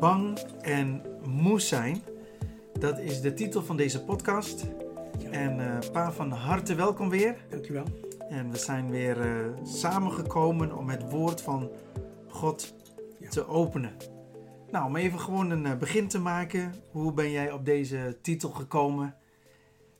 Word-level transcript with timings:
Bang 0.00 0.38
en 0.60 1.02
moe 1.24 1.60
zijn. 1.60 2.02
Dat 2.78 2.98
is 2.98 3.20
de 3.20 3.34
titel 3.34 3.62
van 3.62 3.76
deze 3.76 4.04
podcast. 4.04 4.66
Ja. 5.18 5.30
En 5.30 5.60
eh, 5.60 5.90
Pa, 5.90 6.12
van 6.12 6.30
harte 6.30 6.74
welkom 6.74 7.08
weer. 7.08 7.36
Dankjewel. 7.50 7.84
En 8.28 8.50
we 8.50 8.58
zijn 8.58 8.90
weer 8.90 9.20
eh, 9.20 9.64
samengekomen 9.64 10.76
om 10.76 10.88
het 10.88 11.10
woord 11.10 11.40
van 11.40 11.70
God 12.28 12.74
Ja. 13.18 13.28
te 13.28 13.46
openen. 13.46 13.92
Nou, 14.70 14.86
om 14.86 14.96
even 14.96 15.20
gewoon 15.20 15.50
een 15.50 15.66
eh, 15.66 15.76
begin 15.76 16.08
te 16.08 16.18
maken. 16.18 16.74
Hoe 16.90 17.12
ben 17.12 17.30
jij 17.30 17.52
op 17.52 17.64
deze 17.64 18.16
titel 18.22 18.50
gekomen? 18.50 19.14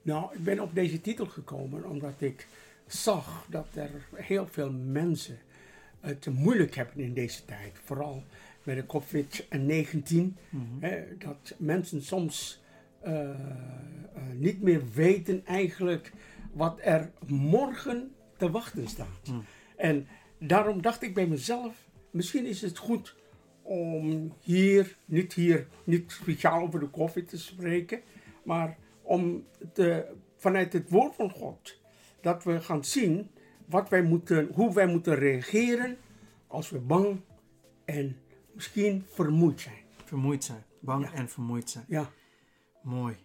Nou, 0.02 0.34
ik 0.34 0.44
ben 0.44 0.60
op 0.60 0.74
deze 0.74 1.00
titel 1.00 1.26
gekomen 1.26 1.84
omdat 1.84 2.14
ik 2.18 2.46
zag 2.86 3.46
dat 3.50 3.66
er 3.74 3.90
heel 4.14 4.46
veel 4.50 4.72
mensen 4.72 5.38
het 6.00 6.26
moeilijk 6.26 6.74
hebben 6.74 6.98
in 6.98 7.14
deze 7.14 7.44
tijd. 7.44 7.80
Vooral 7.84 8.22
met 8.66 8.76
de 8.76 8.86
COVID-19. 8.86 10.36
hè, 10.80 11.16
Dat 11.18 11.54
mensen 11.58 12.02
soms 12.02 12.62
eh, 13.00 13.30
eh, 13.30 13.36
niet 14.34 14.62
meer 14.62 14.82
weten 14.94 15.46
eigenlijk 15.46 16.12
wat 16.52 16.78
er 16.82 17.10
morgen 17.26 18.14
te 18.36 18.50
wachten 18.50 18.88
staat. 18.88 19.20
Hmm. 19.24 19.44
En 19.76 20.06
daarom 20.38 20.82
dacht 20.82 21.02
ik 21.02 21.14
bij 21.14 21.26
mezelf, 21.26 21.88
misschien 22.10 22.46
is 22.46 22.62
het 22.62 22.78
goed 22.78 23.16
om 23.62 24.32
hier, 24.40 24.96
niet 25.04 25.32
hier, 25.32 25.66
niet 25.84 26.12
speciaal 26.12 26.62
over 26.62 26.80
de 26.80 26.90
COVID 26.90 27.28
te 27.28 27.38
spreken, 27.38 28.00
maar 28.42 28.76
om 29.02 29.44
te, 29.72 30.06
vanuit 30.36 30.72
het 30.72 30.90
woord 30.90 31.14
van 31.14 31.30
God, 31.30 31.80
dat 32.20 32.44
we 32.44 32.60
gaan 32.60 32.84
zien 32.84 33.30
wat 33.66 33.88
wij 33.88 34.02
moeten, 34.02 34.48
hoe 34.52 34.74
wij 34.74 34.86
moeten 34.86 35.14
reageren 35.14 35.96
als 36.46 36.70
we 36.70 36.78
bang 36.78 37.20
en 37.84 38.16
misschien 38.56 39.04
vermoeid 39.12 39.60
zijn. 39.60 39.74
Vermoeid 40.04 40.44
zijn. 40.44 40.64
Bang 40.80 41.04
Ja. 41.04 41.12
en 41.12 41.28
vermoeid 41.28 41.70
zijn. 41.70 41.84
Ja, 41.88 42.10
Mooi. 42.82 43.16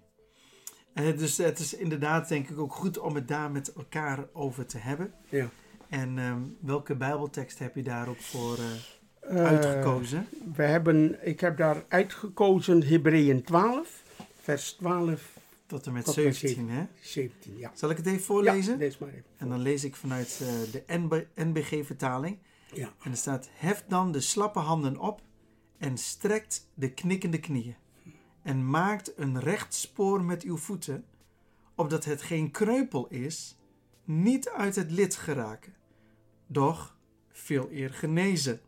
Eh, 0.93 1.17
dus 1.17 1.37
het 1.37 1.59
is 1.59 1.73
inderdaad 1.73 2.27
denk 2.29 2.49
ik 2.49 2.59
ook 2.59 2.73
goed 2.73 2.97
om 2.99 3.15
het 3.15 3.27
daar 3.27 3.51
met 3.51 3.73
elkaar 3.73 4.25
over 4.33 4.65
te 4.65 4.77
hebben. 4.77 5.13
ja. 5.29 5.49
En 5.89 6.17
ehm, 6.19 6.39
welke 6.59 6.95
bijbeltekst 6.95 7.59
heb 7.59 7.75
je 7.75 7.83
daar 7.83 8.07
ook 8.07 8.21
voor 8.21 8.57
eh, 8.57 9.39
Eh, 9.39 9.45
uitgekozen? 9.45 10.27
we 10.55 10.63
hebben, 10.63 11.27
ik 11.27 11.39
heb 11.39 11.57
daar 11.57 11.83
uitgekozen 11.87 12.83
Hebreeën 12.83 13.43
12, 13.43 14.03
vers 14.41 14.71
12, 14.73 15.39
Tot 15.65 15.85
en 15.85 15.93
met 15.93 16.05
tot 16.05 16.17
en 16.17 16.23
met 16.23 16.35
17, 16.35 16.69
hè? 16.69 16.85
17. 17.01 17.57
Ja. 17.57 17.71
Zal 17.73 17.89
ik 17.89 17.97
het 17.97 18.05
even 18.05 18.21
voorlezen? 18.23 18.73
Ja, 18.73 18.79
lees 18.79 18.97
maar 18.97 19.09
even. 19.09 19.23
En 19.37 19.49
dan 19.49 19.59
lees 19.59 19.83
ik 19.83 19.95
vanuit 19.95 20.37
de 20.71 20.83
NB 20.87 21.23
NBG-vertaling. 21.35 22.37
Ja. 22.73 22.93
En 23.03 23.11
er 23.11 23.17
staat: 23.17 23.49
Hef 23.53 23.83
dan 23.87 24.11
de 24.11 24.21
slappe 24.21 24.59
handen 24.59 24.97
op 24.97 25.21
en 25.77 25.97
strekt 25.97 26.69
de 26.73 26.93
knikkende 26.93 27.39
knieën. 27.39 27.75
En 28.41 28.69
maakt 28.69 29.17
een 29.17 29.39
recht 29.39 29.73
spoor 29.73 30.23
met 30.23 30.43
uw 30.43 30.57
voeten, 30.57 31.05
opdat 31.75 32.05
het 32.05 32.21
geen 32.21 32.51
kreupel 32.51 33.07
is, 33.07 33.57
niet 34.03 34.49
uit 34.49 34.75
het 34.75 34.91
lid 34.91 35.15
geraken, 35.15 35.73
doch 36.47 36.97
veel 37.29 37.67
eer 37.71 37.93
genezen. 37.93 38.61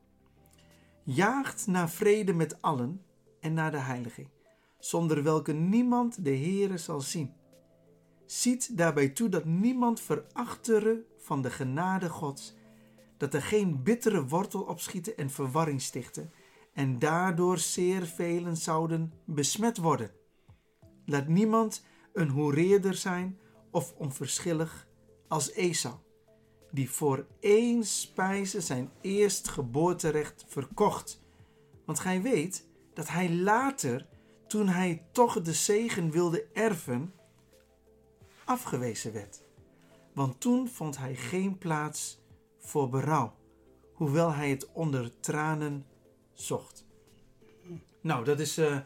Jaagt 1.03 1.67
naar 1.67 1.89
vrede 1.89 2.33
met 2.33 2.61
allen 2.61 3.01
en 3.39 3.53
naar 3.53 3.71
de 3.71 3.77
heiliging, 3.77 4.29
zonder 4.79 5.23
welke 5.23 5.53
niemand 5.53 6.25
de 6.25 6.35
Heere 6.35 6.77
zal 6.77 7.01
zien. 7.01 7.33
Ziet 8.25 8.77
daarbij 8.77 9.09
toe 9.09 9.29
dat 9.29 9.45
niemand 9.45 10.01
verachtere 10.01 11.05
van 11.17 11.41
de 11.41 11.49
genade 11.49 12.09
Gods, 12.09 12.55
dat 13.23 13.33
er 13.33 13.41
geen 13.41 13.83
bittere 13.83 14.25
wortel 14.25 14.61
opschieten 14.61 15.17
en 15.17 15.29
verwarring 15.29 15.81
stichten, 15.81 16.31
en 16.73 16.99
daardoor 16.99 17.57
zeer 17.57 18.05
velen 18.05 18.57
zouden 18.57 19.13
besmet 19.25 19.77
worden. 19.77 20.11
Laat 21.05 21.27
niemand 21.27 21.85
een 22.13 22.29
hoereerder 22.29 22.93
zijn 22.95 23.39
of 23.71 23.93
onverschillig 23.97 24.87
als 25.27 25.51
Esau, 25.51 25.95
die 26.71 26.89
voor 26.89 27.25
één 27.39 27.83
spijze 27.83 28.61
zijn 28.61 28.91
eerstgeboorterecht 29.01 30.45
verkocht. 30.47 31.21
Want 31.85 31.99
gij 31.99 32.21
weet 32.21 32.67
dat 32.93 33.07
hij 33.07 33.33
later, 33.33 34.07
toen 34.47 34.67
hij 34.67 35.05
toch 35.11 35.41
de 35.41 35.53
zegen 35.53 36.11
wilde 36.11 36.47
erven, 36.53 37.13
afgewezen 38.45 39.13
werd. 39.13 39.43
Want 40.13 40.39
toen 40.39 40.67
vond 40.69 40.97
hij 40.97 41.15
geen 41.15 41.57
plaats 41.57 42.21
voor 42.63 42.89
berouw, 42.89 43.33
hoewel 43.93 44.33
hij 44.33 44.49
het 44.49 44.71
onder 44.71 45.19
tranen 45.19 45.85
zocht. 46.33 46.85
Nou, 48.01 48.23
dat 48.23 48.39
is 48.39 48.57
eh, 48.57 48.77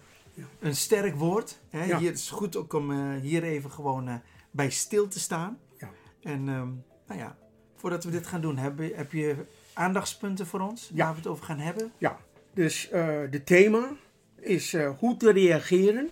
een 0.60 0.76
sterk 0.76 1.16
woord. 1.16 1.60
Hè? 1.70 1.86
Ja. 1.86 1.98
Hier, 1.98 2.10
het 2.10 2.18
is 2.18 2.30
goed 2.30 2.56
ook 2.56 2.74
om 2.74 2.92
eh, 2.92 3.22
hier 3.22 3.44
even 3.44 3.72
gewoon 3.72 4.08
eh, 4.08 4.16
bij 4.52 4.70
stil 4.70 5.08
te 5.08 5.20
staan. 5.20 5.60
Ja. 5.78 5.90
En 6.22 6.50
ehm, 6.50 6.70
nou 7.08 7.20
ja, 7.20 7.38
voordat 7.76 8.04
we 8.04 8.12
dit 8.12 8.28
gaan 8.28 8.42
doen, 8.42 8.58
heb 8.58 8.80
je, 8.80 8.94
heb 8.96 9.12
je 9.12 9.46
aandachtspunten 9.74 10.48
voor 10.48 10.60
ons 10.60 10.92
Ja. 10.94 11.06
waar 11.06 11.12
we 11.14 11.20
het 11.20 11.28
over 11.28 11.46
gaan 11.46 11.60
hebben? 11.60 11.92
Ja, 11.98 12.20
dus 12.54 12.90
de 13.30 13.42
thema 13.46 13.90
is 14.36 14.76
hoe 15.00 15.18
te 15.18 15.32
reageren 15.32 16.10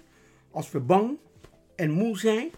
als 0.51 0.71
we 0.71 0.79
bang 0.79 1.17
en 1.75 1.91
moe 1.91 2.17
zijn. 2.17 2.51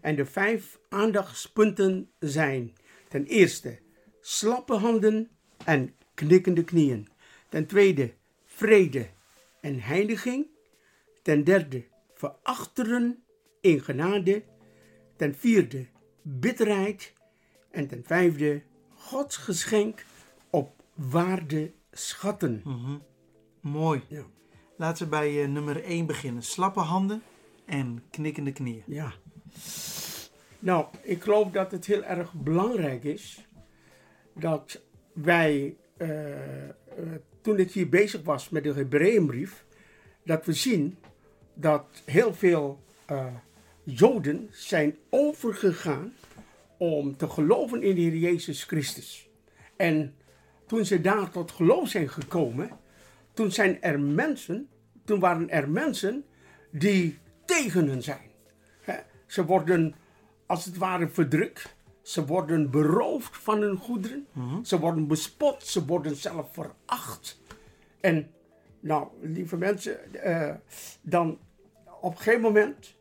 En 0.00 0.16
de 0.16 0.26
vijf 0.26 0.78
aandachtspunten 0.88 2.10
zijn 2.18 2.72
ten 3.08 3.24
eerste 3.24 3.78
slappe 4.26 4.74
handen 4.74 5.30
en 5.64 5.94
knikkende 6.14 6.64
knieën. 6.64 7.08
Ten 7.48 7.66
tweede 7.66 8.14
vrede 8.44 9.08
en 9.60 9.80
heiliging. 9.80 10.46
Ten 11.22 11.44
derde 11.44 11.84
verachteren 12.14 13.22
in 13.60 13.80
genade. 13.80 14.42
Ten 15.16 15.34
vierde 15.34 15.86
bitterheid. 16.22 17.12
En 17.70 17.88
ten 17.88 18.04
vijfde 18.06 18.62
Gods 18.94 19.36
geschenk 19.36 20.04
op 20.50 20.82
waarde 20.94 21.72
schatten. 21.92 22.62
Mooi. 23.60 24.02
Ja. 24.08 24.24
Laten 24.76 25.04
we 25.04 25.10
bij 25.10 25.42
eh, 25.42 25.48
nummer 25.48 25.84
1 25.84 26.06
beginnen. 26.06 26.42
Slappe 26.42 26.80
handen 26.80 27.22
en 27.64 28.02
knikkende 28.10 28.52
knieën. 28.52 28.82
Ja. 28.86 29.12
Nou, 30.58 30.86
ik 31.02 31.22
geloof 31.22 31.50
dat 31.50 31.70
het 31.70 31.86
heel 31.86 32.04
erg 32.04 32.32
belangrijk 32.32 33.04
is 33.04 33.44
dat 34.34 34.80
wij, 35.12 35.76
eh, 35.96 36.68
eh, 36.68 36.74
toen 37.40 37.58
ik 37.58 37.72
hier 37.72 37.88
bezig 37.88 38.22
was 38.22 38.48
met 38.48 38.64
de 38.64 38.72
Hebreeënbrief, 38.72 39.64
dat 40.22 40.46
we 40.46 40.52
zien 40.52 40.98
dat 41.54 42.02
heel 42.04 42.34
veel 42.34 42.82
eh, 43.06 43.26
Joden 43.82 44.48
zijn 44.50 44.96
overgegaan 45.10 46.12
om 46.76 47.16
te 47.16 47.28
geloven 47.28 47.82
in 47.82 47.94
de 47.94 48.00
Heer 48.00 48.16
Jezus 48.16 48.64
Christus. 48.64 49.28
En 49.76 50.14
toen 50.66 50.84
ze 50.84 51.00
daar 51.00 51.30
tot 51.30 51.50
geloof 51.50 51.88
zijn 51.88 52.08
gekomen, 52.08 52.70
toen 53.32 53.52
zijn 53.52 53.82
er 53.82 54.00
mensen, 54.00 54.68
toen 55.04 55.20
waren 55.20 55.50
er 55.50 55.70
mensen 55.70 56.24
die 56.70 57.18
tegen 57.44 57.88
hen 57.88 58.02
zijn. 58.02 58.32
Ze 59.26 59.44
worden 59.44 59.94
als 60.46 60.64
het 60.64 60.76
ware 60.76 61.08
verdrukt. 61.08 61.73
Ze 62.04 62.26
worden 62.26 62.70
beroofd 62.70 63.36
van 63.36 63.60
hun 63.60 63.76
goederen. 63.76 64.26
Ze 64.62 64.78
worden 64.78 65.06
bespot. 65.06 65.66
Ze 65.66 65.84
worden 65.84 66.16
zelf 66.16 66.52
veracht. 66.52 67.40
En 68.00 68.30
nou, 68.80 69.08
lieve 69.20 69.56
mensen, 69.56 70.14
eh, 70.22 70.54
dan 71.00 71.38
op 72.00 72.10
een 72.10 72.16
gegeven 72.16 72.40
moment, 72.40 72.94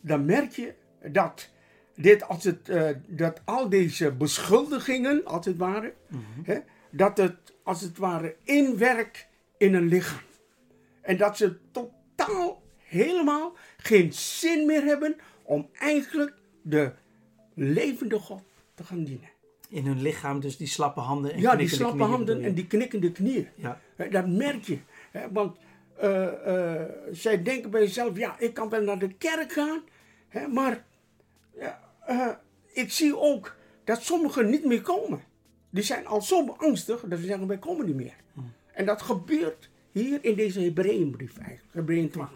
dan 0.00 0.24
merk 0.24 0.52
je 0.52 0.74
dat 1.12 1.48
dit, 1.94 2.28
als 2.28 2.44
het, 2.44 2.68
eh, 2.68 2.90
dat 3.06 3.40
al 3.44 3.68
deze 3.68 4.12
beschuldigingen, 4.12 5.24
als 5.24 5.46
het 5.46 5.56
ware, 5.56 5.94
hè, 6.42 6.58
dat 6.90 7.16
het 7.16 7.36
als 7.68 7.80
het 7.80 7.98
ware 7.98 8.36
inwerkt 8.42 9.26
in 9.56 9.74
een 9.74 9.88
lichaam. 9.88 10.26
En 11.00 11.16
dat 11.16 11.36
ze 11.36 11.56
totaal 11.70 12.62
helemaal 12.76 13.56
geen 13.76 14.12
zin 14.12 14.66
meer 14.66 14.82
hebben 14.82 15.16
om 15.42 15.68
eigenlijk 15.72 16.34
de 16.62 16.92
levende 17.54 18.18
God 18.18 18.42
te 18.78 18.84
gaan 18.84 19.04
dienen. 19.04 19.28
In 19.68 19.86
hun 19.86 20.02
lichaam 20.02 20.40
dus 20.40 20.56
die 20.56 20.66
slappe 20.66 21.00
handen 21.00 21.32
en 21.32 21.40
Ja, 21.40 21.56
die 21.56 21.68
slappe 21.68 21.96
knieën 21.96 22.10
handen 22.10 22.42
en 22.42 22.54
die 22.54 22.66
knikkende 22.66 23.12
knieën. 23.12 23.48
Ja. 23.54 23.80
Hè, 23.96 24.08
Dat 24.08 24.26
merk 24.26 24.64
je. 24.64 24.78
Hè, 25.10 25.32
Want 25.32 25.56
eh, 25.96 26.80
eh, 26.80 26.88
zij 27.12 27.42
denken 27.42 27.70
bij 27.70 27.80
zichzelf, 27.80 28.16
ja, 28.16 28.38
ik 28.38 28.54
kan 28.54 28.68
wel 28.68 28.82
naar 28.82 28.98
de 28.98 29.12
kerk 29.12 29.52
gaan, 29.52 29.80
hè, 30.28 30.46
maar 30.46 30.84
eh, 32.06 32.28
ik 32.72 32.90
zie 32.92 33.16
ook 33.16 33.56
dat 33.84 34.02
sommigen 34.02 34.50
niet 34.50 34.64
meer 34.64 34.82
komen. 34.82 35.20
Die 35.70 35.82
zijn 35.82 36.06
al 36.06 36.22
zo 36.22 36.44
beangstigd 36.44 37.10
dat 37.10 37.18
ze 37.18 37.24
zeggen, 37.24 37.46
wij 37.46 37.58
komen 37.58 37.86
niet 37.86 37.94
meer. 37.94 38.16
En 38.72 38.86
dat 38.86 39.02
gebeurt 39.02 39.70
hier 39.92 40.24
in 40.24 40.34
deze 40.34 40.60
Hebreeënbrief 40.60 41.38
eigenlijk, 41.38 41.74
Hebreeën 41.74 42.10
12. 42.10 42.30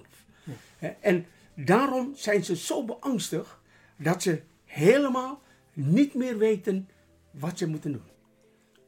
Hè, 0.79 0.89
En 1.01 1.27
daarom 1.55 2.13
zijn 2.15 2.45
ze 2.45 2.57
zo 2.57 2.85
beangstigd 2.85 3.59
dat 3.97 4.23
ze 4.23 4.43
helemaal 4.65 5.43
niet 5.73 6.15
meer 6.15 6.39
weten 6.39 6.89
wat 7.31 7.59
ze 7.59 7.69
moeten 7.69 7.93
doen. 7.93 8.11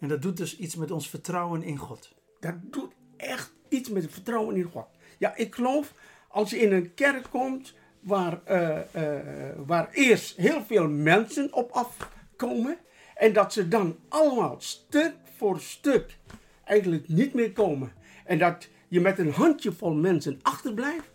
En 0.00 0.08
dat 0.08 0.22
doet 0.22 0.36
dus 0.36 0.56
iets 0.58 0.76
met 0.76 0.90
ons 0.90 1.08
vertrouwen 1.08 1.62
in 1.62 1.76
God. 1.76 2.14
Dat 2.40 2.54
doet 2.62 2.92
echt 3.16 3.52
iets 3.68 3.88
met 3.88 4.02
het 4.02 4.12
vertrouwen 4.12 4.56
in 4.56 4.62
God. 4.62 4.86
Ja, 5.18 5.36
ik 5.36 5.54
geloof 5.54 5.94
als 6.28 6.50
je 6.50 6.58
in 6.58 6.72
een 6.72 6.94
kerk 6.94 7.26
komt 7.30 7.74
waar, 8.00 8.40
eh, 8.44 8.78
eh, 8.92 9.56
waar 9.66 9.90
eerst 9.90 10.36
heel 10.36 10.62
veel 10.62 10.88
mensen 10.88 11.52
op 11.52 11.70
afkomen 11.70 12.78
en 13.14 13.32
dat 13.32 13.52
ze 13.52 13.68
dan 13.68 13.96
allemaal 14.08 14.56
stuk 14.58 15.14
voor 15.36 15.60
stuk 15.60 16.18
eigenlijk 16.64 17.08
niet 17.08 17.34
meer 17.34 17.52
komen. 17.52 17.92
En 18.24 18.38
dat 18.38 18.68
je 18.88 19.00
met 19.00 19.18
een 19.18 19.32
handjevol 19.32 19.94
mensen 19.94 20.38
achterblijft, 20.42 21.10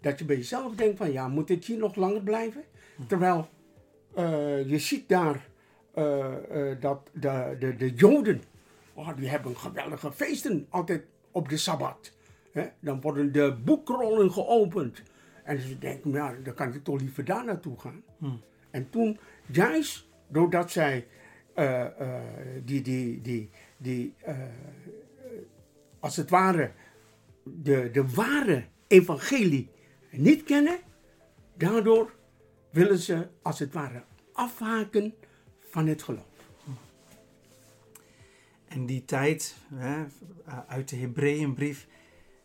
dat 0.00 0.18
je 0.18 0.24
bij 0.24 0.36
jezelf 0.36 0.74
denkt 0.74 0.96
van 0.96 1.12
ja, 1.12 1.28
moet 1.28 1.50
ik 1.50 1.64
hier 1.64 1.78
nog 1.78 1.94
langer 1.94 2.22
blijven? 2.22 2.64
Terwijl 3.06 3.48
eh, 4.14 4.68
je 4.68 4.78
ziet 4.78 5.08
daar 5.08 5.48
eh, 5.94 6.70
eh, 6.70 6.80
dat 6.80 7.10
de, 7.12 7.56
de, 7.58 7.76
de 7.76 7.94
Joden, 7.94 8.42
oh, 8.94 9.16
die 9.16 9.28
hebben 9.28 9.56
geweldige 9.56 10.12
feesten 10.12 10.66
altijd 10.68 11.04
op 11.30 11.48
de 11.48 11.56
Sabbat. 11.56 12.12
Hè? 12.52 12.66
Dan 12.80 13.00
worden 13.00 13.32
de 13.32 13.56
boekrollen 13.64 14.32
geopend. 14.32 15.02
En 15.44 15.60
ze 15.60 15.78
denken, 15.78 16.10
ja, 16.10 16.34
dan 16.42 16.54
kan 16.54 16.74
ik 16.74 16.84
toch 16.84 17.00
liever 17.00 17.24
daar 17.24 17.44
naartoe 17.44 17.80
gaan. 17.80 18.02
En 18.70 18.90
toen, 18.90 19.18
juist 19.46 20.06
doordat 20.28 20.70
zij 20.70 21.06
die, 22.64 22.82
die, 22.82 23.20
die, 23.20 23.50
die 23.76 24.14
als 26.00 26.16
het 26.16 26.30
ware, 26.30 26.70
de, 27.42 27.90
de 27.90 28.08
ware 28.14 28.64
evangelie 28.86 29.70
niet 30.10 30.42
kennen, 30.42 30.78
daardoor 31.56 32.14
willen 32.74 32.98
ze 32.98 33.28
als 33.42 33.58
het 33.58 33.72
ware 33.72 34.04
afhaken 34.32 35.14
van 35.68 35.86
het 35.86 36.02
geloof. 36.02 36.32
En 38.68 38.86
die 38.86 39.04
tijd, 39.04 39.56
hè, 39.74 40.04
uit 40.66 40.88
de 40.88 40.96
Hebreeënbrief, 40.96 41.86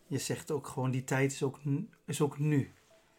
je 0.08 0.18
zegt 0.18 0.52
ook 0.52 0.68
gewoon, 0.68 0.92
die 0.92 1.04
tijd 1.04 1.31
is 1.31 1.44
ook, 1.44 1.60
is 2.06 2.22
ook 2.22 2.40
nu. 2.40 2.72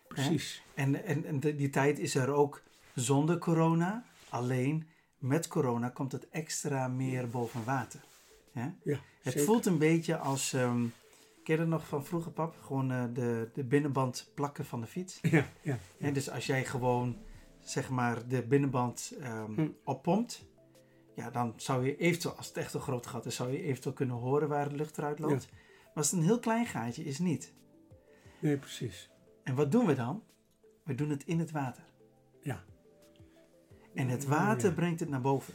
Precies. 0.09 0.63
En, 0.75 1.05
en, 1.05 1.25
en 1.25 1.39
die 1.41 1.71
tijd 1.71 1.99
is 1.99 2.15
er 2.15 2.31
ook 2.31 2.63
zonder 2.95 3.39
corona. 3.39 4.05
Alleen 4.29 4.87
met 5.19 5.49
corona 5.49 5.89
komt 5.89 6.13
het 6.13 6.29
extra 6.29 6.89
meer 6.89 7.29
boven 7.29 7.65
water. 7.65 8.01
Hè? 8.53 8.69
Ja, 8.83 8.99
Het 9.23 9.33
zeker. 9.33 9.41
voelt 9.41 9.67
een 9.67 9.79
beetje 9.79 10.17
als, 10.17 10.53
ehm 10.53 10.85
ken 11.43 11.55
je 11.55 11.57
dat 11.61 11.69
nog 11.71 11.87
van 11.89 12.05
vroeger 12.05 12.33
pap? 12.33 12.57
Gewoon 12.61 12.91
eh, 12.91 13.05
de, 13.13 13.51
de 13.53 13.65
binnenband 13.65 14.31
plakken 14.35 14.65
van 14.65 14.81
de 14.81 14.87
fiets. 14.87 15.19
Ja, 15.23 15.47
ja. 15.99 16.11
Dus 16.11 16.31
als 16.31 16.47
jij 16.47 16.65
gewoon, 16.65 17.17
zeg 17.59 17.91
maar, 17.91 18.29
de 18.29 18.47
binnenband 18.47 19.13
Hm. 19.55 19.69
oppompt. 19.85 20.49
Ja, 21.15 21.31
dan 21.31 21.53
zou 21.57 21.85
je 21.87 21.97
eventueel, 21.97 22.35
als 22.35 22.47
het 22.49 22.57
echt 22.57 22.75
een 22.75 22.81
groot 22.81 23.07
gat 23.07 23.27
is, 23.27 23.35
zou 23.35 23.51
je 23.53 23.63
eventueel 23.63 23.95
kunnen 23.95 24.17
horen 24.17 24.49
waar 24.49 24.69
de 24.69 24.75
lucht 24.75 24.99
eruit 24.99 25.19
loopt. 25.19 25.49
Maar 25.85 25.93
als 25.95 26.11
het 26.11 26.21
een 26.21 26.27
heel 26.27 26.39
klein 26.39 26.67
gaatje 26.67 27.05
is, 27.05 27.19
niet. 27.19 27.53
Nee, 28.39 28.57
precies. 28.59 29.11
En 29.43 29.55
wat 29.55 29.73
doen 29.73 29.87
we 29.87 29.95
dan? 29.95 30.23
We 30.85 30.95
doen 30.95 31.11
het 31.11 31.25
in 31.25 31.39
het 31.39 31.51
water. 31.51 31.85
Ja. 32.43 32.65
En 33.95 34.09
het 34.09 34.25
water 34.25 34.69
Ja. 34.69 34.75
brengt 34.75 35.01
het 35.01 35.09
naar 35.09 35.21
boven. 35.21 35.55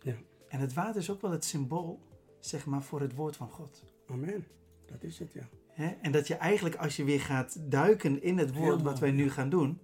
Ja. 0.00 0.14
En 0.48 0.60
het 0.60 0.72
water 0.72 1.00
is 1.00 1.10
ook 1.10 1.20
wel 1.20 1.30
het 1.30 1.44
symbool, 1.44 2.00
zeg 2.40 2.66
maar, 2.66 2.82
voor 2.82 3.00
het 3.00 3.14
woord 3.14 3.36
van 3.36 3.48
God. 3.48 3.84
Amen. 4.10 4.46
Dat 4.86 5.02
is 5.02 5.18
het, 5.18 5.32
ja. 5.32 5.48
En 6.02 6.12
dat 6.12 6.26
je 6.26 6.34
eigenlijk, 6.34 6.76
als 6.76 6.96
je 6.96 7.04
weer 7.04 7.20
gaat 7.20 7.70
duiken 7.70 8.22
in 8.22 8.38
het 8.38 8.54
woord 8.54 8.82
wat 8.82 8.98
wij 8.98 9.10
nu 9.10 9.30
gaan 9.30 9.48
doen, 9.48 9.78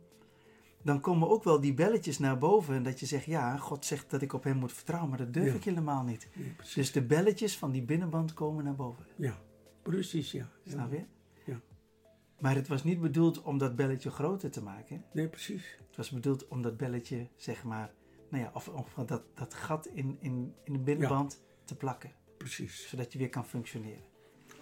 dan 0.83 1.01
komen 1.01 1.29
ook 1.29 1.45
wel 1.45 1.61
die 1.61 1.75
belletjes 1.75 2.19
naar 2.19 2.39
boven. 2.39 2.75
En 2.75 2.83
dat 2.83 3.01
je 3.01 3.07
zegt, 3.07 3.25
ja, 3.25 3.57
God 3.57 3.85
zegt 3.85 4.11
dat 4.11 4.23
ik 4.23 4.33
op 4.33 4.45
hem 4.45 4.57
moet 4.57 4.73
vertrouwen, 4.73 5.09
maar 5.09 5.19
dat 5.19 5.33
durf 5.33 5.47
Ja. 5.47 5.55
ik 5.55 5.65
helemaal 5.65 6.05
niet. 6.05 6.29
Dus 6.75 6.93
de 6.93 7.03
belletjes 7.03 7.59
van 7.59 7.71
die 7.71 7.83
binnenband 7.83 8.35
komen 8.35 8.65
naar 8.65 8.75
boven. 8.75 9.07
Ja, 9.17 9.39
precies, 9.83 10.33
ja. 10.33 10.49
ja. 10.63 10.71
Snap 10.71 10.93
je? 10.93 11.05
Ja. 11.45 11.61
Maar 12.39 12.55
het 12.55 12.69
was 12.69 12.85
niet 12.85 13.01
bedoeld 13.01 13.43
om 13.43 13.59
dat 13.59 13.77
belletje 13.77 14.11
groter 14.11 14.51
te 14.51 14.63
maken. 14.63 15.05
Nee, 15.13 15.29
precies. 15.29 15.77
Het 15.87 15.97
was 15.97 16.11
bedoeld 16.11 16.49
om 16.49 16.63
dat 16.63 16.77
belletje, 16.77 17.29
zeg 17.37 17.65
maar, 17.65 17.93
nou 18.31 18.43
ja, 18.43 18.51
of, 18.55 18.69
of 18.69 18.95
dat, 19.07 19.23
dat 19.35 19.55
gat 19.55 19.87
in, 19.87 20.17
in, 20.21 20.55
in 20.65 20.73
de 20.73 20.79
binnenband 20.79 21.43
te 21.65 21.77
plakken. 21.77 22.11
Precies. 22.39 22.89
Zodat 22.89 23.13
je 23.13 23.19
weer 23.19 23.29
kan 23.29 23.47
functioneren. 23.47 24.15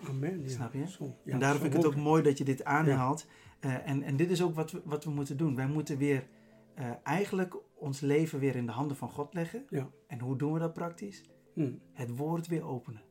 Amen. 0.09 0.43
Ja. 0.43 0.49
Snap 0.49 0.73
je? 0.75 0.89
Zo, 0.89 1.17
ja, 1.25 1.33
en 1.33 1.39
daarom 1.39 1.61
vind 1.61 1.75
ik 1.75 1.79
het 1.83 1.87
ook 1.89 1.97
mooi 1.97 2.23
dat 2.23 2.39
je 2.39 2.45
dit 2.45 2.65
aanhaalt. 2.65 3.27
Eh, 3.61 3.89
en, 3.89 4.03
en 4.03 4.17
dit 4.17 4.31
is 4.31 4.43
ook 4.43 4.55
wat 4.55 4.71
we, 4.73 4.81
wat 4.85 5.05
we 5.05 5.11
moeten 5.11 5.37
doen. 5.37 5.57
Wij 5.57 5.67
moeten 5.67 5.99
weer 5.99 6.27
eh, 6.75 6.91
eigenlijk 7.03 7.57
ons 7.75 8.01
leven 8.01 8.39
weer 8.39 8.57
in 8.57 8.67
de 8.67 8.73
handen 8.73 8.97
van 8.97 9.09
God 9.11 9.35
leggen. 9.35 9.65
Ja. 9.71 9.91
En 10.07 10.21
hoe 10.21 10.37
doen 10.37 10.53
we 10.53 10.59
dat 10.59 10.73
praktisch? 10.73 11.25
Hm. 11.55 11.73
Het 11.93 12.17
woord 12.17 12.47
weer 12.47 12.65
openen. 12.65 13.03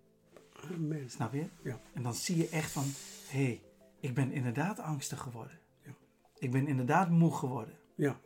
Amen. 0.73 1.09
Snap 1.09 1.33
je? 1.33 1.45
Ja. 1.63 1.79
En 1.93 2.03
dan 2.03 2.13
zie 2.13 2.37
je 2.37 2.49
echt 2.49 2.71
van, 2.71 2.83
hé, 3.29 3.43
hey, 3.45 3.61
ik 3.99 4.13
ben 4.13 4.31
inderdaad 4.31 4.79
angstig 4.79 5.19
geworden. 5.19 5.59
Ja. 5.85 5.91
Ik 6.37 6.51
ben 6.51 6.67
inderdaad 6.67 7.09
moe 7.09 7.33
geworden. 7.33 7.73
Ja, 7.95 8.19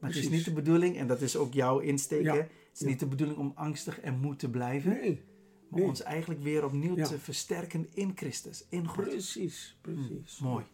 Maar 0.00 0.10
het 0.10 0.18
is 0.18 0.28
niet 0.28 0.44
de 0.44 0.52
bedoeling, 0.52 0.96
en 0.96 1.06
dat 1.06 1.20
is 1.20 1.36
ook 1.36 1.52
jouw 1.52 1.80
Ja. 1.82 2.32
hè? 2.32 2.38
het 2.38 2.50
is 2.72 2.80
Ja. 2.80 2.86
niet 2.86 3.00
de 3.00 3.06
bedoeling 3.06 3.38
om 3.38 3.52
angstig 3.54 4.00
en 4.00 4.18
moe 4.18 4.36
te 4.36 4.50
blijven, 4.50 4.90
nee, 4.90 5.22
maar 5.68 5.80
nee. 5.80 5.88
ons 5.88 6.02
eigenlijk 6.02 6.42
weer 6.42 6.64
opnieuw 6.64 6.96
Ja. 6.96 7.06
te 7.06 7.18
versterken 7.18 7.88
in 7.94 8.12
Christus, 8.14 8.64
in 8.68 8.86
God. 8.86 9.04
precies, 9.08 9.76
precies. 9.80 10.38
Mooi. 10.38 10.64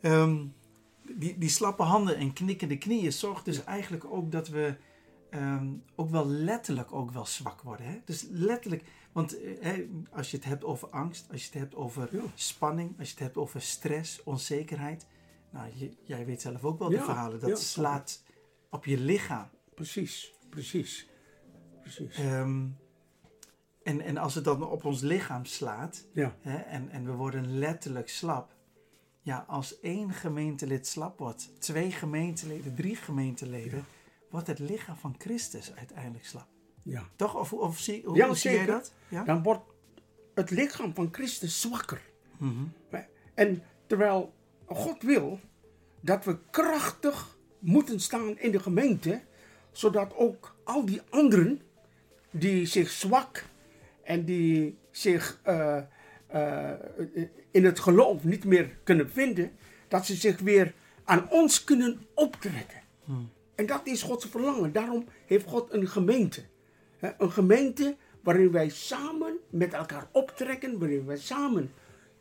Ehm, 0.00 0.46
die, 1.16 1.38
die 1.38 1.48
slappe 1.48 1.82
handen 1.82 2.16
en 2.16 2.32
knikkende 2.32 2.78
knieën 2.78 3.12
zorgt 3.12 3.44
dus 3.44 3.64
eigenlijk 3.64 4.04
ook 4.04 4.32
dat 4.32 4.48
we 4.48 4.76
ehm, 5.30 5.72
ook 5.96 6.10
wel 6.10 6.26
letterlijk 6.26 6.92
ook 6.92 7.10
wel 7.10 7.26
zwak 7.26 7.62
worden. 7.62 7.86
Hè? 7.86 7.98
Dus 8.04 8.26
letterlijk, 8.30 8.84
want 9.12 9.42
eh, 9.42 9.78
als 10.10 10.30
je 10.30 10.36
het 10.36 10.46
hebt 10.46 10.64
over 10.64 10.88
angst, 10.88 11.26
als 11.30 11.40
je 11.40 11.46
het 11.50 11.58
hebt 11.58 11.74
over 11.74 12.08
Ja. 12.16 12.22
spanning, 12.34 12.98
als 12.98 13.06
je 13.08 13.14
het 13.14 13.22
hebt 13.22 13.36
over 13.36 13.60
stress, 13.62 14.22
onzekerheid. 14.22 15.06
Nou, 15.50 15.70
je- 15.74 15.96
jij 16.02 16.26
weet 16.26 16.40
zelf 16.40 16.64
ook 16.64 16.78
wel 16.78 16.88
de 16.88 16.98
verhalen. 16.98 17.40
Dat 17.40 17.60
slaat 17.60 18.22
op 18.70 18.84
je 18.84 18.98
lichaam. 18.98 19.48
Precies, 19.74 20.32
precies. 20.48 21.08
Precies. 21.80 22.14
Ehm, 22.16 22.66
en, 23.90 24.00
en 24.00 24.16
als 24.16 24.34
het 24.34 24.44
dan 24.44 24.62
op 24.68 24.84
ons 24.84 25.00
lichaam 25.00 25.44
slaat, 25.44 26.06
Ja, 26.12 26.36
hè, 26.40 26.56
en, 26.56 26.90
en 26.90 27.04
we 27.04 27.12
worden 27.12 27.58
letterlijk 27.58 28.08
slap. 28.08 28.54
Ja, 29.22 29.44
als 29.48 29.80
één 29.80 30.10
gemeentelid 30.12 30.86
slap 30.86 31.18
wordt, 31.18 31.60
twee 31.60 31.90
gemeenteleden, 31.90 32.74
drie 32.74 32.96
gemeenteleden, 32.96 33.84
wordt 34.30 34.46
het 34.46 34.58
lichaam 34.58 34.96
van 34.96 35.14
Christus 35.18 35.72
uiteindelijk 35.74 36.24
slap. 36.26 36.46
ja. 36.82 37.08
Toch? 37.16 37.34
Of, 37.34 37.52
of 37.52 37.78
zie, 37.78 38.02
hoe, 38.04 38.16
Ja, 38.16 38.26
hoe 38.26 38.36
zie 38.36 38.50
jij 38.50 38.58
zeker. 38.58 38.74
dat? 38.74 38.92
Ja? 39.08 39.24
Dan 39.24 39.42
wordt 39.42 39.62
het 40.34 40.50
lichaam 40.50 40.94
van 40.94 41.08
Christus 41.12 41.60
zwakker. 41.60 42.00
Mhm. 42.36 42.64
En 43.34 43.62
terwijl 43.86 44.32
God 44.66 45.02
wil 45.02 45.40
dat 46.00 46.24
we 46.24 46.38
krachtig 46.50 47.36
moeten 47.58 48.00
staan 48.00 48.38
in 48.38 48.50
de 48.50 48.60
gemeente, 48.60 49.22
zodat 49.72 50.14
ook 50.16 50.56
al 50.64 50.84
die 50.84 51.00
anderen 51.10 51.60
die 52.30 52.66
zich 52.66 52.90
zwak 52.90 53.44
en 54.10 54.24
die 54.24 54.78
zich 54.90 55.40
eh, 55.42 55.78
eh, 56.26 56.70
in 57.50 57.64
het 57.64 57.80
geloof 57.80 58.24
niet 58.24 58.44
meer 58.44 58.78
kunnen 58.84 59.10
vinden, 59.10 59.50
dat 59.88 60.06
ze 60.06 60.14
zich 60.14 60.38
weer 60.40 60.74
aan 61.04 61.30
ons 61.30 61.64
kunnen 61.64 62.02
optrekken. 62.14 62.80
En 63.54 63.66
dat 63.66 63.80
is 63.86 64.02
Gods 64.02 64.26
verlangen. 64.26 64.72
Daarom 64.72 65.04
heeft 65.26 65.46
God 65.46 65.72
een 65.72 65.88
gemeente. 65.88 66.42
Hè, 66.98 67.10
Een 67.18 67.32
gemeente 67.32 67.96
waarin 68.22 68.50
wij 68.50 68.68
samen 68.68 69.38
met 69.50 69.72
elkaar 69.72 70.08
optrekken, 70.12 70.78
waarin 70.78 71.06
wij 71.06 71.18
samen 71.18 71.72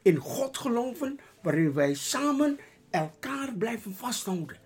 in 0.02 0.18
God 0.18 0.58
geloven, 0.58 1.20
waarin 1.42 1.74
wij 1.74 1.94
samen 1.94 2.60
elkaar 2.90 3.54
blijven 3.58 3.96
vasthouden. 3.96 4.58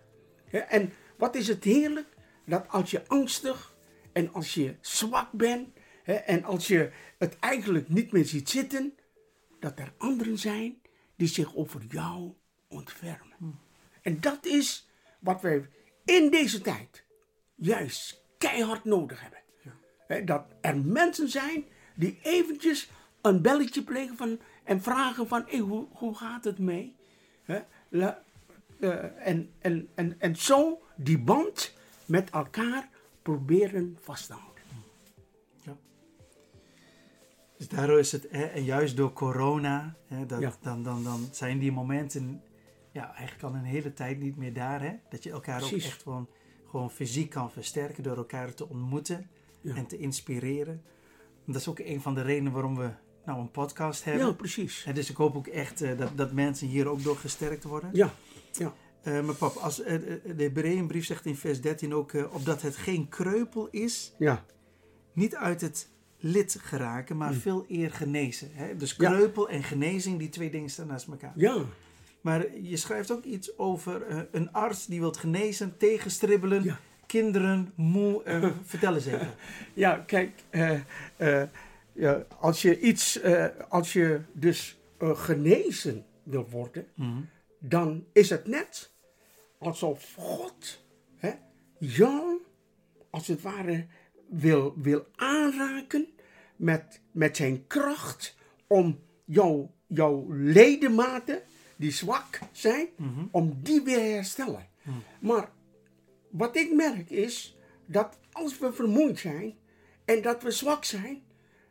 En 0.69 0.93
wat 1.17 1.35
is 1.35 1.47
het 1.47 1.63
heerlijk 1.63 2.07
dat 2.45 2.65
als 2.67 2.91
je 2.91 3.07
angstig 3.07 3.75
en 4.13 4.33
als 4.33 4.53
je 4.53 4.75
zwak 4.81 5.31
bent 5.31 5.67
en 6.03 6.43
als 6.43 6.67
je 6.67 6.91
het 7.17 7.39
eigenlijk 7.39 7.89
niet 7.89 8.11
meer 8.11 8.25
ziet 8.25 8.49
zitten, 8.49 8.97
dat 9.59 9.79
er 9.79 9.93
anderen 9.97 10.37
zijn 10.39 10.81
die 11.15 11.27
zich 11.27 11.55
over 11.55 11.81
jou 11.89 12.33
ontfermen. 12.67 13.59
En 14.01 14.21
dat 14.21 14.45
is 14.45 14.89
wat 15.19 15.41
wij 15.41 15.69
in 16.05 16.29
deze 16.31 16.61
tijd 16.61 17.03
juist 17.55 18.21
keihard 18.37 18.83
nodig 18.83 19.21
hebben. 19.21 19.39
Hè, 20.07 20.23
Dat 20.23 20.45
er 20.61 20.77
mensen 20.77 21.29
zijn 21.29 21.65
die 21.95 22.19
eventjes 22.23 22.89
een 23.21 23.41
belletje 23.41 23.83
plegen 23.83 24.17
van, 24.17 24.39
en 24.63 24.81
vragen 24.81 25.27
van, 25.27 25.43
hey, 25.47 25.59
hoe, 25.59 25.87
hoe 25.91 26.15
gaat 26.15 26.43
het 26.43 26.59
mee? 26.59 26.95
La- 27.89 28.23
eh, 28.79 29.27
en, 29.27 29.51
en, 29.59 29.89
en, 29.95 30.15
en 30.19 30.35
zo 30.35 30.81
die 30.95 31.19
band 31.19 31.73
met 32.05 32.29
elkaar 32.29 32.89
proberen 33.21 33.97
vast 34.01 34.27
te 34.27 34.33
houden. 34.33 34.52
Dus 37.69 37.77
daardoor 37.77 37.99
is 37.99 38.11
het, 38.11 38.27
hè, 38.29 38.43
en 38.43 38.63
juist 38.63 38.97
door 38.97 39.13
corona, 39.13 39.95
hè, 40.07 40.25
dat, 40.25 40.41
Ja. 40.41 40.53
dan, 40.61 40.83
dan, 40.83 41.03
dan 41.03 41.27
zijn 41.31 41.59
die 41.59 41.71
momenten 41.71 42.41
ja, 42.91 43.13
eigenlijk 43.15 43.43
al 43.43 43.59
een 43.59 43.63
hele 43.65 43.93
tijd 43.93 44.19
niet 44.19 44.37
meer 44.37 44.53
daar. 44.53 44.81
Hè? 44.81 44.93
Dat 45.09 45.23
je 45.23 45.31
elkaar 45.31 45.59
Precies. 45.59 45.85
ook 45.85 45.91
echt 45.91 46.01
gewoon, 46.01 46.27
gewoon 46.69 46.91
fysiek 46.91 47.29
kan 47.29 47.51
versterken 47.51 48.03
door 48.03 48.17
elkaar 48.17 48.53
te 48.53 48.69
ontmoeten 48.69 49.29
Ja. 49.61 49.75
en 49.75 49.85
te 49.85 49.97
inspireren. 49.97 50.81
Dat 51.45 51.55
is 51.55 51.67
ook 51.67 51.79
een 51.79 52.01
van 52.01 52.13
de 52.15 52.21
redenen 52.21 52.51
waarom 52.51 52.75
we 52.77 52.89
nou 53.25 53.39
een 53.39 53.51
podcast 53.51 54.03
hebben. 54.03 54.25
Ja, 54.27 54.31
precies. 54.33 54.83
En 54.85 54.93
dus 54.93 55.09
ik 55.09 55.15
hoop 55.15 55.35
ook 55.35 55.47
echt 55.47 55.81
eh, 55.81 55.97
dat, 55.97 56.11
dat 56.17 56.31
mensen 56.31 56.67
hier 56.67 56.87
ook 56.87 57.03
door 57.03 57.17
gesterkt 57.17 57.63
worden. 57.63 57.89
Ja, 57.93 58.13
Eh, 59.03 59.21
maar 59.21 59.35
pap, 59.35 59.55
als, 59.55 59.81
eh, 59.81 59.99
de 60.35 60.43
Hebreeënbrief 60.43 61.05
zegt 61.05 61.25
in 61.25 61.35
vers 61.35 61.61
13 61.61 61.93
ook, 61.93 62.13
opdat 62.33 62.61
het 62.61 62.75
geen 62.77 63.09
kreupel 63.09 63.67
is, 63.69 64.13
ja, 64.17 64.45
niet 65.13 65.35
uit 65.35 65.61
het 65.61 65.89
lid 66.25 66.57
geraken, 66.61 67.17
maar 67.17 67.31
Mm. 67.33 67.39
veel 67.39 67.65
eer 67.67 67.91
genezen. 67.91 68.49
Hè? 68.53 68.75
Dus 68.75 68.95
Ja. 68.97 69.09
kreupel 69.09 69.49
en 69.49 69.63
genezing, 69.63 70.19
die 70.19 70.29
twee 70.29 70.49
dingen 70.49 70.69
staan 70.69 70.87
naast 70.87 71.07
elkaar. 71.07 71.33
ja. 71.35 71.57
Maar 72.21 72.57
je 72.57 72.77
schrijft 72.77 73.11
ook 73.11 73.23
iets 73.23 73.57
over 73.57 74.01
eh, 74.07 74.19
een 74.31 74.51
arts 74.51 74.85
die 74.85 74.99
wilt 74.99 75.17
genezen, 75.17 75.77
tegenstribbelen, 75.77 76.63
Ja. 76.63 76.79
kinderen, 77.05 77.71
moe. 77.75 78.23
eh, 78.23 78.49
vertel 78.63 78.95
eens 78.95 79.05
even. 79.05 79.33
Ja, 79.73 79.97
kijk, 79.97 80.31
eh, 80.49 80.79
ja, 81.93 82.25
als 82.39 82.61
je 82.61 82.79
iets, 82.79 83.19
als 83.69 83.93
je 83.93 84.21
dus 84.33 84.77
genezen 84.99 86.05
wil 86.23 86.49
worden, 86.49 86.87
Mhm. 86.95 87.21
dan 87.59 88.05
is 88.13 88.29
het 88.29 88.47
net 88.47 88.91
alsof 89.57 90.13
God 90.17 90.83
hè, 91.17 91.31
jou, 91.79 92.41
als 93.09 93.27
het 93.27 93.41
ware, 93.41 93.85
wil, 94.29 94.73
wil 94.81 95.05
aanraken 95.15 96.07
met, 96.55 97.01
met 97.11 97.37
zijn 97.37 97.67
kracht 97.67 98.35
om 98.67 98.99
jou, 99.25 99.67
jouw 99.87 100.25
ledematen, 100.33 101.41
die 101.75 101.91
zwak 101.91 102.39
zijn, 102.51 102.87
Mhm. 102.97 103.25
om 103.31 103.59
die 103.63 103.81
weer 103.81 103.95
te 103.95 104.01
herstellen. 104.01 104.67
Maar 105.19 105.49
wat 106.29 106.55
ik 106.55 106.73
merk 106.73 107.09
is 107.09 107.57
dat 107.85 108.19
als 108.31 108.59
we 108.59 108.73
vermoeid 108.73 109.19
zijn 109.19 109.55
en 110.05 110.21
dat 110.21 110.43
we 110.43 110.51
zwak 110.51 110.83
zijn, 110.85 111.21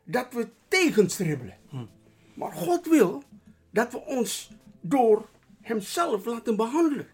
dat 0.03 0.33
we 0.33 0.47
tegenstribbelen. 0.67 1.57
Maar 2.33 2.51
God 2.51 2.87
wil 2.87 3.23
dat 3.69 3.91
we 3.91 3.99
ons 4.05 4.51
door 4.81 5.29
Hemzelf 5.61 6.25
laten 6.25 6.55
behandelen. 6.55 7.07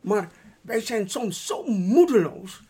Maar 0.00 0.32
wij 0.60 0.80
zijn 0.80 1.10
soms 1.10 1.46
zo 1.46 1.64
moedeloos. 1.66 2.62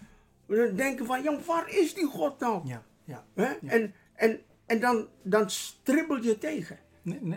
We 0.57 0.73
denken 0.75 1.07
van, 1.07 1.23
ja, 1.23 1.39
waar 1.47 1.71
is 1.71 1.95
die 1.95 2.07
God 2.07 2.41
nou? 2.41 2.67
Ja, 2.69 2.83
ja. 3.05 3.25
En, 3.67 3.95
en, 4.15 4.41
en 4.67 4.81
dan, 4.81 5.07
dan 5.23 5.51
stribbel 5.51 6.23
je 6.23 6.39
tegen. 6.39 6.79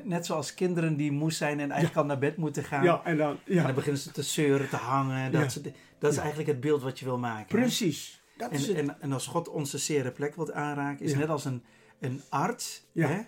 Net, 0.03 0.25
zoals 0.25 0.53
kinderen 0.53 0.95
die 0.98 1.12
moe 1.12 1.31
zijn 1.31 1.60
en 1.60 1.69
eigenlijk 1.72 2.00
al 2.00 2.05
naar 2.05 2.19
bed 2.19 2.38
moeten 2.38 2.63
gaan. 2.63 3.01
en 3.03 3.17
dan, 3.17 3.38
En 3.45 3.63
dan 3.63 3.74
beginnen 3.75 4.01
ze 4.01 4.12
te 4.12 4.22
zeuren, 4.24 4.69
te 4.69 4.75
hangen. 4.75 5.31
Dat, 5.31 5.41
Ja. 5.41 5.50
soort- 5.50 5.69
dat 6.00 6.12
is 6.12 6.17
eigenlijk 6.17 6.48
het 6.50 6.60
beeld 6.60 6.81
wat 6.81 7.00
je 7.00 7.05
wil 7.05 7.17
maken. 7.17 7.48
precies. 7.60 8.24
Dat 8.38 8.51
is 8.51 8.69
En, 8.69 8.75
het. 8.75 8.88
en, 8.88 9.01
en 9.01 9.12
als 9.12 9.27
God 9.27 9.50
onze 9.50 9.77
zere 9.77 10.12
plek 10.12 10.36
wilt 10.36 10.51
aanraken, 10.51 11.05
is 11.05 11.12
Ja. 11.12 11.17
net 11.17 11.29
als 11.29 11.45
een, 11.45 11.63
een 12.00 12.22
arts, 12.29 12.86
Ja. 12.91 13.07
hè, 13.07 13.19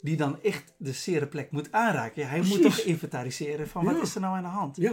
die 0.00 0.16
dan 0.16 0.42
echt 0.42 0.74
de 0.76 0.92
zere 0.92 1.26
plek 1.26 1.50
moet 1.50 1.72
aanraken. 1.72 2.22
Ja, 2.22 2.28
hij 2.28 2.40
moet 2.42 2.62
toch 2.62 2.78
inventariseren 2.78 3.68
van 3.68 3.84
Ja. 3.84 3.92
wat 3.92 4.02
is 4.02 4.14
er 4.14 4.20
nou 4.20 4.36
aan 4.36 4.42
de 4.42 4.48
hand. 4.48 4.76
ja, 4.76 4.92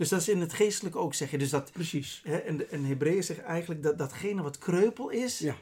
Dus 0.00 0.08
dat 0.08 0.20
is 0.20 0.28
in 0.28 0.40
het 0.40 0.52
geestelijke 0.52 0.98
ook, 0.98 1.14
zeg 1.14 1.30
je. 1.30 1.38
Dus 1.38 1.50
dat, 1.50 1.72
precies. 1.72 2.20
hè, 2.24 2.36
en, 2.36 2.70
en 2.70 2.84
Hebreeën 2.84 3.22
zegt 3.24 3.40
eigenlijk 3.40 3.82
dat 3.82 3.98
datgene 3.98 4.42
wat 4.42 4.58
kreupel 4.58 5.08
is, 5.10 5.38
Ja, 5.38 5.54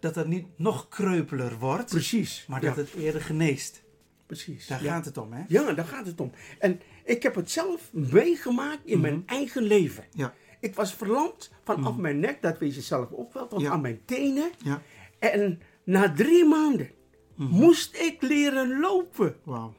dat 0.00 0.14
dat 0.14 0.26
niet 0.26 0.46
nog 0.56 0.88
kreupeler 0.88 1.58
wordt, 1.58 1.90
precies. 1.90 2.44
maar 2.48 2.62
ja, 2.62 2.66
dat 2.68 2.76
het 2.76 2.94
eerder 2.94 3.20
geneest. 3.20 3.82
precies. 4.26 4.66
Daar 4.66 4.82
ja. 4.82 4.92
gaat 4.94 5.04
het 5.04 5.16
om, 5.16 5.32
hè? 5.32 5.42
Ja, 5.48 5.72
daar 5.72 5.84
gaat 5.84 6.06
het 6.06 6.20
om. 6.20 6.32
En 6.58 6.80
ik 7.04 7.22
heb 7.22 7.34
het 7.34 7.50
zelf 7.50 7.92
meegemaakt 7.92 8.84
in 8.84 9.00
mijn 9.00 9.22
eigen 9.26 9.62
leven. 9.62 10.04
Ja. 10.12 10.34
Ik 10.60 10.74
was 10.74 10.94
verlamd 10.94 11.50
vanaf 11.64 11.96
mijn 11.96 12.20
nek, 12.20 12.42
dat 12.42 12.58
weet 12.58 12.74
je 12.74 12.80
zelf 12.80 13.12
ook 13.12 13.32
wel, 13.32 13.48
tot 13.48 13.60
Ja. 13.60 13.70
aan 13.70 13.80
mijn 13.80 14.00
tenen. 14.04 14.50
Ja. 14.64 14.82
En 15.18 15.60
na 15.84 16.12
drie 16.12 16.44
maanden 16.44 16.90
moest 17.34 17.96
ik 17.96 18.22
leren 18.22 18.80
lopen. 18.80 19.36
Wauw. 19.44 19.74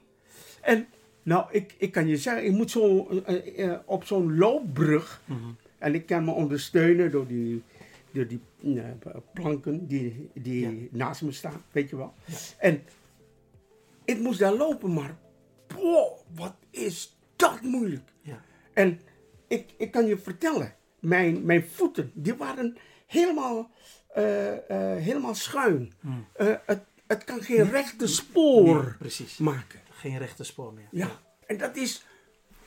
En 0.61 0.87
nou, 1.27 1.45
ik, 1.51 1.75
ik 1.77 1.91
kan 1.91 2.07
je 2.07 2.17
zeggen, 2.17 2.45
ik 2.45 2.51
moet 2.51 2.71
zo 2.71 3.07
eh, 3.25 3.63
eh, 3.63 3.79
op 3.85 4.03
zo'n 4.03 4.37
loopbrug. 4.37 5.21
En 5.77 5.93
ik 5.93 6.05
kan 6.05 6.25
me 6.25 6.31
ondersteunen 6.31 7.11
door 7.11 7.27
die, 7.27 7.63
door 8.11 8.27
die 8.27 8.41
eh, 8.63 9.15
planken 9.33 9.87
die, 9.87 10.29
die 10.33 10.89
naast 10.91 11.21
me 11.21 11.31
staan, 11.31 11.61
weet 11.71 11.89
je 11.89 11.95
wel. 11.95 12.13
En 12.57 12.83
ik 14.05 14.19
moest 14.19 14.39
daar 14.39 14.53
lopen, 14.53 14.93
maar 14.93 15.17
boah, 15.67 16.17
wat 16.35 16.55
is 16.69 17.17
dat 17.35 17.61
moeilijk. 17.61 18.09
Ja. 18.21 18.41
En 18.73 18.99
ik, 19.47 19.73
ik 19.77 19.91
kan 19.91 20.05
je 20.05 20.17
vertellen, 20.17 20.73
mijn, 20.99 21.45
mijn 21.45 21.63
voeten, 21.63 22.11
die 22.13 22.35
waren 22.35 22.77
helemaal, 23.05 23.71
eh, 24.07 24.69
eh, 24.69 25.03
helemaal 25.03 25.35
schuin. 25.35 25.93
Eh, 26.33 26.53
het, 26.65 26.79
het 27.07 27.23
kan 27.23 27.41
geen 27.41 27.69
rechte 27.69 28.07
spoor 28.07 28.97
Nee, 28.99 29.27
maken. 29.37 29.79
Geen 29.97 30.17
rechte 30.17 30.43
spoor 30.43 30.73
meer. 30.73 30.87
Ja, 30.91 31.21
en 31.45 31.57
dat 31.57 31.75
is, 31.75 32.05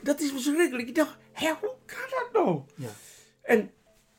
dat 0.01 0.21
is 0.21 0.31
verschrikkelijk. 0.31 0.89
Ik 0.89 0.95
dacht, 0.95 1.17
hé, 1.33 1.53
hoe 1.61 1.75
kan 1.87 1.99
dat 2.11 2.29
nou? 2.45 2.61
Ja. 2.75 2.89
En, 3.43 3.71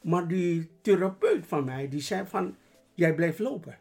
maar 0.01 0.27
die 0.27 0.71
therapeut 0.81 1.45
van 1.47 1.63
mij, 1.65 1.89
die 1.89 2.01
zei 2.01 2.27
van, 2.27 2.55
jij 2.93 3.15
blijft 3.15 3.39
lopen. 3.39 3.79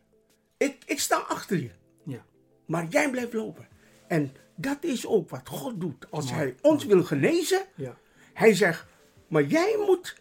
Ik, 0.57 0.83
ik 0.87 1.01
sta 1.01 1.17
achter 1.17 1.61
je, 1.61 1.71
Ja. 2.05 2.25
maar 2.67 2.87
jij 2.89 3.11
blijft 3.11 3.33
lopen. 3.33 3.69
En 4.09 4.33
dat 4.57 4.85
is 4.85 5.07
ook 5.07 5.31
wat 5.31 5.49
God 5.49 5.81
doet. 5.81 6.11
Als 6.11 6.31
hij 6.31 6.55
ons 6.61 6.85
wil 6.85 7.05
genezen, 7.05 7.63
Ja. 7.75 7.97
hij 8.33 8.55
zegt, 8.55 8.87
maar 9.29 9.45
jij 9.45 9.77
moet 9.87 10.17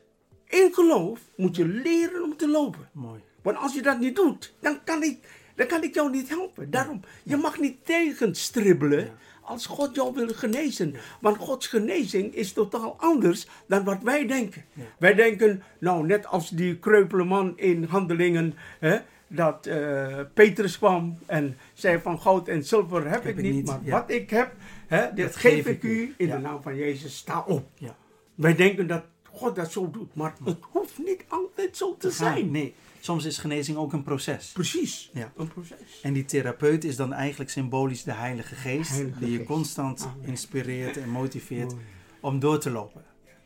in 0.46 0.74
geloof, 0.74 1.20
moet 1.36 1.56
je 1.56 1.66
leren 1.68 2.24
om 2.24 2.38
te 2.38 2.48
lopen. 2.48 2.90
Mooi. 2.94 3.22
Want 3.42 3.58
als 3.58 3.74
je 3.74 3.82
dat 3.82 4.00
niet 4.00 4.16
doet, 4.16 4.54
dan 4.60 4.84
kan 4.84 5.04
ik, 5.04 5.28
dan 5.60 5.68
kan 5.68 5.84
ik 5.84 5.94
jou 5.94 6.12
niet 6.12 6.30
helpen. 6.30 6.70
Daarom, 6.72 7.02
je 7.24 7.38
mag 7.38 7.60
niet 7.60 7.86
tegenstribbelen 7.86 9.10
als 9.42 9.66
God 9.66 9.96
jou 9.96 10.14
wil 10.14 10.28
genezen. 10.28 10.96
Want 11.22 11.38
Gods 11.38 11.68
genezing 11.68 12.34
is 12.36 12.54
totaal 12.54 12.96
anders 13.00 13.48
dan 13.68 13.84
wat 13.84 13.98
wij 14.04 14.28
denken. 14.28 14.66
Wij 15.00 15.14
denken, 15.14 15.64
nou 15.80 16.06
net 16.06 16.26
als 16.28 16.50
die 16.50 16.78
kreupele 16.78 17.24
man 17.24 17.58
in 17.58 17.84
handelingen, 17.84 18.54
hè, 18.80 18.98
dat 19.28 19.66
eh, 19.66 20.20
Petrus 20.34 20.78
kwam 20.78 21.18
en 21.26 21.58
zei 21.74 22.00
van 22.00 22.20
goud 22.22 22.48
en 22.48 22.64
zilver 22.64 23.10
heb, 23.10 23.26
ik 23.26 23.38
ik 23.38 23.44
niet, 23.44 23.54
niet, 23.54 23.66
maar 23.66 23.80
ja. 23.84 23.92
wat 23.92 24.12
ik 24.12 24.30
heb, 24.30 24.52
hè, 24.88 25.14
dit 25.14 25.36
geef 25.36 25.66
ik 25.66 25.84
u 25.84 26.14
in 26.18 26.28
Ja. 26.28 26.36
de 26.36 26.42
naam 26.42 26.62
van 26.62 26.76
Jezus, 26.76 27.18
sta 27.18 27.44
op. 27.48 27.68
Ja. 27.74 27.96
Wij 28.36 28.56
denken 28.56 28.88
dat 28.88 29.04
God 29.32 29.56
dat 29.56 29.72
zo 29.72 29.92
doet, 29.92 30.16
maar 30.16 30.34
het 30.44 30.58
hoeft 30.72 30.98
niet 30.98 31.24
altijd 31.28 31.78
zo 31.78 31.96
te 31.98 32.12
zijn. 32.12 32.52
Nee, 32.52 32.76
soms 33.00 33.26
is 33.26 33.38
genezing 33.38 33.78
ook 33.78 33.94
een 33.94 34.04
proces. 34.04 34.52
Precies, 34.52 35.10
Ja. 35.14 35.32
een 35.38 35.48
proces. 35.48 36.00
En 36.02 36.14
die 36.14 36.26
therapeut 36.26 36.84
is 36.84 36.96
dan 36.96 37.14
eigenlijk 37.14 37.50
symbolisch 37.52 38.04
de 38.04 38.12
Heilige 38.14 38.56
Geest, 38.56 38.90
Heilige 38.90 39.20
die 39.20 39.32
je 39.32 39.36
Geest. 39.38 39.48
constant 39.50 40.02
Amen. 40.02 40.28
inspireert 40.28 40.98
en 40.98 41.10
motiveert 41.10 41.72
Mooi. 41.72 41.84
om 42.22 42.40
door 42.40 42.60
te 42.60 42.70
lopen. 42.70 43.04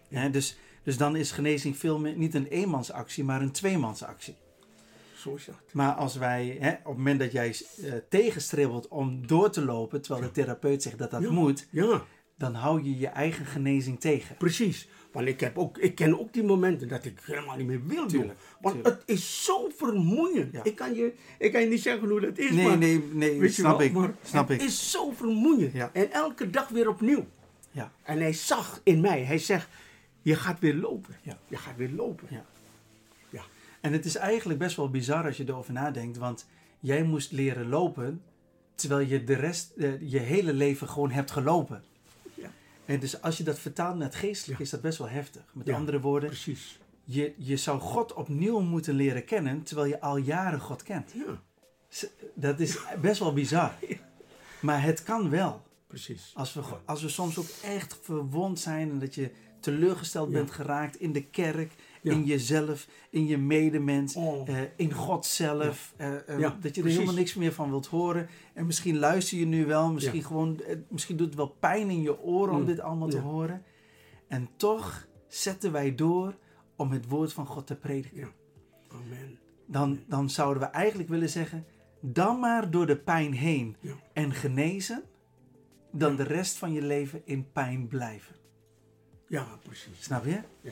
Hè, 0.10 0.30
dus, 0.30 0.58
dus 0.84 0.98
dan 0.98 1.16
is 1.16 1.32
genezing 1.32 1.78
veel 1.78 2.00
meer 2.00 2.16
niet 2.18 2.34
een 2.36 2.48
eenmansactie, 2.48 3.24
maar 3.24 3.42
een 3.42 3.52
tweemansactie. 3.52 4.36
Zo 5.16 5.36
is 5.36 5.46
dat. 5.46 5.56
Maar 5.74 5.94
als 5.94 6.16
wij, 6.16 6.58
hè, 6.60 6.70
op 6.72 6.86
het 6.86 6.98
moment 6.98 7.20
dat 7.20 7.32
jij 7.32 7.56
eh, 7.84 7.94
tegenstribbelt 8.10 8.88
om 8.88 9.28
door 9.28 9.50
te 9.50 9.66
lopen, 9.66 10.02
terwijl 10.02 10.26
de 10.26 10.32
therapeut 10.32 10.84
zegt 10.84 10.98
dat 10.98 11.12
dat 11.12 11.22
Ja. 11.22 11.32
moet, 11.32 11.68
Ja, 11.72 12.04
dan 12.38 12.54
hou 12.54 12.84
je 12.84 12.98
je 12.98 13.08
eigen 13.08 13.46
genezing 13.46 14.00
tegen. 14.00 14.36
precies. 14.38 14.88
Want 15.14 15.28
ik, 15.28 15.40
heb 15.40 15.58
ook, 15.58 15.78
ik 15.78 15.96
ken 15.96 16.20
ook 16.20 16.34
die 16.34 16.44
momenten 16.44 16.88
dat 16.88 17.06
ik 17.06 17.20
helemaal 17.24 17.58
niet 17.58 17.68
meer 17.68 17.86
wil 17.88 18.08
Tuurlijk, 18.08 18.30
doen. 18.30 18.40
Want 18.62 18.76
tuurlijk. 18.76 18.96
het 18.96 19.18
is 19.18 19.44
zo 19.44 19.70
vermoeiend. 19.76 20.54
Ja. 20.54 20.64
Ik, 20.64 20.76
kan 20.76 20.94
je, 20.94 21.14
ik 21.38 21.52
kan 21.52 21.62
je 21.62 21.68
niet 21.68 21.82
zeggen 21.82 22.10
hoe 22.10 22.20
dat 22.20 22.38
is, 22.38 22.52
Nee, 22.52 22.68
maar, 22.68 22.78
nee, 22.78 23.04
nee, 23.12 23.40
weet 23.40 23.56
je 23.56 23.62
snap 23.62 23.82
ik. 23.82 23.96
Snap 24.24 24.48
het 24.48 24.62
ik. 24.62 24.68
is 24.68 24.92
zo 24.92 25.12
vermoeiend. 25.12 25.74
Ja. 25.74 25.90
En 25.94 26.12
elke 26.12 26.50
dag 26.50 26.70
weer 26.70 26.90
opnieuw. 26.90 27.26
Ja. 27.72 27.92
En 28.04 28.20
hij 28.20 28.34
zag 28.34 28.82
in 28.84 29.02
mij, 29.02 29.24
hij 29.24 29.38
zegt, 29.38 29.68
je 30.22 30.36
gaat 30.36 30.60
weer 30.60 30.76
lopen. 30.76 31.16
Ja. 31.22 31.38
Je 31.48 31.58
gaat 31.58 31.76
weer 31.76 31.92
lopen. 31.92 32.28
Ja. 32.30 32.46
Ja. 33.30 33.44
En 33.82 33.94
het 33.94 34.06
is 34.06 34.16
eigenlijk 34.16 34.60
best 34.60 34.76
wel 34.76 34.90
bizar 34.90 35.26
als 35.26 35.38
je 35.38 35.44
erover 35.48 35.74
nadenkt, 35.74 36.18
want 36.18 36.46
jij 36.80 37.04
moest 37.04 37.32
leren 37.32 37.70
lopen 37.70 38.22
terwijl 38.76 39.08
je 39.08 39.24
de 39.24 39.36
rest, 39.36 39.72
eh, 39.78 40.12
je 40.12 40.20
hele 40.20 40.54
leven 40.54 40.90
gewoon 40.90 41.12
hebt 41.12 41.32
gelopen. 41.32 41.84
En 42.86 43.00
dus 43.00 43.22
als 43.22 43.38
je 43.38 43.44
dat 43.44 43.60
vertaalt 43.60 43.96
naar 43.96 44.08
het 44.08 44.16
geestelijk, 44.16 44.58
Ja. 44.60 44.66
is 44.66 44.72
dat 44.72 44.82
best 44.82 44.98
wel 44.98 45.10
heftig. 45.10 45.42
Met 45.54 45.68
Ja, 45.68 45.76
andere 45.76 46.00
woorden, 46.02 46.30
Precies. 46.30 46.80
je, 47.04 47.34
je 47.38 47.58
zou 47.58 47.80
God 47.80 48.14
opnieuw 48.14 48.60
moeten 48.60 48.94
leren 48.94 49.26
kennen 49.26 49.64
terwijl 49.64 49.88
je 49.88 50.02
al 50.02 50.18
jaren 50.18 50.60
God 50.60 50.84
kent. 50.84 51.12
Ja, 51.14 51.42
Dat 52.34 52.60
is 52.60 52.78
best 53.02 53.20
wel 53.20 53.34
bizar. 53.34 53.74
Maar 54.62 54.82
het 54.84 55.04
kan 55.04 55.30
wel. 55.30 55.62
precies. 55.88 56.32
Als 56.36 56.54
we, 56.54 56.62
als 56.86 57.02
we 57.02 57.10
soms 57.10 57.38
ook 57.38 57.50
echt 57.64 57.98
verwond 58.02 58.60
zijn 58.60 58.90
en 58.90 59.00
dat 59.00 59.16
je 59.16 59.32
teleurgesteld 59.60 60.32
bent 60.32 60.52
geraakt 60.52 60.96
in 61.00 61.12
de 61.14 61.24
kerk, 61.24 61.72
Ja. 62.04 62.12
in 62.12 62.24
jezelf, 62.24 62.88
in 63.10 63.26
je 63.26 63.38
medemens, 63.38 64.16
Oh. 64.16 64.50
eh, 64.50 64.62
in 64.76 64.92
God 64.94 65.26
zelf. 65.26 65.94
eh, 65.98 66.30
eh, 66.30 66.40
Ja, 66.40 66.58
dat 66.62 66.76
je 66.76 66.82
er 66.82 66.88
helemaal 66.88 67.14
niks 67.14 67.34
meer 67.34 67.54
van 67.54 67.70
wilt 67.70 67.86
horen. 67.88 68.28
En 68.54 68.66
misschien 68.66 68.98
luister 68.98 69.38
je 69.38 69.46
nu 69.46 69.66
wel, 69.66 69.92
misschien, 69.92 70.24
gewoon, 70.24 70.60
misschien 70.90 71.18
doet 71.18 71.28
het 71.28 71.36
wel 71.36 71.48
pijn 71.60 71.90
in 71.90 72.02
je 72.02 72.20
oren 72.22 72.54
om 72.54 72.60
Mm. 72.60 72.66
dit 72.66 72.80
allemaal 72.80 73.08
te 73.08 73.20
horen. 73.20 73.64
En 74.28 74.50
toch 74.58 75.08
zetten 75.28 75.72
wij 75.72 75.96
door 75.96 76.36
om 76.76 76.92
het 76.92 77.08
woord 77.08 77.34
van 77.34 77.46
God 77.46 77.68
te 77.68 77.76
prediken. 77.76 78.32
Amen. 78.88 79.40
Dan, 79.66 80.00
dan 80.08 80.30
zouden 80.30 80.64
we 80.64 80.70
eigenlijk 80.70 81.10
willen 81.10 81.30
zeggen, 81.30 81.66
dan 82.02 82.40
maar 82.40 82.72
door 82.72 82.86
de 82.86 82.98
pijn 82.98 83.34
heen 83.34 83.76
en 84.14 84.32
genezen, 84.34 85.04
dan 85.92 86.16
de 86.16 86.24
rest 86.24 86.58
van 86.58 86.74
je 86.74 86.82
leven 86.82 87.22
in 87.26 87.52
pijn 87.52 87.88
blijven. 87.88 88.36
Ja, 89.28 89.48
precies. 89.64 90.04
Snap 90.04 90.26
je? 90.26 90.40
Ja. 90.62 90.72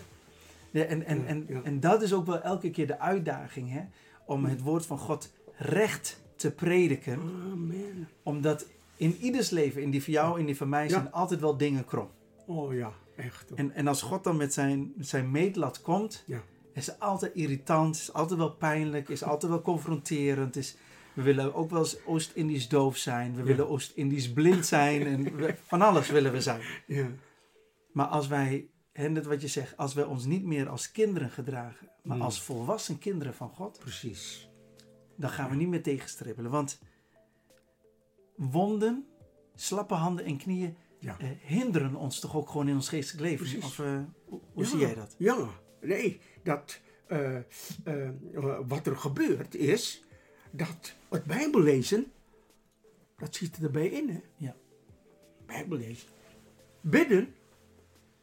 Ja, 0.72 0.84
en, 0.84 1.06
en, 1.06 1.25
en, 1.25 1.48
en 1.63 1.80
dat 1.80 2.01
is 2.01 2.13
ook 2.13 2.25
wel 2.25 2.42
elke 2.42 2.70
keer 2.72 2.88
de 2.88 3.00
uitdaging, 3.00 3.72
hè? 3.72 3.82
Om 4.25 4.46
het 4.46 4.62
woord 4.62 4.86
van 4.86 4.98
God 4.98 5.34
recht 5.56 6.22
te 6.36 6.51
prediken. 6.51 7.20
Amen. 7.51 8.08
Omdat 8.24 8.68
in 8.98 9.16
ieders 9.20 9.50
leven, 9.50 9.82
in 9.82 9.90
die 9.90 10.04
van 10.04 10.13
jou, 10.13 10.40
in 10.40 10.46
die 10.46 10.58
van 10.58 10.70
mij, 10.70 10.90
zijn 10.90 11.12
altijd 11.12 11.40
wel 11.40 11.58
dingen 11.58 11.86
krom. 11.86 12.10
Oh 12.46 12.74
ja, 12.74 12.92
echt. 13.16 13.50
hoor. 13.50 13.58
En, 13.58 13.72
en 13.74 13.88
als 13.88 14.01
God 14.01 14.24
dan 14.24 14.38
met 14.38 14.54
zijn, 14.54 14.94
zijn 14.98 15.32
meetlat 15.32 15.82
komt, 15.82 16.24
Ja. 16.28 16.42
is 16.74 16.88
het 16.88 17.00
altijd 17.00 17.36
irritant, 17.36 17.96
is 17.96 18.13
altijd 18.13 18.40
wel 18.40 18.51
pijnlijk, 18.51 19.10
is 19.10 19.24
altijd 19.24 19.51
wel 19.51 19.62
confronterend. 19.62 20.56
Is, 20.56 20.75
we 21.13 21.22
willen 21.22 21.54
ook 21.56 21.70
wel 21.70 21.80
eens 21.80 22.06
Oost-Indisch 22.06 22.68
doof 22.70 22.98
zijn, 22.98 23.32
we 23.34 23.40
Ja. 23.40 23.46
willen 23.46 23.70
Oost-Indisch 23.70 24.34
blind 24.34 24.66
zijn 24.66 25.06
en 25.06 25.36
we- 25.36 25.56
van 25.66 25.82
alles 25.82 26.10
willen 26.10 26.32
we 26.32 26.42
zijn. 26.42 26.62
Ja. 26.88 27.08
Maar 27.92 28.06
als 28.08 28.28
wij, 28.28 28.68
hè, 28.91 29.10
net 29.10 29.25
wat 29.25 29.41
je 29.41 29.48
zegt, 29.48 29.77
als 29.77 29.93
wij 29.93 30.03
ons 30.03 30.25
niet 30.25 30.43
meer 30.43 30.69
als 30.69 30.91
kinderen 30.91 31.29
gedragen, 31.29 31.89
maar 32.03 32.15
Hmm. 32.17 32.25
als 32.25 32.41
volwassen 32.41 32.98
kinderen 33.00 33.33
van 33.33 33.50
God, 33.50 33.79
Precies. 33.79 34.50
dan 35.15 35.29
gaan 35.29 35.50
we 35.50 35.55
niet 35.55 35.67
meer 35.67 35.83
tegenstribbelen. 35.83 36.51
Want 36.51 36.79
wonden, 38.36 39.05
slappe 39.55 39.93
handen 39.93 40.25
en 40.25 40.38
knieën 40.38 40.75
Ja. 41.00 41.19
eh, 41.19 41.29
hinderen 41.41 41.95
ons 41.95 42.19
toch 42.19 42.36
ook 42.36 42.50
gewoon 42.50 42.67
in 42.67 42.75
ons 42.75 42.89
geestelijk 42.89 43.24
leven. 43.29 43.45
Precies. 43.45 43.65
Of, 43.65 43.79
eh, 43.79 44.00
hoe 44.25 44.39
Ja, 44.55 44.63
zie 44.65 44.79
jij 44.79 44.95
dat? 44.95 45.15
Ja, 45.17 45.50
nee, 45.81 46.19
dat, 46.43 46.79
eh, 47.07 47.38
eh, 47.83 48.10
wat 48.67 48.88
er 48.88 48.98
gebeurt 48.98 49.55
is 49.55 50.03
dat 50.51 50.93
het 51.10 51.24
Bijbellezen, 51.24 52.12
dat 53.17 53.36
zit 53.36 53.57
erbij 53.63 53.88
in, 53.88 54.10
hè? 54.10 54.19
Ja. 54.38 54.55
Bijbellezen. 55.45 56.07
Bidden, 56.81 57.36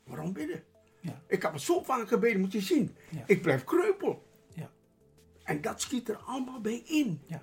waarom 0.09 0.33
bidden? 0.33 0.63
Ja. 1.01 1.23
Ik 1.27 1.43
heb 1.43 1.53
het 1.53 1.63
zo 1.63 1.83
vaak 1.83 2.09
gebeden, 2.09 2.41
moet 2.41 2.53
je 2.53 2.61
zien. 2.61 2.97
Ja. 3.11 3.23
Ik 3.27 3.43
blijf 3.43 3.65
kreupel. 3.65 4.27
Ja. 4.55 4.71
En 5.43 5.61
dat 5.61 5.81
schiet 5.81 6.09
er 6.09 6.17
allemaal 6.17 6.61
bij 6.61 6.83
in. 6.87 7.21
Ja. 7.27 7.43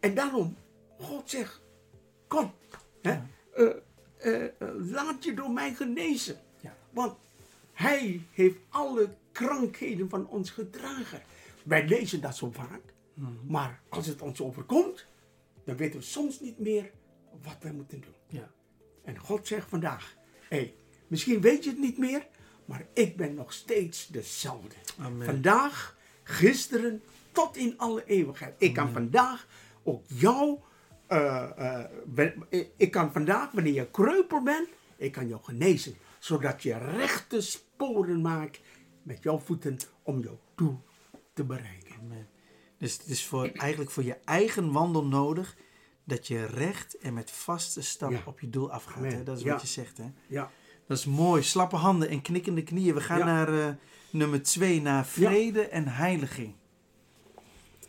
En 0.00 0.14
daarom, 0.14 0.56
God 0.98 1.30
zegt, 1.30 1.60
kom, 2.26 2.52
hè, 3.02 3.22
eh, 3.54 3.76
eh, 4.18 4.44
eh, 4.44 4.50
laat 4.90 5.24
je 5.24 5.34
door 5.34 5.50
mij 5.50 5.74
genezen. 5.74 6.40
Ja. 6.60 6.76
Want 6.90 7.16
hij 7.72 8.22
heeft 8.30 8.58
alle 8.68 9.14
krankheden 9.32 10.08
van 10.08 10.28
ons 10.28 10.50
gedragen. 10.50 11.22
Wij 11.64 11.86
lezen 11.86 12.20
dat 12.20 12.36
zo 12.36 12.50
vaak. 12.50 12.82
Mhm. 13.14 13.30
Maar 13.46 13.80
als 13.88 14.06
het 14.06 14.22
ons 14.22 14.40
overkomt, 14.40 15.06
dan 15.64 15.76
weten 15.76 15.98
we 15.98 16.04
soms 16.04 16.40
niet 16.40 16.58
meer 16.58 16.90
wat 17.42 17.56
wij 17.60 17.72
moeten 17.72 18.00
doen. 18.00 18.14
Ja. 18.26 18.50
En 19.04 19.18
God 19.18 19.46
zegt 19.46 19.68
vandaag, 19.68 20.16
hé, 20.48 20.74
misschien 21.06 21.40
weet 21.40 21.64
je 21.64 21.70
het 21.70 21.78
niet 21.78 21.98
meer, 21.98 22.26
maar 22.64 22.86
ik 22.92 23.16
ben 23.16 23.34
nog 23.34 23.52
steeds 23.52 24.06
dezelfde. 24.06 24.74
Amen. 24.98 25.26
Vandaag, 25.26 25.96
gisteren, 26.22 27.02
tot 27.32 27.56
in 27.56 27.74
alle 27.78 28.04
eeuwigheid. 28.04 28.54
Ik 28.58 28.74
kan 28.74 28.92
vandaag 28.92 29.46
ook 29.82 30.04
jou, 30.06 30.58
eh, 31.06 31.80
eh, 32.50 32.66
ik- 32.76 32.90
kan 32.90 33.12
vandaag, 33.12 33.50
wanneer 33.52 33.72
je 33.74 33.90
kreupel 33.90 34.42
bent, 34.42 34.68
ik 34.96 35.12
kan 35.12 35.28
jou 35.28 35.42
genezen. 35.42 35.94
Zodat 36.18 36.62
je 36.62 36.78
rechte 36.78 37.40
sporen 37.40 38.20
maakt 38.20 38.60
met 39.02 39.22
jouw 39.22 39.38
voeten 39.38 39.76
om 40.02 40.20
jouw 40.20 40.38
doel 40.54 40.80
te 41.32 41.44
bereiken. 41.44 41.94
Amen. 42.00 42.28
Dus 42.78 42.92
het 42.92 43.06
is 43.06 43.26
voor, 43.26 43.46
eigenlijk 43.48 43.90
voor 43.90 44.04
je 44.04 44.16
eigen 44.24 44.72
wandel 44.72 45.04
nodig 45.06 45.56
dat 46.04 46.26
je 46.26 46.46
recht 46.46 46.98
en 46.98 47.14
met 47.14 47.30
vaste 47.30 47.82
stap 47.82 48.10
Ja. 48.10 48.22
op 48.24 48.40
je 48.40 48.50
doel 48.50 48.70
afgaat. 48.72 49.02
Hè? 49.12 49.22
Dat 49.22 49.36
is 49.36 49.42
Ja. 49.42 49.52
wat 49.52 49.60
je 49.60 49.66
zegt. 49.66 49.96
Hè? 49.98 50.04
Ja, 50.26 50.50
Dat 50.86 50.98
is 50.98 51.04
mooi. 51.04 51.42
Slappe 51.42 51.76
handen 51.76 52.08
en 52.08 52.22
knikkende 52.22 52.62
knieën. 52.62 52.94
We 52.94 53.00
gaan 53.00 53.18
Ja. 53.18 53.24
naar 53.24 53.48
eh, 53.58 53.68
nummer 54.10 54.42
twee, 54.42 54.82
naar 54.82 55.06
vrede 55.06 55.68
en 55.68 55.88
heiliging. 55.88 56.54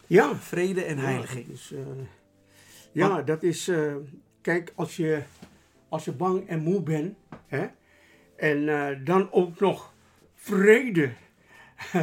ja. 0.08 0.36
Vrede 0.36 0.84
en 0.84 0.96
Ja, 0.98 1.04
heiliging. 1.04 1.48
is, 1.50 1.72
eh, 1.74 1.80
ja, 2.92 3.22
dat 3.22 3.44
is. 3.44 3.68
eh, 3.68 3.96
kijk, 4.42 4.72
als 4.76 4.96
je, 4.96 5.22
als 5.90 6.06
je 6.06 6.12
bang 6.12 6.48
en 6.48 6.60
moe 6.64 6.82
bent. 6.82 7.16
Hè, 7.48 7.66
en 8.38 8.70
eh, 8.70 9.06
dan 9.06 9.32
ook 9.32 9.60
nog 9.60 9.94
vrede. 10.36 11.12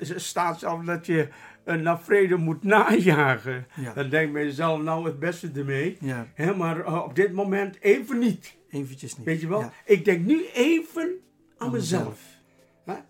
Er 0.00 0.20
staat 0.20 0.58
zelf 0.58 0.84
dat 0.84 1.06
je 1.06 1.28
eh, 1.64 1.74
naar 1.74 2.00
vrede 2.00 2.36
moet 2.36 2.62
najagen. 2.62 3.66
Ja. 3.74 3.92
Dan 3.92 4.08
denk 4.08 4.36
je 4.36 4.44
jezelf, 4.44 4.82
nou 4.82 5.04
het 5.06 5.18
beste 5.18 5.50
ermee. 5.56 5.96
Ja, 6.00 6.26
Hè, 6.34 6.54
maar 6.54 6.80
eh, 6.84 7.02
op 7.04 7.14
dit 7.14 7.32
moment 7.32 7.80
even 7.80 8.18
niet. 8.18 8.56
Eventjes 8.70 9.16
niet. 9.16 9.26
Weet 9.26 9.40
je 9.40 9.48
wel? 9.48 9.60
Ja. 9.60 9.72
Ik 9.84 10.04
denk 10.04 10.26
nu 10.26 10.46
even 10.46 11.20
aan, 11.56 11.66
Aan 11.66 11.72
mezelf. 11.72 12.36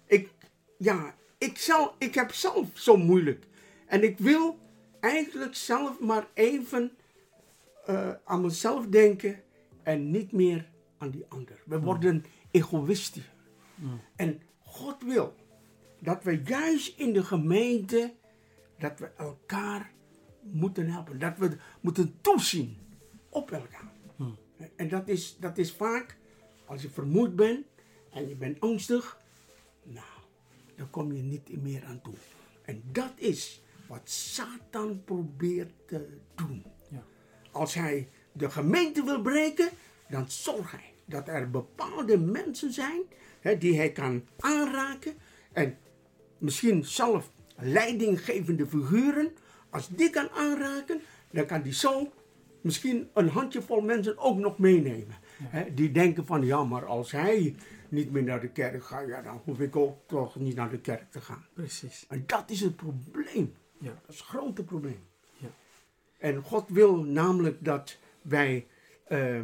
Ik, 0.06 0.30
ja, 0.78 1.14
ik, 1.38 1.58
zal, 1.58 1.94
ik 1.98 2.14
heb 2.14 2.32
zelf 2.32 2.68
zo 2.72 2.96
moeilijk. 2.96 3.46
En 3.86 4.02
ik 4.02 4.18
wil 4.18 4.58
eigenlijk 5.00 5.54
zelf 5.54 6.00
maar 6.00 6.26
even 6.34 6.90
eh, 7.86 8.10
aan 8.24 8.40
mezelf 8.40 8.86
denken 8.86 9.42
en 9.82 10.10
niet 10.10 10.32
meer 10.32 10.68
aan 10.98 11.10
die 11.10 11.24
ander. 11.28 11.62
We 11.64 11.80
worden 11.80 12.24
egoïstisch. 12.50 13.30
En 14.16 14.42
God 14.62 15.02
wil 15.02 15.34
dat 15.98 16.24
we 16.24 16.40
juist 16.44 16.98
in 16.98 17.12
de 17.12 17.24
gemeente, 17.24 18.14
dat 18.78 18.98
we 18.98 19.10
elkaar 19.16 19.92
moeten 20.40 20.88
helpen. 20.88 21.18
Dat 21.18 21.38
we 21.38 21.56
moeten 21.80 22.18
toezien 22.20 22.76
op 23.28 23.50
elkaar. 23.50 23.92
En 24.76 24.88
dat 24.88 25.08
is, 25.08 25.36
dat 25.40 25.58
is 25.58 25.72
vaak, 25.72 26.16
als 26.64 26.82
je 26.82 26.90
vermoeid 26.90 27.36
bent 27.36 27.66
en 28.10 28.28
je 28.28 28.36
bent 28.36 28.60
angstig, 28.60 29.20
nou, 29.82 30.06
dan 30.76 30.90
kom 30.90 31.12
je 31.12 31.22
niet 31.22 31.62
meer 31.62 31.84
aan 31.84 32.00
toe. 32.00 32.14
En 32.62 32.82
dat 32.92 33.12
is 33.16 33.62
wat 33.86 34.10
Satan 34.10 35.02
probeert 35.04 35.72
te 35.86 36.08
doen. 36.34 36.64
Ja. 36.90 37.02
Als 37.50 37.74
hij 37.74 38.08
de 38.32 38.50
gemeente 38.50 39.04
wil 39.04 39.22
breken, 39.22 39.68
dan 40.08 40.30
zorgt 40.30 40.70
hij 40.70 40.94
dat 41.04 41.28
er 41.28 41.50
bepaalde 41.50 42.18
mensen 42.18 42.72
zijn 42.72 43.02
hè, 43.40 43.58
die 43.58 43.76
hij 43.76 43.92
kan 43.92 44.24
aanraken. 44.38 45.14
En 45.52 45.78
misschien 46.38 46.84
zelf 46.84 47.30
leidinggevende 47.56 48.66
figuren. 48.66 49.32
Als 49.70 49.88
die 49.88 50.10
kan 50.10 50.30
aanraken, 50.30 51.00
dan 51.30 51.46
kan 51.46 51.62
die 51.62 51.74
zo 51.74 52.12
misschien 52.60 53.08
een 53.14 53.28
handjevol 53.28 53.80
mensen 53.80 54.18
ook 54.18 54.38
nog 54.38 54.58
meenemen. 54.58 55.16
Hè, 55.42 55.74
die 55.74 55.90
denken 55.90 56.26
van 56.26 56.44
ja, 56.44 56.64
maar 56.64 56.86
als 56.86 57.12
hij 57.12 57.54
niet 57.88 58.10
meer 58.10 58.22
naar 58.22 58.40
de 58.40 58.48
kerk 58.48 58.84
gaat, 58.84 59.08
ja, 59.08 59.22
dan 59.22 59.40
hoef 59.44 59.60
ik 59.60 59.76
ook 59.76 59.98
toch 60.06 60.36
niet 60.36 60.54
naar 60.54 60.70
de 60.70 60.80
kerk 60.80 61.10
te 61.10 61.20
gaan. 61.20 61.46
Precies. 61.52 62.06
En 62.08 62.24
dat 62.26 62.50
is 62.50 62.60
het 62.60 62.76
probleem. 62.76 63.54
Ja. 63.78 63.90
Dat 63.90 64.14
is 64.14 64.18
het 64.18 64.26
grote 64.26 64.64
probleem. 64.64 65.00
Ja. 65.36 65.48
En 66.18 66.42
God 66.42 66.68
wil 66.68 66.96
namelijk 66.96 67.64
dat 67.64 67.98
wij 68.22 68.66
eh, 69.04 69.40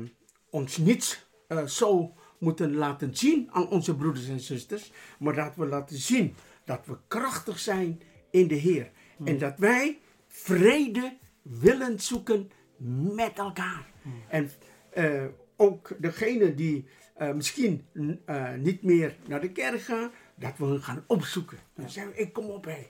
ons 0.51 0.77
niet 0.77 1.27
eh, 1.47 1.65
zo 1.65 2.15
moeten 2.39 2.75
laten 2.75 3.17
zien 3.17 3.49
aan 3.53 3.69
onze 3.69 3.97
broeders 3.97 4.29
en 4.29 4.41
zusters, 4.41 4.93
maar 5.19 5.35
dat 5.35 5.57
we 5.57 5.67
laten 5.67 5.97
zien 5.97 6.35
dat 6.65 6.87
we 6.87 6.97
krachtig 7.09 7.59
zijn 7.59 8.01
in 8.31 8.49
de 8.49 8.55
Heer. 8.55 8.91
En 9.25 9.39
dat 9.39 9.59
wij 9.59 9.99
vrede 10.27 11.17
willen 11.43 12.01
zoeken 12.01 12.51
met 12.77 13.39
elkaar. 13.39 13.87
En 14.29 14.51
eh, 14.91 15.25
ook 15.57 15.91
degene 15.99 16.55
die 16.55 16.87
eh, 17.15 17.33
misschien 17.33 17.87
eh, 18.25 18.55
niet 18.55 18.83
meer 18.83 19.17
naar 19.27 19.41
de 19.41 19.53
kerk 19.53 19.81
gaan, 19.81 20.11
dat 20.35 20.53
we 20.57 20.65
hen 20.65 20.83
gaan 20.83 21.05
opzoeken. 21.07 21.59
Dan 21.75 21.91
zeggen 21.91 22.13
we, 22.13 22.19
ik 22.19 22.33
kom 22.33 22.51
op 22.51 22.65
hé. 22.65 22.87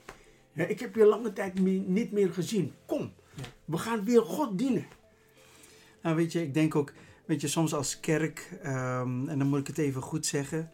Ik 0.63 0.79
heb 0.79 0.95
je 0.95 1.05
lange 1.05 1.33
tijd 1.33 1.59
niet 1.87 2.11
meer 2.11 2.33
gezien. 2.33 2.73
Kom, 2.85 3.13
we 3.65 3.77
gaan 3.77 4.05
weer 4.05 4.21
God 4.21 4.57
dienen. 4.57 4.85
Nou, 6.01 6.15
weet 6.15 6.31
je, 6.31 6.41
ik 6.41 6.53
denk 6.53 6.75
ook, 6.75 6.93
weet 7.25 7.41
je, 7.41 7.47
soms 7.47 7.73
als 7.73 7.99
kerk, 7.99 8.49
ehm, 8.61 9.29
en 9.29 9.39
dan 9.39 9.47
moet 9.47 9.59
ik 9.59 9.67
het 9.67 9.77
even 9.77 10.01
goed 10.01 10.25
zeggen, 10.25 10.71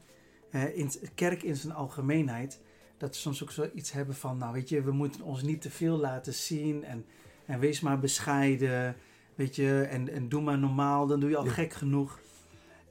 in, 0.74 0.92
kerk 1.16 1.44
in 1.44 1.56
zijn 1.56 1.74
algemeenheid, 1.74 2.60
dat 2.98 3.10
we 3.10 3.16
soms 3.16 3.44
ook 3.44 3.52
zoiets 3.52 3.92
hebben 3.92 4.16
van, 4.16 4.38
nou 4.38 4.54
weet 4.54 4.70
je, 4.70 4.82
we 4.82 4.92
moeten 4.92 5.22
ons 5.22 5.42
niet 5.42 5.62
te 5.62 5.70
veel 5.70 5.98
laten 5.98 6.34
zien 6.34 6.84
en, 6.84 7.06
en 7.46 7.60
wees 7.60 7.80
maar 7.80 8.00
bescheiden, 8.00 8.96
weet 9.36 9.56
je, 9.56 9.82
en, 9.82 10.10
en 10.10 10.30
doe 10.30 10.42
maar 10.42 10.58
normaal, 10.60 11.08
dan 11.08 11.20
doe 11.20 11.30
je 11.30 11.38
al 11.38 11.46
Ja. 11.46 11.52
gek 11.52 11.74
genoeg. 11.74 12.20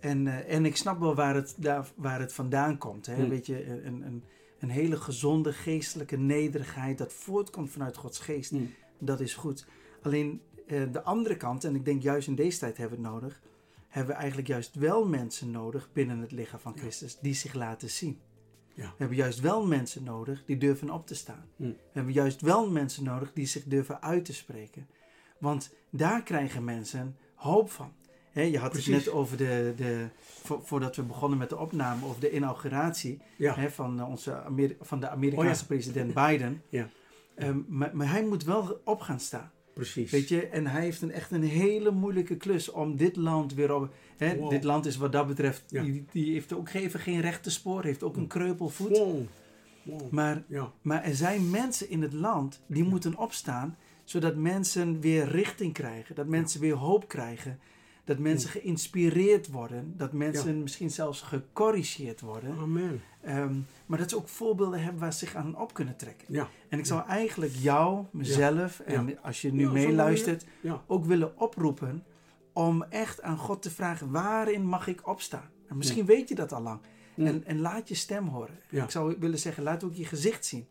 En, 0.01 0.27
eh, 0.27 0.55
en 0.55 0.65
ik 0.65 0.77
snap 0.77 0.99
wel 0.99 1.15
waar 1.15 1.35
het, 1.35 1.55
daar, 1.57 1.89
waar 1.95 2.21
het 2.21 2.33
vandaan 2.33 2.79
komt, 2.79 3.07
hè? 3.07 3.29
Weet 3.29 3.47
je, 3.47 3.67
een, 3.85 4.03
een, 4.07 4.25
een 4.59 4.71
hele 4.71 4.97
gezonde 4.97 5.53
geestelijke 5.53 6.17
nederigheid, 6.17 6.99
dat 6.99 7.13
voortkomt 7.13 7.71
vanuit 7.71 7.97
Gods 7.97 8.19
geest, 8.19 8.53
dat 8.99 9.21
is 9.21 9.35
goed. 9.35 9.67
Alleen 10.03 10.41
eh, 10.67 10.83
de 10.93 11.03
andere 11.03 11.37
kant, 11.37 11.65
en 11.65 11.75
ik 11.75 11.85
denk 11.85 12.03
juist 12.03 12.29
in 12.29 12.35
deze 12.35 12.59
tijd 12.59 12.77
hebben 12.77 12.99
we 12.99 13.05
het 13.05 13.13
nodig, 13.15 13.41
hebben 13.89 14.15
we 14.15 14.19
eigenlijk 14.21 14.49
juist 14.49 14.75
wel 14.75 15.07
mensen 15.09 15.51
nodig 15.51 15.89
binnen 15.93 16.19
het 16.19 16.33
lichaam 16.33 16.61
van 16.61 16.79
Christus 16.79 17.19
die 17.21 17.35
zich 17.35 17.55
laten 17.55 17.91
zien. 17.91 18.19
Ja. 18.75 18.83
We 18.87 18.95
hebben 18.97 19.17
juist 19.17 19.41
wel 19.41 19.67
mensen 19.67 20.05
nodig 20.05 20.45
die 20.47 20.57
durven 20.59 20.91
op 20.91 21.07
te 21.07 21.15
staan. 21.15 21.45
Hmm. 21.57 21.69
We 21.69 21.77
hebben 21.93 22.13
juist 22.13 22.41
wel 22.41 22.71
mensen 22.71 23.05
nodig 23.05 23.33
die 23.33 23.47
zich 23.47 23.65
durven 23.65 24.03
uit 24.03 24.25
te 24.25 24.33
spreken. 24.33 24.87
Want 25.39 25.75
daar 25.91 26.23
krijgen 26.23 26.65
mensen 26.65 27.17
hoop 27.35 27.71
van. 27.71 27.93
Je 28.33 28.59
had 28.59 28.71
Precies. 28.71 28.95
het 28.95 29.05
net 29.05 29.15
over 29.15 29.37
de, 29.37 29.73
de 29.77 30.07
vo- 30.43 30.61
voordat 30.65 30.97
we 30.97 31.03
begonnen 31.03 31.39
met 31.39 31.49
de 31.49 31.59
opname, 31.59 32.05
over 32.07 32.21
de 32.21 32.31
inauguratie 32.33 33.21
Ja. 33.37 33.69
van, 33.71 34.05
onze 34.05 34.43
Ameri- 34.43 34.77
van 34.81 35.01
de 35.01 35.09
Amerikaanse 35.09 35.51
Oh 35.53 35.59
ja. 35.69 35.75
president 35.75 36.15
Biden. 36.15 36.63
Ja. 36.69 36.89
Ehm, 37.35 37.59
maar, 37.69 37.91
maar 37.97 38.11
hij 38.11 38.25
moet 38.25 38.45
wel 38.45 38.81
op 38.85 39.01
gaan 39.01 39.21
staan. 39.21 39.51
Precies. 39.81 40.11
Weet 40.11 40.29
je, 40.29 40.47
en 40.47 40.67
hij 40.67 40.83
heeft 40.83 41.03
een, 41.03 41.13
echt 41.13 41.31
een 41.31 41.43
hele 41.43 41.91
moeilijke 41.91 42.37
klus 42.37 42.71
om 42.71 42.97
dit 42.97 43.17
land 43.17 43.55
weer 43.55 43.75
op. 43.75 43.95
Hè, 44.17 44.37
Wow. 44.37 44.51
Dit 44.51 44.65
land 44.65 44.87
is 44.87 44.97
wat 44.97 45.13
dat 45.13 45.27
betreft, 45.27 45.63
Ja. 45.69 45.83
die, 45.83 46.05
die 46.13 46.33
heeft 46.33 46.53
ook 46.53 46.69
even 46.69 47.01
geen 47.01 47.21
rechte 47.21 47.51
spoor, 47.51 47.85
heeft 47.85 48.03
ook 48.03 48.17
een 48.17 48.27
kreupelvoet. 48.27 48.99
Wow. 48.99 49.21
Wow. 49.83 50.11
Maar, 50.11 50.43
Ja. 50.47 50.73
maar 50.83 51.03
er 51.05 51.15
zijn 51.15 51.51
mensen 51.51 51.91
in 51.91 52.03
het 52.03 52.13
land 52.13 52.61
die 52.67 52.85
moeten 52.85 53.17
opstaan, 53.17 53.77
zodat 54.05 54.37
mensen 54.37 55.01
weer 55.01 55.29
richting 55.29 55.73
krijgen, 55.73 56.15
dat 56.15 56.27
mensen 56.27 56.61
weer 56.61 56.75
hoop 56.75 57.09
krijgen, 57.09 57.59
dat 58.11 58.19
mensen 58.19 58.51
geïnspireerd 58.51 59.51
worden, 59.51 59.95
dat 59.97 60.13
mensen 60.13 60.63
misschien 60.63 60.91
zelfs 60.91 61.21
gecorrigeerd 61.23 62.21
worden. 62.21 62.57
Amen. 62.59 63.03
Ehm, 63.21 63.55
maar 63.87 63.99
dat 63.99 64.11
ze 64.11 64.17
ook 64.17 64.29
voorbeelden 64.29 64.83
hebben 64.83 65.01
waar 65.01 65.13
ze 65.13 65.19
zich 65.19 65.35
aan 65.35 65.59
op 65.59 65.75
kunnen 65.75 65.97
trekken. 65.97 66.27
Ja. 66.31 66.49
En 66.69 66.79
ik 66.79 66.87
zou 66.87 67.07
eigenlijk 67.07 67.53
jou, 67.55 68.05
mezelf, 68.11 68.81
en 68.81 69.23
als 69.23 69.41
je 69.41 69.53
nu 69.53 69.71
meeluistert, 69.71 70.45
ook 70.87 71.05
willen 71.05 71.41
oproepen 71.41 72.05
om 72.53 72.83
echt 72.83 73.23
aan 73.23 73.39
God 73.39 73.63
te 73.63 73.71
vragen, 73.71 74.11
waarin 74.11 74.67
mag 74.67 74.87
ik 74.87 75.09
opstaan? 75.09 75.51
En 75.69 75.77
misschien 75.77 76.07
weet 76.07 76.29
je 76.29 76.35
dat 76.35 76.53
al 76.53 76.63
lang. 76.63 76.81
En, 77.17 77.45
en 77.45 77.61
laat 77.61 77.89
je 77.89 77.95
stem 77.95 78.27
horen. 78.27 78.59
Ik 78.71 78.91
zou 78.91 79.17
willen 79.19 79.39
zeggen, 79.39 79.63
laat 79.63 79.85
ook 79.85 79.95
je 79.95 80.05
gezicht 80.05 80.47
zien. 80.47 80.67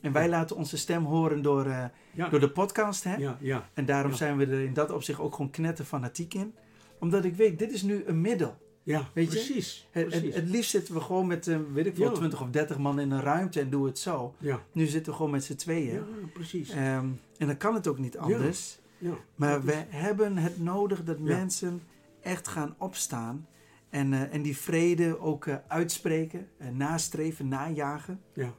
En 0.00 0.12
wij 0.12 0.28
laten 0.28 0.56
onze 0.56 0.76
stem 0.76 1.04
horen 1.04 1.42
door, 1.42 1.66
eh, 1.66 1.84
Ja. 2.12 2.28
door 2.28 2.40
de 2.40 2.50
podcast. 2.50 3.04
Hè? 3.04 3.16
Ja. 3.16 3.36
Ja. 3.40 3.68
En 3.74 3.84
daarom 3.84 4.12
zijn 4.14 4.36
we 4.36 4.46
er 4.46 4.64
in 4.64 4.72
dat 4.72 4.90
opzicht 4.90 5.20
ook 5.20 5.34
gewoon 5.34 5.50
knetter 5.50 5.84
fanatiek 5.84 6.34
in. 6.34 6.54
Omdat 7.02 7.24
ik 7.24 7.34
weet, 7.34 7.58
dit 7.58 7.72
is 7.72 7.82
nu 7.82 8.04
een 8.06 8.20
middel. 8.20 8.56
Ja. 8.82 9.08
Weet 9.14 9.32
je? 9.32 9.38
Precies. 9.38 9.88
Het, 9.90 10.02
het, 10.04 10.20
Precies. 10.20 10.34
het 10.34 10.48
liefst 10.48 10.70
zitten 10.70 10.94
we 10.94 11.00
gewoon 11.00 11.26
met, 11.26 11.46
eh, 11.48 11.58
weet 11.72 11.86
ik 11.86 11.94
veel, 11.94 12.04
Ja. 12.10 12.12
20 12.12 12.42
of 12.42 12.50
30 12.50 12.78
man 12.78 13.00
in 13.00 13.10
een 13.10 13.20
ruimte 13.20 13.60
en 13.60 13.70
doen 13.70 13.84
het 13.84 13.98
zo. 13.98 14.34
Ja. 14.38 14.62
Nu 14.72 14.86
zitten 14.86 15.10
we 15.12 15.16
gewoon 15.16 15.32
met 15.32 15.44
z'n 15.44 15.54
tweeën. 15.54 15.94
Ja, 15.94 16.04
precies. 16.32 16.70
Ehm, 16.70 17.06
en 17.38 17.46
dan 17.46 17.56
kan 17.56 17.74
het 17.74 17.86
ook 17.86 17.98
niet 17.98 18.18
anders. 18.18 18.78
Ja. 18.98 19.14
Maar 19.34 19.64
we 19.64 19.84
hebben 19.88 20.36
het 20.36 20.58
nodig 20.60 21.04
dat 21.04 21.18
mensen 21.18 21.82
echt 22.20 22.48
gaan 22.48 22.74
opstaan. 22.78 23.46
En, 23.90 24.12
eh, 24.12 24.34
en 24.34 24.42
die 24.42 24.56
vrede 24.56 25.20
ook 25.20 25.46
eh, 25.46 25.56
uitspreken, 25.68 26.48
nastreven, 26.72 27.48
najagen. 27.48 28.20
Ja. 28.34 28.54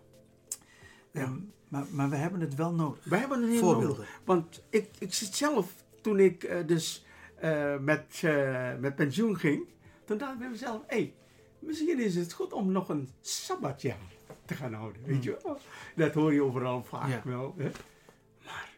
Ja. 1.12 1.22
Ehm, 1.22 1.34
maar, 1.68 1.86
maar 1.92 2.10
we 2.10 2.16
hebben 2.16 2.40
het 2.42 2.56
wel 2.56 2.74
nodig. 2.74 3.04
We 3.04 3.18
hebben 3.18 3.44
een 3.44 3.50
heel 3.50 3.60
Voorbeelden. 3.60 3.90
nodig. 3.98 4.20
Want 4.26 4.64
ik, 4.70 4.90
ik 5.00 5.14
zit 5.14 5.36
zelf, 5.36 5.74
toen 6.02 6.20
ik 6.20 6.64
dus 6.68 7.06
eh, 7.44 7.78
met, 7.78 8.22
eh, 8.24 8.76
met 8.80 8.96
pensioen 8.96 9.38
ging, 9.38 9.66
toen 10.06 10.18
dacht 10.18 10.34
ik 10.34 10.40
bij 10.40 10.50
mezelf, 10.50 10.82
hé, 10.88 10.96
hey, 10.98 11.14
misschien 11.60 12.00
is 12.00 12.16
het 12.16 12.34
goed 12.34 12.54
om 12.54 12.72
nog 12.72 12.90
een 12.90 13.10
sabbatjaar 13.22 13.98
te 14.46 14.54
gaan 14.54 14.74
houden. 14.74 15.02
Weet 15.06 15.24
je 15.24 15.38
wel? 15.44 15.58
Dat 15.96 16.14
hoor 16.14 16.34
je 16.34 16.44
overal 16.44 16.84
vaak 16.84 17.10
Ja. 17.10 17.22
wel. 17.26 17.54
Hè? 17.58 17.72
Maar 18.46 18.70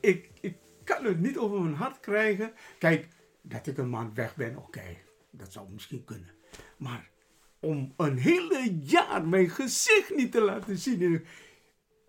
ik, 0.00 0.30
ik 0.40 0.56
kan 0.84 1.04
het 1.04 1.20
niet 1.20 1.38
over 1.38 1.60
mijn 1.60 1.74
hart 1.74 2.00
krijgen. 2.00 2.52
Kijk, 2.78 3.08
dat 3.42 3.66
ik 3.66 3.78
een 3.78 3.90
maand 3.90 4.14
weg 4.16 4.36
ben, 4.36 4.56
oké, 4.56 4.96
dat 5.30 5.52
zou 5.52 5.66
misschien 5.70 6.04
kunnen. 6.04 6.30
Maar 6.76 7.10
om 7.60 7.92
een 7.96 8.16
hele 8.18 8.78
jaar 8.80 9.26
mijn 9.26 9.48
gezicht 9.50 10.14
niet 10.16 10.32
te 10.32 10.40
laten 10.40 10.78
zien. 10.78 11.24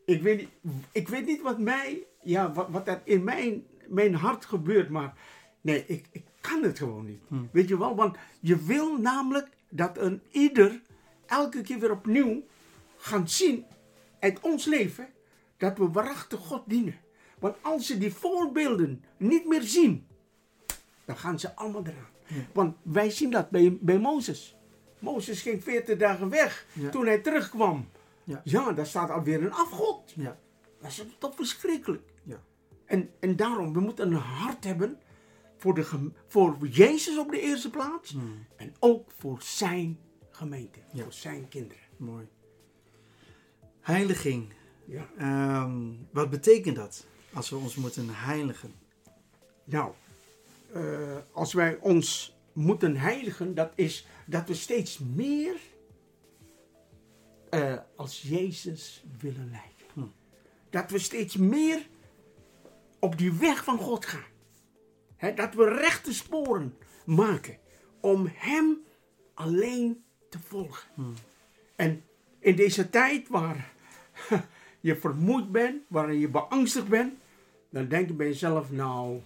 Ik 0.06 0.21
weet 0.21 0.38
niet, 0.38 0.49
ik 0.91 1.08
weet 1.08 1.25
niet 1.25 1.41
wat 1.41 1.60
mij, 1.60 2.08
ja, 2.21 2.52
wat, 2.54 2.69
wat 2.69 2.88
er 2.88 3.02
in 3.04 3.23
mijn, 3.23 3.63
mijn 3.89 4.15
hart 4.15 4.45
gebeurt, 4.45 4.89
maar 4.89 5.13
nee, 5.62 5.84
ik, 5.88 6.06
ik 6.12 6.23
kan 6.41 6.63
het 6.63 6.78
gewoon 6.78 7.06
niet. 7.06 7.21
Weet 7.52 7.67
je 7.67 7.78
wel, 7.78 7.95
want 7.95 8.17
je 8.39 8.63
wil 8.63 8.97
namelijk 8.97 9.47
dat 9.69 9.97
een 9.97 10.21
ieder 10.32 10.82
elke 11.25 11.62
keer 11.62 11.80
weer 11.80 11.91
opnieuw 11.91 12.43
gaan 12.97 13.30
zien 13.30 13.65
uit 14.19 14.39
ons 14.39 14.65
leven 14.65 15.08
dat 15.58 15.78
we 15.78 15.89
waarachtig 15.91 16.39
God 16.39 16.63
dienen. 16.65 16.95
Want 17.39 17.56
als 17.62 17.86
ze 17.86 17.97
die 17.97 18.13
voorbeelden 18.13 19.04
niet 19.17 19.45
meer 19.47 19.62
zien, 19.62 20.08
dan 21.06 21.17
gaan 21.17 21.39
ze 21.39 21.56
allemaal 21.56 21.82
eraan. 21.86 22.08
Want 22.54 22.75
wij 22.82 23.10
zien 23.10 23.32
dat 23.32 23.49
bij, 23.49 23.78
bij 23.82 23.99
Mozes. 23.99 24.56
Mozes 24.99 25.41
ging 25.41 25.63
40 25.63 25.97
dagen 25.97 26.30
weg. 26.30 26.65
Ja. 26.73 26.89
Toen 26.89 27.06
hij 27.06 27.19
terugkwam, 27.19 27.89
Ja. 28.23 28.41
ja, 28.43 28.71
daar 28.71 28.86
staat 28.86 29.10
alweer 29.10 29.43
een 29.43 29.54
afgod. 29.54 30.13
Ja. 30.15 30.38
Dat 30.82 30.89
is 30.91 31.04
toch 31.17 31.36
verschrikkelijk. 31.36 32.02
En, 32.89 33.10
en 33.19 33.36
daarom, 33.36 33.73
we 33.73 33.80
moeten 33.80 34.08
een 34.08 34.13
hart 34.17 34.63
hebben 34.63 34.97
voor, 35.58 35.73
de, 35.73 36.12
voor 36.28 36.67
Jezus 36.67 37.17
op 37.17 37.32
de 37.32 37.41
eerste 37.41 37.69
plaats. 37.69 38.15
En 38.56 38.73
ook 38.80 39.12
voor 39.17 39.41
zijn 39.41 39.99
gemeente, 40.30 40.80
Ja. 40.93 41.04
voor 41.04 41.13
zijn 41.13 41.47
kinderen. 41.47 41.84
Mooi. 41.97 42.28
Heiliging. 43.82 44.54
Ja. 44.86 45.10
Ehm, 45.17 45.91
wat 46.12 46.30
betekent 46.30 46.75
dat 46.75 47.06
als 47.34 47.49
we 47.49 47.56
ons 47.56 47.75
moeten 47.75 48.10
heiligen? 48.10 48.73
Nou, 49.63 49.91
eh, 50.73 51.17
als 51.32 51.54
wij 51.54 51.78
ons 51.82 52.36
moeten 52.54 52.95
heiligen, 52.95 53.56
dat 53.56 53.71
is 53.75 54.08
dat 54.25 54.47
we 54.47 54.54
steeds 54.54 54.97
meer 54.99 55.56
eh, 57.49 57.78
als 57.95 58.21
Jezus 58.21 59.04
willen 59.19 59.49
lijken. 59.52 60.13
Dat 60.69 60.91
we 60.91 60.99
steeds 60.99 61.36
meer 61.36 61.88
op 62.99 63.17
die 63.17 63.33
weg 63.33 63.63
van 63.63 63.77
God 63.77 64.05
gaan. 64.05 65.35
Dat 65.35 65.53
we 65.53 65.69
rechte 65.69 66.13
sporen 66.13 66.77
maken 67.05 67.57
om 68.01 68.29
Hem 68.33 68.77
alleen 69.33 70.03
te 70.29 70.39
volgen. 70.39 70.89
En 71.75 72.03
in 72.39 72.55
deze 72.55 72.89
tijd 72.89 73.27
waar 73.27 73.73
je 74.79 74.95
vermoeid 74.95 75.51
bent, 75.51 75.81
waarin 75.88 76.19
je 76.19 76.29
beangstigd 76.29 76.88
bent, 76.88 77.13
dan 77.69 77.88
denk 77.88 78.07
je 78.07 78.13
bij 78.13 78.27
jezelf, 78.27 78.71
nou, 78.71 79.21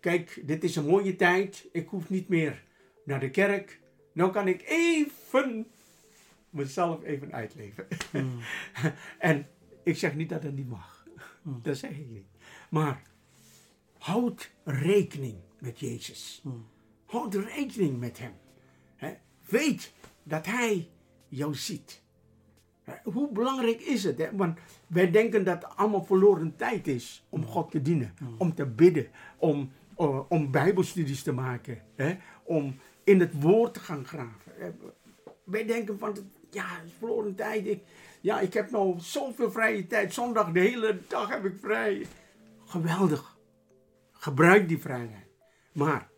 kijk, 0.00 0.40
dit 0.44 0.64
is 0.64 0.76
een 0.76 0.86
mooie 0.86 1.16
tijd. 1.16 1.66
Ik 1.72 1.88
hoef 1.88 2.10
niet 2.10 2.28
meer 2.28 2.62
naar 3.04 3.20
de 3.20 3.30
kerk. 3.30 3.80
Nou 4.12 4.32
kan 4.32 4.48
ik 4.48 4.62
even 4.66 5.66
mezelf 6.50 7.04
even 7.04 7.32
uitleven. 7.32 7.86
en 9.18 9.46
ik 9.82 9.96
zeg 9.96 10.14
niet 10.14 10.28
dat 10.28 10.42
het 10.42 10.56
niet 10.56 10.68
mag. 10.68 11.06
Dat 11.42 11.76
zeg 11.76 11.90
ik 11.90 12.08
niet. 12.08 12.26
Maar 12.70 13.02
houd 13.98 14.50
rekening 14.64 15.36
met 15.58 15.80
Jezus. 15.80 16.42
Houd 17.06 17.34
rekening 17.34 17.98
met 17.98 18.18
Hem. 18.18 18.32
Weet 19.48 19.92
dat 20.22 20.46
Hij 20.46 20.88
jou 21.28 21.54
ziet. 21.54 22.02
Hoe 23.04 23.32
belangrijk 23.32 23.80
is 23.80 24.04
het? 24.04 24.28
Want 24.32 24.58
wij 24.86 25.10
denken 25.10 25.44
dat 25.44 25.62
het 25.62 25.76
allemaal 25.76 26.04
verloren 26.04 26.56
tijd 26.56 26.86
is 26.86 27.26
om 27.28 27.44
God 27.44 27.70
te 27.70 27.82
dienen. 27.82 28.14
Om 28.38 28.54
te 28.54 28.66
bidden. 28.66 29.06
Om, 29.36 29.72
eh, 29.96 30.20
om 30.28 30.50
bijbelstudies 30.50 31.22
te 31.22 31.32
maken. 31.32 31.82
Om 32.44 32.76
in 33.04 33.20
het 33.20 33.42
woord 33.42 33.74
te 33.74 33.80
gaan 33.80 34.04
graven. 34.04 34.52
Wij 35.44 35.66
denken 35.66 35.98
van, 35.98 36.16
ja, 36.50 36.64
het 36.66 36.84
is 36.86 36.92
verloren 36.98 37.34
tijd. 37.34 37.66
Ik, 37.66 37.82
ja, 38.20 38.40
ik 38.40 38.54
heb 38.54 38.70
nou 38.70 39.00
zoveel 39.00 39.50
vrije 39.50 39.86
tijd. 39.86 40.14
Zondag, 40.14 40.52
de 40.52 40.60
hele 40.60 40.98
dag 41.08 41.28
heb 41.28 41.44
ik 41.44 41.54
vrij. 41.60 42.06
Geweldig. 42.66 43.36
Gebruik 44.12 44.68
die 44.68 44.78
vrijheid. 44.80 45.26
Maar 45.72 46.08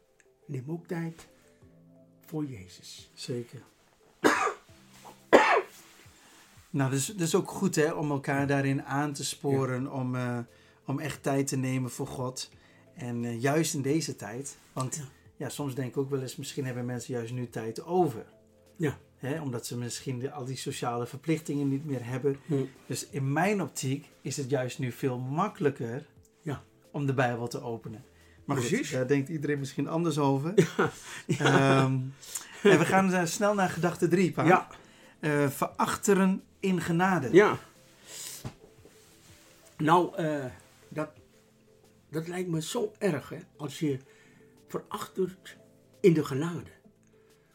neem 0.46 0.64
ook 0.66 0.86
tijd 0.86 1.26
voor 2.26 2.44
Jezus. 2.44 3.10
Zeker. 3.14 3.60
nou, 6.70 6.90
dus, 6.90 7.06
dus 7.06 7.34
ook 7.34 7.50
goed 7.50 7.74
hè, 7.74 7.92
om 7.92 8.10
elkaar 8.10 8.46
daarin 8.46 8.82
aan 8.84 9.12
te 9.12 9.24
sporen, 9.24 9.92
om, 9.92 10.16
eh, 10.16 10.38
om 10.86 10.98
echt 10.98 11.22
tijd 11.22 11.46
te 11.46 11.56
nemen 11.56 11.90
voor 11.90 12.06
God. 12.06 12.50
En 12.94 13.24
eh, 13.24 13.40
juist 13.42 13.74
in 13.74 13.82
deze 13.82 14.16
tijd, 14.16 14.58
want 14.72 14.96
ja. 14.96 15.04
Ja. 15.36 15.48
soms 15.48 15.74
denk 15.74 15.88
ik 15.88 15.96
ook 15.96 16.10
wel 16.10 16.20
eens, 16.22 16.36
misschien 16.36 16.64
hebben 16.64 16.84
mensen 16.84 17.14
juist 17.14 17.32
nu 17.32 17.48
tijd 17.48 17.84
over. 17.84 18.26
Ja. 18.76 18.98
Hè, 19.16 19.40
omdat 19.40 19.66
ze 19.66 19.76
misschien 19.78 20.18
de- 20.18 20.30
al 20.32 20.44
die 20.44 20.56
sociale 20.56 21.06
verplichtingen 21.06 21.68
niet 21.68 21.84
meer 21.84 22.04
hebben. 22.06 22.38
Hm. 22.46 22.64
Dus 22.86 23.06
in 23.08 23.32
mijn 23.32 23.62
optiek 23.62 24.08
is 24.20 24.36
het 24.36 24.50
juist 24.50 24.78
nu 24.78 24.92
veel 24.92 25.18
makkelijker. 25.18 26.06
Om 26.92 27.06
de 27.06 27.14
Bijbel 27.14 27.48
te 27.48 27.62
openen. 27.62 28.04
Maar 28.44 28.56
goed, 28.56 28.66
Precies. 28.66 28.90
daar 28.90 29.06
denkt 29.06 29.28
iedereen 29.28 29.58
misschien 29.58 29.88
anders 29.88 30.18
over. 30.18 30.54
Ehm, 31.26 31.98
en 32.62 32.78
we 32.78 32.84
gaan 32.84 33.12
eh, 33.12 33.24
snel 33.24 33.54
naar 33.54 33.68
gedachte 33.68 34.08
3, 34.08 34.32
Pa. 34.32 34.44
Ja. 34.44 34.68
Verachteren 35.48 36.42
in 36.60 36.80
genade. 36.80 37.28
Ja. 37.32 37.58
Nou, 39.78 40.16
eh, 40.16 40.44
dat, 40.88 41.10
dat 42.10 42.28
lijkt 42.28 42.48
me 42.48 42.62
zo 42.62 42.92
erg, 42.98 43.28
hè, 43.28 43.38
als 43.56 43.78
je 43.78 43.98
verachtert 44.68 45.56
in 46.00 46.12
de 46.12 46.24
genade. 46.24 46.70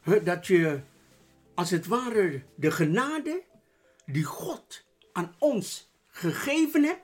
Hè, 0.02 0.24
dat 0.24 0.48
je, 0.48 0.82
als 1.54 1.70
het 1.70 1.88
ware, 1.88 2.42
de 2.56 2.72
genade 2.72 3.44
die 4.06 4.24
God 4.24 4.86
aan 5.12 5.36
ons 5.38 5.92
gegeven 6.08 6.84
hebt, 6.84 7.04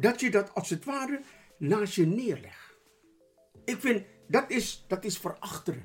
dat 0.00 0.20
je 0.20 0.30
dat 0.30 0.54
als 0.54 0.70
het 0.70 0.84
ware 0.84 1.20
naast 1.56 1.94
je 1.94 2.06
neerlegt. 2.06 2.76
Ik 3.64 3.76
vind, 3.80 4.02
dat 4.26 4.50
is, 4.50 4.84
dat 4.88 5.04
is 5.04 5.18
verachteren. 5.18 5.82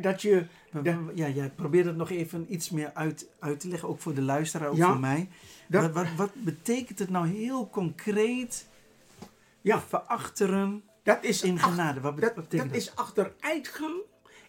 Dat 0.00 0.22
je... 0.22 0.46
Dat- 0.82 0.94
Ja, 1.14 1.28
jij 1.28 1.50
probeert 1.50 1.86
het 1.86 1.96
nog 1.96 2.10
even 2.10 2.52
iets 2.52 2.70
meer 2.70 2.90
uit, 2.94 3.28
uit 3.38 3.60
te 3.60 3.68
leggen, 3.68 3.88
ook 3.88 4.00
voor 4.00 4.14
de 4.14 4.22
luisteraar, 4.22 4.68
ook 4.68 4.76
Ja, 4.76 4.90
voor 4.90 5.00
mij. 5.00 5.28
dat- 5.68 5.82
Wat, 5.82 5.92
wat, 5.92 6.14
wat 6.16 6.44
betekent 6.44 6.98
het 6.98 7.10
nou 7.10 7.26
heel 7.28 7.70
concreet, 7.70 8.66
ja, 9.60 9.80
verachteren 9.80 10.82
dat 11.02 11.24
is, 11.24 11.42
in 11.42 11.58
genade? 11.58 12.00
Wat, 12.00 12.20
dat, 12.20 12.34
betekent 12.34 12.68
dat 12.68 12.78
is 12.80 12.94
achteruitgang 12.96 13.94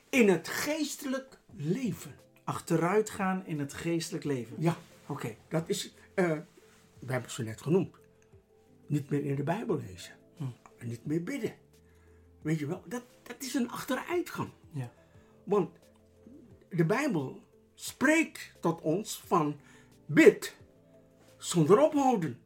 in 0.10 0.30
het 0.30 0.48
geestelijk 0.48 1.38
leven. 1.56 2.16
Achteruitgaan 2.44 3.46
in 3.46 3.60
het 3.60 3.74
geestelijk 3.74 4.24
leven. 4.24 4.56
Ja, 4.60 4.76
Oké, 5.06 5.36
dat 5.48 5.64
is, 5.70 5.94
eh, 6.14 6.26
we 6.26 6.32
hebben 7.12 7.22
het 7.22 7.32
zo 7.32 7.44
net 7.44 7.62
genoemd. 7.62 7.96
Niet 8.88 9.10
meer 9.10 9.26
in 9.26 9.36
de 9.36 9.44
Bijbel 9.44 9.82
lezen. 9.88 10.14
Hm. 10.38 10.44
En 10.78 10.88
niet 10.88 11.06
meer 11.06 11.24
bidden. 11.24 11.54
Weet 12.42 12.60
je 12.60 12.68
wel, 12.68 12.84
dat, 12.86 13.04
dat 13.24 13.36
is 13.40 13.54
een 13.54 13.72
achteruitgang. 13.72 14.50
ja. 14.74 14.92
Want 15.44 15.70
de 16.70 16.86
Bijbel 16.86 17.42
spreekt 17.74 18.52
tot 18.60 18.82
ons 18.82 19.22
van 19.26 19.60
bid 20.06 20.56
zonder 21.38 21.80
ophouden. 21.80 22.40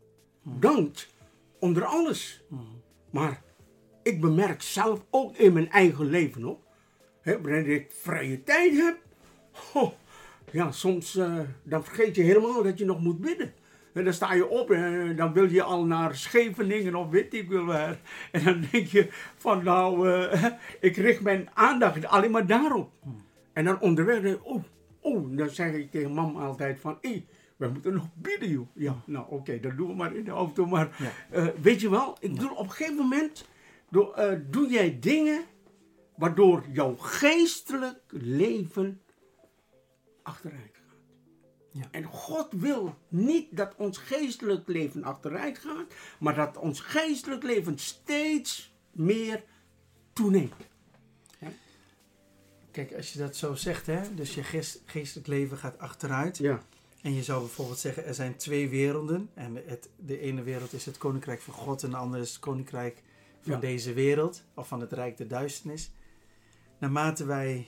Dank 0.43 1.07
onder 1.59 1.85
alles. 1.85 2.43
Maar 3.09 3.43
ik 4.03 4.21
bemerk 4.21 4.61
zelf 4.61 5.05
ook 5.09 5.35
in 5.35 5.53
mijn 5.53 5.69
eigen 5.69 6.05
leven 6.05 6.45
op. 6.45 6.63
Hè, 7.21 7.41
wanneer 7.41 7.67
ik 7.67 7.91
vrije 7.91 8.43
tijd 8.43 8.73
heb. 8.73 8.97
ja, 10.51 10.71
soms 10.71 11.15
eh, 11.15 11.39
dan 11.63 11.83
vergeet 11.83 12.15
je 12.15 12.21
helemaal 12.21 12.63
dat 12.63 12.77
je 12.77 12.85
nog 12.85 13.01
moet 13.01 13.21
bidden. 13.21 13.53
En 13.93 14.03
dan 14.03 14.13
sta 14.13 14.33
je 14.33 14.47
op 14.47 14.71
en 14.71 15.09
eh, 15.09 15.17
dan 15.17 15.33
wil 15.33 15.49
je 15.49 15.63
al 15.63 15.85
naar 15.85 16.15
Scheveningen 16.15 16.95
of 16.95 17.09
weet 17.09 17.33
ik 17.33 17.49
wel 17.49 17.65
waar. 17.65 17.99
En 18.31 18.43
dan 18.43 18.63
denk 18.71 18.87
je 18.87 19.07
van 19.37 19.63
nou, 19.63 20.09
eh, 20.11 20.45
ik 20.89 20.95
richt 20.95 21.21
mijn 21.21 21.49
aandacht 21.53 22.05
alleen 22.05 22.31
maar 22.31 22.45
daarop. 22.47 22.91
En 23.53 23.65
dan 23.65 23.79
onderweg, 23.79 24.21
ik, 24.23 24.45
oh, 24.45 24.63
oh, 24.99 25.37
dan 25.37 25.49
zeg 25.49 25.73
ik 25.73 25.91
tegen 25.91 26.11
mam 26.11 26.35
altijd 26.37 26.79
van, 26.79 26.97
hé, 27.01 27.25
we 27.57 27.67
moeten 27.67 27.93
nog 27.93 28.07
bidden 28.15 28.49
joh. 28.49 28.67
Ja, 28.73 29.01
nou 29.05 29.25
oké, 29.29 29.59
dan 29.59 29.75
doen 29.75 29.87
we 29.87 29.95
maar 29.95 30.15
in 30.15 30.23
de 30.23 30.31
auto. 30.31 30.65
Maar 30.65 30.89
Ja. 30.97 31.11
eh, 31.37 31.47
weet 31.61 31.81
je 31.81 31.89
wel, 31.89 32.17
ik 32.19 32.39
doe 32.39 32.55
op 32.55 32.63
een 32.65 32.71
gegeven 32.71 32.95
moment, 32.95 33.47
doe, 33.89 34.13
eh, 34.13 34.39
doe 34.49 34.67
jij 34.69 34.97
dingen 34.99 35.43
waardoor 36.15 36.63
jouw 36.71 36.95
geestelijk 36.95 37.99
leven 38.07 39.01
achteruit. 40.23 40.80
Ja. 41.71 41.87
En 41.91 42.03
God 42.03 42.47
wil 42.51 42.95
niet 43.07 43.57
dat 43.57 43.75
ons 43.75 43.97
geestelijk 43.97 44.67
leven 44.67 45.03
achteruit 45.03 45.57
gaat, 45.57 45.93
maar 46.19 46.35
dat 46.35 46.57
ons 46.57 46.79
geestelijk 46.79 47.43
leven 47.43 47.77
steeds 47.79 48.73
meer 48.91 49.43
toeneemt. 50.13 50.53
Kijk, 52.71 52.93
als 52.93 53.13
je 53.13 53.19
dat 53.19 53.35
zo 53.35 53.55
zegt, 53.55 53.85
hè, 53.85 54.13
dus 54.15 54.33
je 54.35 54.43
geest- 54.43 54.81
geestelijk 54.85 55.27
leven 55.27 55.57
gaat 55.57 55.77
achteruit. 55.79 56.37
Ja, 56.37 56.61
En 57.01 57.13
je 57.13 57.23
zou 57.23 57.39
bijvoorbeeld 57.39 57.79
zeggen, 57.79 58.05
er 58.05 58.13
zijn 58.13 58.35
twee 58.35 58.69
werelden. 58.69 59.29
En 59.33 59.55
het, 59.65 59.89
de 59.95 60.19
ene 60.19 60.43
wereld 60.43 60.73
is 60.73 60.85
het 60.85 60.97
koninkrijk 60.97 61.41
van 61.41 61.53
God 61.53 61.83
en 61.83 61.89
de 61.89 61.95
andere 61.95 62.23
is 62.23 62.29
het 62.29 62.39
koninkrijk 62.39 63.01
van 63.41 63.51
Ja. 63.53 63.59
deze 63.59 63.93
wereld. 63.93 64.43
Of 64.53 64.67
van 64.67 64.79
het 64.81 64.91
rijk 64.91 65.17
der 65.17 65.27
duisternis. 65.27 65.91
Naarmate 66.79 67.25
wij 67.25 67.67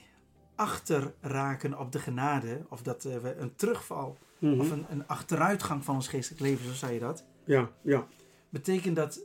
achter 0.54 1.14
raken 1.20 1.78
op 1.78 1.92
de 1.92 1.98
genade, 1.98 2.66
of 2.68 2.82
dat 2.82 3.04
eh, 3.04 3.16
we 3.16 3.34
een 3.36 3.54
terugval, 3.54 4.18
Mhm. 4.38 4.60
of 4.60 4.70
een, 4.70 4.86
een 4.90 5.06
achteruitgang 5.06 5.84
van 5.84 5.94
ons 5.94 6.08
geestelijk 6.08 6.42
leven, 6.42 6.66
zo 6.66 6.72
zei 6.72 6.92
je 6.94 7.00
dat. 7.00 7.24
ja, 7.44 7.70
ja, 7.82 8.06
Betekent 8.48 8.96
dat 8.96 9.20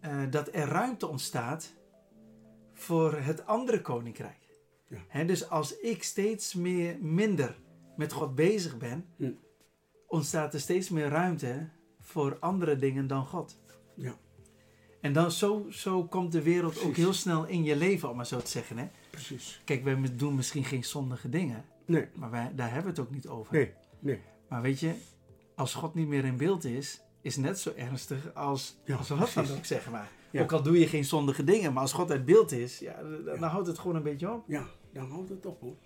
eh, 0.00 0.22
dat 0.30 0.48
er 0.52 0.68
ruimte 0.68 1.06
ontstaat 1.06 1.74
voor 2.72 3.12
het 3.12 3.46
andere 3.46 3.80
koninkrijk. 3.82 4.38
Ja. 4.88 4.96
Hè, 5.08 5.24
dus 5.24 5.48
als 5.50 5.78
ik 5.78 6.02
steeds 6.02 6.54
meer, 6.54 6.98
minder 7.00 7.56
met 7.96 8.12
God 8.12 8.34
bezig 8.34 8.76
ben, 8.78 9.06
Hm. 9.16 9.30
ontstaat 10.06 10.54
er 10.54 10.60
steeds 10.60 10.88
meer 10.88 11.08
ruimte 11.08 11.68
voor 12.00 12.36
andere 12.40 12.76
dingen 12.76 13.06
dan 13.06 13.26
God. 13.26 13.58
ja, 13.94 14.14
En 15.06 15.12
dan 15.12 15.30
zo, 15.30 15.66
zo 15.70 16.04
komt 16.04 16.32
de 16.32 16.42
wereld 16.42 16.82
ook 16.82 16.96
heel 16.96 17.12
snel 17.12 17.46
in 17.46 17.64
je 17.64 17.76
leven, 17.76 18.10
om 18.10 18.16
maar 18.16 18.26
zo 18.26 18.38
te 18.38 18.50
zeggen. 18.50 18.78
Hè? 18.78 18.88
precies. 19.10 19.60
Kijk, 19.64 19.84
wij 19.84 19.98
doen 20.16 20.34
misschien 20.34 20.64
geen 20.64 20.84
zondige 20.84 21.28
dingen, 21.28 21.64
Nee, 21.84 22.06
maar 22.14 22.30
wij, 22.30 22.52
daar 22.54 22.72
hebben 22.72 22.94
we 22.94 23.00
het 23.00 23.08
ook 23.08 23.14
niet 23.14 23.28
over. 23.28 23.54
nee, 23.54 23.72
nee. 23.98 24.20
Maar 24.48 24.62
weet 24.62 24.80
je, 24.80 24.94
als 25.54 25.74
God 25.74 25.94
niet 25.94 26.06
meer 26.08 26.24
in 26.24 26.36
beeld 26.36 26.64
is, 26.64 27.00
is 27.20 27.36
net 27.36 27.58
zo 27.58 27.72
ernstig 27.76 28.34
als, 28.34 28.76
Ja, 28.84 28.96
als 28.96 29.08
wat 29.08 29.32
dan 29.34 29.50
ook, 29.56 29.64
zeg 29.64 29.90
maar. 29.90 30.10
Ja. 30.30 30.42
Ook 30.42 30.52
al 30.52 30.62
doe 30.62 30.78
je 30.78 30.86
geen 30.86 31.04
zondige 31.04 31.44
dingen, 31.44 31.72
maar 31.72 31.82
als 31.82 31.92
God 31.92 32.10
uit 32.10 32.24
beeld 32.24 32.52
is, 32.52 32.78
ja, 32.78 33.02
dan, 33.24 33.38
Ja. 33.40 33.48
houdt 33.48 33.66
het 33.66 33.78
gewoon 33.78 33.96
een 33.96 34.02
beetje 34.02 34.32
op. 34.32 34.44
Ja, 34.46 34.66
dan 34.92 35.10
houdt 35.10 35.28
het 35.28 35.46
op 35.46 35.60
hoor. 35.60 35.76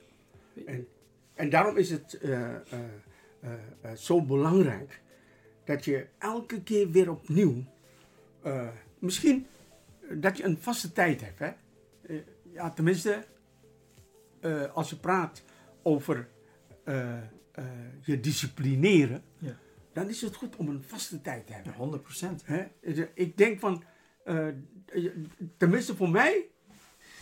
En, 0.67 0.87
en 1.35 1.51
daarom 1.51 1.77
is 1.77 1.91
het 1.91 2.19
eh, 2.19 2.55
eh, 2.55 2.61
eh, 3.81 3.93
zo 3.97 4.23
belangrijk 4.23 5.01
dat 5.65 5.85
je 5.85 6.07
elke 6.19 6.63
keer 6.63 6.91
weer 6.91 7.11
opnieuw, 7.11 7.65
misschien 9.01 9.47
dat 10.11 10.37
je 10.37 10.45
een 10.45 10.59
vaste 10.59 10.93
tijd 10.93 11.21
hebt. 11.21 11.39
Hè? 11.39 11.51
Eh, 12.03 12.17
ja, 12.53 12.71
tenminste, 12.71 13.25
eh, 14.41 14.75
als 14.75 14.91
je 14.91 14.97
praat 14.97 15.43
over 15.83 16.29
eh, 16.85 17.17
eh, 17.53 17.65
je 18.03 18.21
disciplineren, 18.21 19.23
Ja. 19.39 19.57
dan 19.93 20.09
is 20.09 20.21
het 20.21 20.35
goed 20.37 20.57
om 20.57 20.69
een 20.69 20.83
vaste 20.87 21.21
tijd 21.21 21.47
te 21.47 21.53
hebben. 21.53 21.73
Ja, 21.73 21.79
100 21.79 22.03
procent. 22.03 22.43
Hè? 22.47 22.65
Ik 23.15 23.37
denk 23.37 23.61
van, 23.61 23.83
eh, 24.25 24.47
tenminste 25.57 25.97
voor 25.97 26.11
mij, 26.11 26.45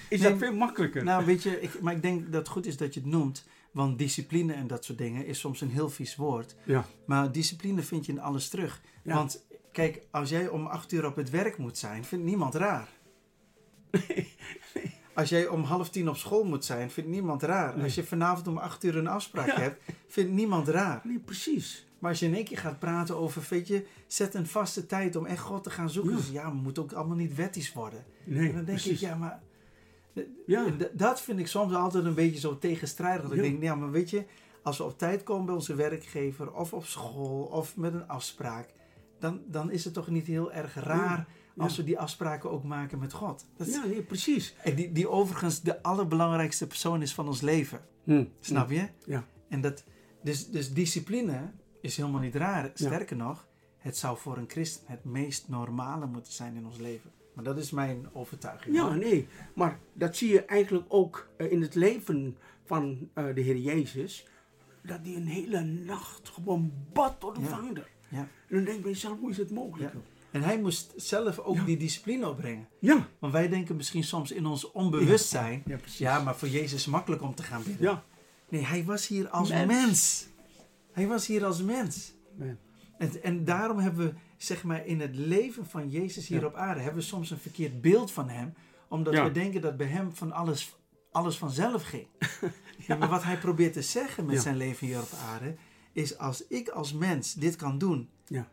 is 0.09 0.21
Nee, 0.21 0.31
dat 0.31 0.39
veel 0.39 0.55
makkelijker. 0.55 1.05
Nou, 1.05 1.25
weet 1.25 1.43
je, 1.43 1.61
ik, 1.61 1.81
maar 1.81 1.95
ik 1.95 2.03
denk 2.03 2.25
dat 2.25 2.35
het 2.41 2.49
goed 2.49 2.67
is 2.67 2.77
dat 2.77 2.95
je 2.95 3.01
het 3.01 3.09
noemt. 3.09 3.45
Want 3.73 3.99
discipline 3.99 4.53
en 4.53 4.67
dat 4.67 4.85
soort 4.85 4.99
dingen 4.99 5.27
is 5.27 5.39
soms 5.39 5.61
een 5.61 5.71
heel 5.71 5.91
vies 5.91 6.17
woord. 6.17 6.57
ja. 6.65 6.85
Maar 7.07 7.33
discipline 7.33 7.83
vind 7.83 8.07
je 8.07 8.13
in 8.13 8.21
alles 8.21 8.49
terug. 8.49 8.81
Ja. 9.03 9.15
Want 9.15 9.47
kijk, 9.73 10.03
als 10.11 10.29
jij 10.31 10.49
om 10.49 10.67
acht 10.67 10.93
uur 10.93 11.07
op 11.07 11.17
het 11.17 11.31
werk 11.31 11.59
moet 11.59 11.79
zijn, 11.79 12.05
vindt 12.05 12.25
niemand 12.25 12.55
raar. 12.55 12.89
Als 15.15 15.29
jij 15.29 15.47
om 15.49 15.63
half 15.63 15.91
tien 15.91 16.09
op 16.09 16.17
school 16.17 16.45
moet 16.45 16.65
zijn, 16.65 16.91
vindt 16.91 17.11
niemand 17.11 17.43
raar. 17.43 17.75
Nee. 17.75 17.85
Als 17.85 17.95
je 17.95 18.05
vanavond 18.05 18.47
om 18.49 18.57
acht 18.59 18.85
uur 18.85 18.97
een 18.97 19.07
afspraak 19.07 19.47
Ja. 19.47 19.61
hebt, 19.61 19.83
vindt 20.07 20.33
niemand 20.33 20.69
raar. 20.69 21.01
Nee, 21.05 21.19
precies. 21.19 21.87
Maar 21.99 22.11
als 22.11 22.21
je 22.21 22.27
in 22.27 22.35
één 22.35 22.45
keer 22.45 22.59
gaat 22.59 22.79
praten 22.79 23.17
over, 23.17 23.47
weet 23.49 23.67
je, 23.69 23.87
zet 24.07 24.35
een 24.35 24.47
vaste 24.47 24.87
tijd 24.87 25.17
om 25.17 25.27
echt 25.27 25.41
God 25.43 25.63
te 25.63 25.71
gaan 25.71 25.91
zoeken. 25.91 26.11
Ja. 26.13 26.17
Dus 26.17 26.31
ja, 26.31 26.51
we 26.51 26.57
moeten 26.57 26.83
ook 26.83 26.93
allemaal 26.93 27.17
niet 27.17 27.35
wettisch 27.35 27.73
worden. 27.73 28.05
Nee, 28.25 28.49
en 28.49 28.55
dan 28.55 28.65
denk 28.65 28.79
precies. 28.79 29.03
ik, 29.03 29.09
ja, 29.09 29.15
maar 29.15 29.41
Ja. 30.47 30.67
en 30.67 30.79
d- 30.79 30.91
dat 30.99 31.21
vind 31.21 31.39
ik 31.39 31.47
soms 31.47 31.75
altijd 31.75 32.05
een 32.05 32.15
beetje 32.15 32.41
zo 32.41 32.59
tegenstrijdig. 32.59 33.23
Dat 33.29 33.37
Ja. 33.37 33.43
ik 33.43 33.51
denk, 33.51 33.63
ja, 33.63 33.75
maar 33.75 33.91
weet 33.91 34.11
je, 34.11 34.25
als 34.63 34.79
we 34.79 34.85
op 34.85 34.99
tijd 34.99 35.23
komen 35.23 35.47
bij 35.47 35.55
onze 35.55 35.75
werkgever 35.75 36.53
of 36.53 36.73
op 36.73 36.85
school 36.85 37.43
of 37.45 37.77
met 37.77 37.95
een 37.95 38.09
afspraak, 38.09 38.69
dan, 39.19 39.41
dan 39.47 39.71
is 39.71 39.85
het 39.85 39.95
toch 39.95 40.09
niet 40.09 40.27
heel 40.27 40.53
erg 40.53 40.75
raar 40.75 41.27
Ja. 41.55 41.63
als 41.65 41.77
we 41.77 41.85
die 41.85 41.99
afspraken 41.99 42.51
ook 42.51 42.65
maken 42.65 42.99
met 42.99 43.13
God. 43.13 43.47
Dat 43.57 43.67
is- 43.67 43.75
Ja, 43.75 43.85
nee, 43.85 44.03
precies. 44.03 44.55
En 44.63 44.75
die, 44.75 44.93
die 44.93 45.09
overigens 45.09 45.61
de 45.61 45.83
allerbelangrijkste 45.83 46.67
persoon 46.67 47.03
is 47.03 47.15
van 47.15 47.27
ons 47.27 47.41
leven. 47.41 47.81
Hm. 48.05 48.25
Snap 48.41 48.71
je? 48.71 48.89
Ja. 49.07 49.25
En 49.49 49.61
dat, 49.61 49.85
dus, 50.23 50.49
dus 50.51 50.73
discipline 50.73 51.51
is 51.81 51.97
helemaal 51.97 52.21
niet 52.21 52.35
raar. 52.35 52.71
Sterker 52.75 53.17
nog, 53.17 53.47
het 53.79 53.97
zou 53.97 54.19
voor 54.19 54.37
een 54.37 54.49
christen 54.51 54.83
het 54.87 55.05
meest 55.05 55.49
normale 55.49 56.07
moeten 56.07 56.33
zijn 56.33 56.57
in 56.57 56.67
ons 56.67 56.77
leven. 56.79 57.11
Maar 57.35 57.45
dat 57.45 57.59
is 57.59 57.71
mijn 57.71 58.07
overtuiging. 58.13 58.75
Ja, 58.77 58.83
hoor. 58.83 58.97
nee. 58.97 59.29
Maar 59.55 59.79
dat 59.93 60.17
zie 60.17 60.29
je 60.33 60.45
eigenlijk 60.45 60.87
ook 60.89 61.29
eh, 61.37 61.53
in 61.53 61.63
het 61.63 61.75
leven 61.75 62.37
van 62.65 63.09
eh, 63.15 63.25
de 63.35 63.41
Heer 63.41 63.57
Jezus. 63.57 64.27
Dat 64.83 64.99
hij 65.03 65.15
een 65.17 65.27
hele 65.27 65.61
nacht 65.61 66.29
gewoon 66.29 66.73
bad 66.93 67.21
tot 67.21 67.35
de 67.35 67.41
Ja. 67.41 67.47
Vader. 67.49 67.89
Ja. 68.09 68.19
En 68.19 68.29
dan 68.49 68.65
denk 68.65 68.77
je 68.77 68.83
bij 68.83 68.91
jezelf, 68.91 69.19
hoe 69.19 69.31
is 69.31 69.37
het 69.37 69.51
mogelijk? 69.51 69.93
Ja. 69.93 70.01
En 70.31 70.43
hij 70.43 70.61
moest 70.61 70.93
zelf 70.97 71.39
ook 71.39 71.57
Ja. 71.57 71.65
die 71.65 71.77
discipline 71.77 72.29
opbrengen. 72.29 72.69
Ja. 72.81 73.09
Want 73.19 73.33
wij 73.33 73.49
denken 73.49 73.77
misschien 73.77 74.05
soms 74.05 74.31
in 74.33 74.47
ons 74.47 74.71
onbewustzijn... 74.73 75.63
Ja, 75.67 75.79
Ja, 75.99 76.21
maar 76.23 76.37
voor 76.37 76.49
Jezus 76.49 76.73
is 76.73 76.87
makkelijk 76.87 77.23
om 77.23 77.35
te 77.35 77.43
gaan 77.43 77.63
bidden. 77.63 77.83
Ja. 77.91 78.05
Nee, 78.49 78.65
hij 78.65 78.85
was 78.85 79.07
hier 79.07 79.29
als 79.29 79.49
mens. 79.49 79.67
Mens. 79.67 80.29
Hij 80.93 81.07
was 81.07 81.27
hier 81.27 81.45
als 81.45 81.63
mens. 81.63 82.13
En, 82.99 83.23
en 83.23 83.45
daarom 83.45 83.79
hebben 83.79 84.07
we, 84.07 84.15
zeg 84.37 84.65
maar, 84.65 84.87
in 84.87 85.01
het 85.01 85.17
leven 85.17 85.67
van 85.67 85.91
Jezus 85.91 86.29
hier 86.29 86.47
op 86.47 86.55
aarde... 86.55 86.81
hebben 86.81 87.01
we 87.01 87.07
soms 87.09 87.31
een 87.31 87.39
verkeerd 87.39 87.81
beeld 87.81 88.11
van 88.11 88.29
hem. 88.29 88.55
Omdat 88.89 89.15
we 89.15 89.31
denken 89.31 89.61
dat 89.61 89.77
bij 89.77 89.87
hem 89.87 90.15
van 90.15 90.33
alles, 90.33 90.77
alles 91.13 91.37
vanzelf 91.39 91.83
ging. 91.83 92.07
Ja, 92.87 92.97
maar 92.97 93.09
wat 93.09 93.23
hij 93.23 93.39
probeert 93.39 93.73
te 93.73 93.83
zeggen 93.83 94.27
met 94.27 94.43
zijn 94.43 94.57
leven 94.57 94.87
hier 94.87 94.99
op 95.01 95.13
aarde... 95.33 95.55
is 95.99 96.19
als 96.19 96.47
ik 96.47 96.69
als 96.69 96.93
mens 96.93 97.35
dit 97.35 97.57
kan 97.57 97.79
doen... 97.79 98.09
Ja. 98.27 98.49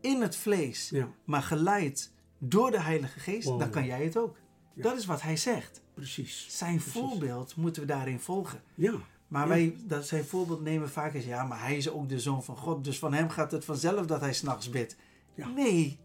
in 0.00 0.20
het 0.22 0.36
vlees... 0.36 0.88
Ja, 0.90 1.08
maar 1.24 1.42
geleid 1.42 2.12
door 2.38 2.70
de 2.70 2.80
Heilige 2.80 3.20
Geest, 3.20 3.48
Wow. 3.48 3.58
dan 3.58 3.70
kan 3.70 3.84
jij 3.86 4.04
het 4.04 4.16
ook. 4.18 4.36
Ja. 4.74 4.82
Dat 4.82 4.96
is 4.98 5.06
wat 5.06 5.22
hij 5.22 5.36
zegt. 5.36 5.82
precies. 5.94 6.46
Zijn 6.48 6.74
Precies. 6.76 6.92
voorbeeld 6.92 7.56
moeten 7.56 7.82
we 7.82 7.88
daarin 7.88 8.20
volgen. 8.20 8.62
Ja. 8.74 8.92
Maar 9.28 9.48
wij, 9.48 9.76
dat 9.84 10.06
zijn 10.06 10.24
voorbeeld 10.24 10.60
nemen 10.62 10.90
vaak 10.90 11.14
als 11.14 11.24
ja, 11.24 11.44
maar 11.44 11.60
hij 11.60 11.76
is 11.76 11.88
ook 11.90 12.08
de 12.08 12.20
zoon 12.20 12.44
van 12.44 12.56
God. 12.56 12.84
Dus 12.84 12.98
van 12.98 13.12
hem 13.12 13.28
gaat 13.28 13.50
het 13.52 13.64
vanzelf 13.64 14.06
dat 14.06 14.20
hij 14.20 14.32
s'nachts 14.34 14.70
bidt. 14.70 14.96
Ja. 15.34 15.48
Nee, 15.48 15.98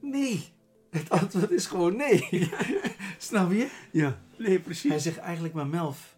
nee. 0.00 0.44
Het 0.90 1.10
antwoord 1.10 1.50
is 1.50 1.66
gewoon 1.66 1.96
nee. 1.96 2.50
Snap 3.18 3.50
je? 3.52 3.70
Ja, 3.92 4.18
nee, 4.38 4.48
Hij 4.48 4.60
precies. 4.60 5.02
zegt 5.02 5.18
eigenlijk 5.18 5.54
maar 5.54 5.66
Melf 5.66 6.16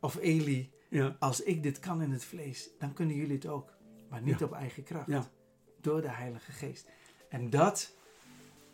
of 0.00 0.16
Eli, 0.16 0.70
Ja, 0.94 1.16
als 1.18 1.42
ik 1.42 1.62
dit 1.62 1.78
kan 1.78 2.02
in 2.02 2.10
het 2.12 2.24
vlees, 2.24 2.68
dan 2.78 2.92
kunnen 2.92 3.16
jullie 3.16 3.34
het 3.34 3.46
ook. 3.46 3.72
Maar 4.10 4.22
niet 4.22 4.38
Ja. 4.38 4.44
op 4.44 4.52
eigen 4.52 4.82
kracht. 4.82 5.06
Ja. 5.06 5.26
Door 5.80 6.00
de 6.02 6.10
Heilige 6.10 6.52
Geest. 6.52 6.86
En 7.28 7.50
dat 7.50 7.94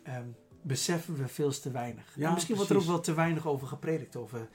ehm, 0.02 0.24
beseffen 0.62 1.16
we 1.16 1.28
veel 1.28 1.50
te 1.60 1.70
weinig. 1.70 2.12
Ja, 2.16 2.26
en 2.28 2.34
misschien 2.34 2.54
wordt 2.56 2.70
er 2.70 2.76
ook 2.76 2.82
wel 2.82 3.00
te 3.00 3.14
weinig 3.14 3.46
over 3.46 3.66
gepredikt. 3.66 4.16
Over 4.16 4.48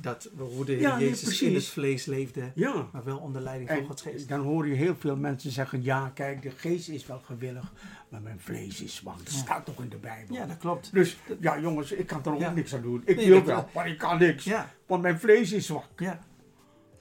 dat, 0.00 0.30
hoe 0.36 0.64
de 0.64 0.72
Heer 0.72 0.98
Jezus 0.98 1.42
in 1.42 1.54
het 1.54 1.66
vlees 1.66 2.04
leefde. 2.04 2.52
Maar 2.92 3.04
wel 3.04 3.18
onder 3.18 3.42
leiding 3.42 3.70
van 3.70 3.84
Gods 3.86 4.02
Geest. 4.02 4.28
dan 4.28 4.40
hoor 4.40 4.66
je 4.68 4.74
heel 4.74 4.96
veel 4.96 5.16
mensen 5.16 5.50
zeggen, 5.50 5.82
ja, 5.82 6.08
kijk, 6.14 6.42
de 6.42 6.50
geest 6.50 6.88
is 6.88 7.06
wel 7.06 7.18
gewillig, 7.20 7.72
maar 8.08 8.22
mijn 8.22 8.40
vlees 8.40 8.82
is 8.82 8.94
zwak. 8.94 9.18
Dat 9.18 9.28
staat 9.32 9.64
toch 9.64 9.82
in 9.82 9.88
de 9.88 9.96
Bijbel. 9.96 10.34
Ja, 10.36 10.46
dat 10.46 10.58
klopt. 10.58 10.92
Dus 10.92 11.16
ja, 11.40 11.60
jongens, 11.60 11.92
ik 11.92 12.06
kan 12.06 12.24
er 12.24 12.32
ook 12.46 12.54
niks 12.54 12.74
aan 12.74 12.82
doen. 12.82 13.02
Ik 13.04 13.16
Nee, 13.16 13.28
wil 13.28 13.44
wel, 13.44 13.68
maar 13.74 13.88
ik 13.88 13.98
kan 13.98 14.18
niks. 14.18 14.50
Want 14.86 15.02
mijn 15.02 15.18
vlees 15.20 15.52
is 15.52 15.66
zwak. 15.66 15.88
ja. 15.96 16.20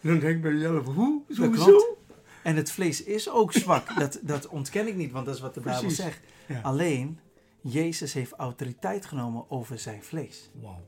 Dan 0.03 0.19
denk 0.19 0.35
ik 0.35 0.41
bij 0.41 0.51
mezelf, 0.51 0.85
hoe? 0.85 1.21
Sowieso? 1.29 1.97
En 2.43 2.55
het 2.55 2.71
vlees 2.71 3.03
is 3.03 3.29
ook 3.29 3.53
zwak. 3.53 3.95
Dat, 3.99 4.19
dat 4.21 4.47
ontken 4.47 4.87
ik 4.87 4.95
niet, 4.95 5.11
want 5.11 5.25
dat 5.25 5.35
is 5.35 5.41
wat 5.41 5.53
de 5.53 5.59
Bijbel 5.59 5.81
Precies. 5.81 5.99
zegt. 6.03 6.19
Ja. 6.47 6.61
Alleen, 6.61 7.19
Jezus 7.61 8.13
heeft 8.13 8.31
autoriteit 8.31 9.05
genomen 9.05 9.49
over 9.51 9.79
zijn 9.79 10.03
vlees. 10.03 10.49
Wauw. 10.61 10.87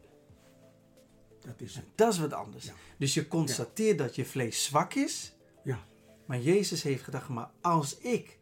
Dat 1.41 1.61
is 1.61 1.75
het. 1.75 1.85
Dat 1.95 2.13
is 2.13 2.19
wat 2.19 2.33
anders. 2.33 2.65
Ja. 2.65 2.73
Dus 2.97 3.13
je 3.13 3.27
constateert 3.27 3.97
dat 3.97 4.15
je 4.15 4.25
vlees 4.25 4.63
zwak 4.63 4.93
is. 4.93 5.35
Ja. 5.63 5.79
Maar 6.25 6.39
Jezus 6.39 6.83
heeft 6.83 7.03
gedacht, 7.03 7.29
maar 7.29 7.49
als 7.61 7.97
ik 7.97 8.39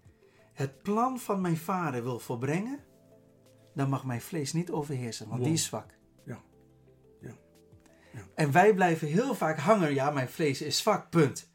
het 0.53 0.81
plan 0.81 1.19
van 1.19 1.41
mijn 1.41 1.57
vader 1.57 2.03
wil 2.03 2.19
volbrengen, 2.19 2.79
dan 3.75 3.89
mag 3.89 4.05
mijn 4.05 4.21
vlees 4.21 4.53
niet 4.53 4.71
overheersen, 4.71 5.25
want 5.27 5.37
Wow. 5.39 5.47
die 5.47 5.57
is 5.57 5.65
zwak. 5.65 5.93
En 8.35 8.51
wij 8.51 8.73
blijven 8.73 9.07
heel 9.07 9.35
vaak 9.35 9.57
hangen, 9.59 9.93
ja, 9.93 10.11
mijn 10.11 10.29
vlees 10.29 10.61
is 10.61 10.77
zwak, 10.77 11.09
punt. 11.09 11.51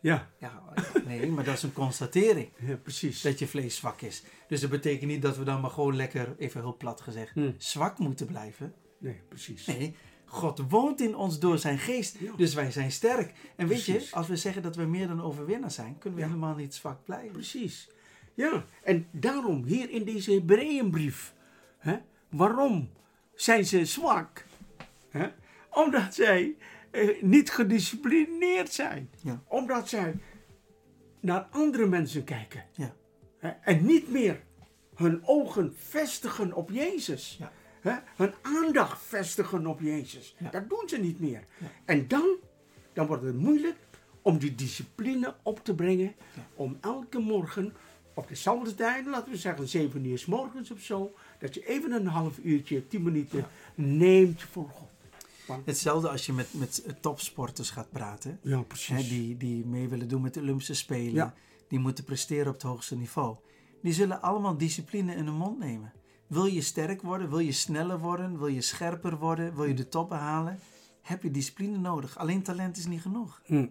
Ja, 0.00 0.30
Ja, 0.38 0.62
nee, 1.06 1.30
maar 1.30 1.44
dat 1.44 1.54
is 1.56 1.62
een 1.62 1.72
constatering. 1.72 2.48
ja 2.58 2.76
precies. 2.76 3.20
dat 3.22 3.38
je 3.38 3.46
vlees 3.46 3.76
zwak 3.76 4.00
is. 4.00 4.22
Dus 4.48 4.60
dat 4.60 4.70
betekent 4.70 5.10
niet 5.10 5.22
dat 5.22 5.36
we 5.36 5.44
dan 5.44 5.60
maar 5.60 5.70
gewoon 5.70 5.96
lekker, 5.96 6.34
even 6.38 6.60
heel 6.60 6.76
plat 6.76 7.00
gezegd, 7.00 7.32
Hm. 7.34 7.50
zwak 7.58 7.98
moeten 7.98 8.26
blijven. 8.26 8.74
Nee, 8.98 9.20
precies. 9.28 9.66
Nee, 9.66 9.94
God 10.24 10.62
woont 10.68 11.00
in 11.00 11.16
ons 11.16 11.38
door 11.38 11.58
zijn 11.58 11.78
geest. 11.78 12.16
Ja. 12.18 12.32
Dus 12.36 12.54
wij 12.54 12.70
zijn 12.70 12.92
sterk. 12.92 13.32
En 13.56 13.66
weet 13.68 13.84
je, 13.84 14.06
als 14.10 14.26
we 14.28 14.36
zeggen 14.36 14.62
dat 14.62 14.76
we 14.76 14.84
meer 14.84 15.06
dan 15.08 15.22
overwinnaar 15.22 15.70
zijn, 15.70 15.98
kunnen 15.98 16.18
we 16.18 16.24
Ja. 16.24 16.30
helemaal 16.30 16.54
niet 16.56 16.74
zwak 16.74 17.04
blijven. 17.04 17.32
Precies. 17.32 17.88
Ja, 18.34 18.64
en 18.82 19.06
daarom 19.10 19.64
hier 19.64 19.90
in 19.90 20.04
deze 20.04 20.32
Hebreeënbrief. 20.32 21.34
Hè, 21.78 21.96
waarom 22.30 22.90
zijn 23.34 23.66
ze 23.66 23.84
zwak? 23.84 24.46
Hè? 25.10 25.26
Omdat 25.76 26.14
zij 26.14 26.56
eh, 26.90 27.22
niet 27.22 27.50
gedisciplineerd 27.50 28.72
zijn. 28.72 29.10
Ja. 29.22 29.42
Omdat 29.48 29.88
zij 29.88 30.14
naar 31.20 31.46
andere 31.50 31.86
mensen 31.86 32.24
kijken. 32.24 32.64
Ja. 32.72 32.94
Hè, 33.38 33.48
en 33.48 33.86
niet 33.86 34.10
meer 34.10 34.40
hun 34.94 35.20
ogen 35.24 35.74
vestigen 35.76 36.52
op 36.52 36.70
Jezus. 36.70 37.36
Ja. 37.38 37.52
Hè, 37.80 37.94
hun 38.16 38.32
aandacht 38.42 39.02
vestigen 39.02 39.66
op 39.66 39.80
Jezus. 39.80 40.36
Dat 40.50 40.68
doen 40.68 40.88
ze 40.88 40.96
niet 40.96 41.20
meer. 41.20 41.44
En 41.84 42.08
dan, 42.08 42.36
dan 42.92 43.06
wordt 43.06 43.22
het 43.22 43.38
moeilijk 43.38 43.76
om 44.22 44.38
die 44.38 44.54
discipline 44.54 45.34
op 45.42 45.64
te 45.64 45.74
brengen. 45.74 46.14
Om 46.54 46.78
elke 46.80 47.18
morgen 47.18 47.74
op 48.14 48.28
dezelfde 48.28 48.74
tijd, 48.74 49.06
laten 49.06 49.30
we 49.30 49.38
zeggen 49.38 49.68
7 49.68 50.04
uur 50.04 50.18
's 50.18 50.26
morgens 50.26 50.70
of 50.70 50.80
zo, 50.80 51.14
dat 51.38 51.54
je 51.54 51.66
even 51.66 51.92
een 51.92 52.06
half 52.06 52.38
uurtje, 52.38 52.86
10 52.86 53.02
minuten 53.02 53.46
neemt 53.74 54.42
voor 54.42 54.68
God. 54.68 54.94
Hetzelfde 55.64 56.08
als 56.08 56.26
je 56.26 56.32
met, 56.32 56.54
met 56.54 56.84
topsporters 57.00 57.70
gaat 57.70 57.90
praten, 57.90 58.38
ja, 58.42 58.56
hè, 58.58 58.64
precies. 58.64 59.08
die, 59.08 59.36
die 59.36 59.66
mee 59.66 59.88
willen 59.88 60.08
doen 60.08 60.22
met 60.22 60.34
de 60.34 60.40
Olympische 60.40 60.74
Spelen, 60.74 61.14
Ja. 61.14 61.34
die 61.68 61.78
moeten 61.78 62.04
presteren 62.04 62.46
op 62.46 62.52
het 62.52 62.62
hoogste 62.62 62.96
niveau. 62.96 63.36
Die 63.82 63.92
zullen 63.92 64.22
allemaal 64.22 64.56
discipline 64.56 65.14
in 65.14 65.24
hun 65.26 65.34
mond 65.34 65.58
nemen. 65.58 65.92
Wil 66.26 66.44
je 66.46 66.60
sterk 66.60 67.02
worden, 67.02 67.28
wil 67.28 67.38
je 67.38 67.52
sneller 67.52 67.98
worden, 67.98 68.38
wil 68.38 68.46
je 68.46 68.60
scherper 68.60 69.16
worden, 69.18 69.54
wil 69.54 69.64
je 69.64 69.74
de 69.74 69.88
top 69.88 70.08
behalen, 70.08 70.58
heb 71.02 71.22
je 71.22 71.30
discipline 71.30 71.78
nodig. 71.78 72.18
Alleen 72.18 72.42
talent 72.42 72.76
is 72.76 72.86
niet 72.86 73.00
genoeg. 73.00 73.42
Hm. 73.44 73.66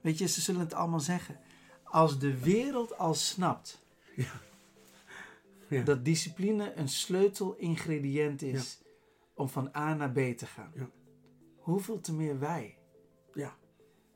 Weet 0.00 0.18
je, 0.18 0.26
ze 0.28 0.40
zullen 0.40 0.60
het 0.60 0.74
allemaal 0.74 1.00
zeggen. 1.00 1.38
Als 1.84 2.18
de 2.18 2.38
wereld 2.38 2.98
al 2.98 3.14
snapt 3.14 3.80
Ja. 5.68 5.82
dat 5.82 6.04
discipline 6.04 6.72
een 6.76 6.88
sleutelingrediënt 6.88 8.42
is 8.42 8.78
om 9.38 9.48
van 9.48 9.70
A 9.76 9.94
naar 9.94 10.10
B 10.10 10.16
te 10.36 10.46
gaan, 10.46 10.70
Ja. 10.74 10.88
hoeveel 11.56 12.00
te 12.00 12.12
meer 12.14 12.38
wij 12.38 12.76
Ja. 13.34 13.56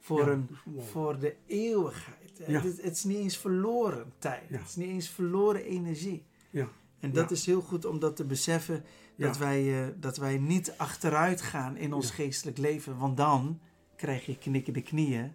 voor, 0.01 0.21
Ja, 0.21 0.27
een, 0.33 0.49
mooi. 0.65 0.87
voor 0.87 1.19
de 1.19 1.37
eeuwigheid. 1.47 2.43
Ja. 2.47 2.61
Het, 2.61 2.83
het 2.83 2.97
is 2.97 3.05
niet 3.05 3.17
eens 3.19 3.39
verloren 3.39 4.13
tijd, 4.19 4.49
Ja. 4.49 4.59
het 4.59 4.69
is 4.69 4.77
niet 4.77 4.89
eens 4.89 5.09
verloren 5.09 5.65
energie. 5.65 6.25
Ja. 6.51 6.69
En 7.01 7.13
dat 7.13 7.31
is 7.31 7.47
heel 7.47 7.61
goed 7.61 7.85
om 7.85 7.99
dat 7.99 8.17
te 8.17 8.25
beseffen, 8.25 8.85
dat, 9.17 9.39
wij, 9.39 9.83
eh, 9.85 9.89
dat 10.01 10.17
wij 10.17 10.39
niet 10.39 10.75
achteruit 10.77 11.41
gaan 11.43 11.77
in 11.77 11.93
ons 11.93 12.11
geestelijk 12.11 12.59
leven, 12.59 12.99
want 12.99 13.17
dan 13.17 13.61
krijg 13.97 14.27
je 14.27 14.39
knikkende 14.39 14.83
knieën 14.83 15.33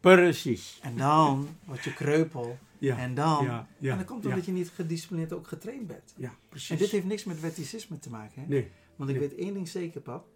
Precies. 0.00 0.78
en 0.82 0.96
dan 0.96 1.48
word 1.64 1.84
je 1.84 1.94
kreupel. 1.94 2.58
Ja. 2.78 2.98
En 2.98 3.14
dan, 3.14 3.44
Ja. 3.44 3.68
Ja. 3.78 3.92
en 3.92 3.98
dat 3.98 4.06
komt 4.06 4.26
omdat 4.26 4.44
je 4.44 4.52
niet 4.52 4.70
gedisciplineerd 4.70 5.32
ook 5.32 5.46
getraind 5.46 5.86
bent. 5.86 6.14
Ja, 6.16 6.34
precies. 6.48 6.70
En 6.70 6.76
dit 6.76 6.90
heeft 6.90 7.04
niks 7.04 7.24
met 7.24 7.40
wetticisme 7.40 7.98
te 7.98 8.10
maken. 8.10 8.42
Hè? 8.42 8.48
Nee. 8.48 8.70
Want 9.00 9.12
ik 9.12 9.18
weet 9.18 9.34
één 9.34 9.54
ding 9.54 9.68
zeker, 9.68 10.00
pap. 10.00 10.26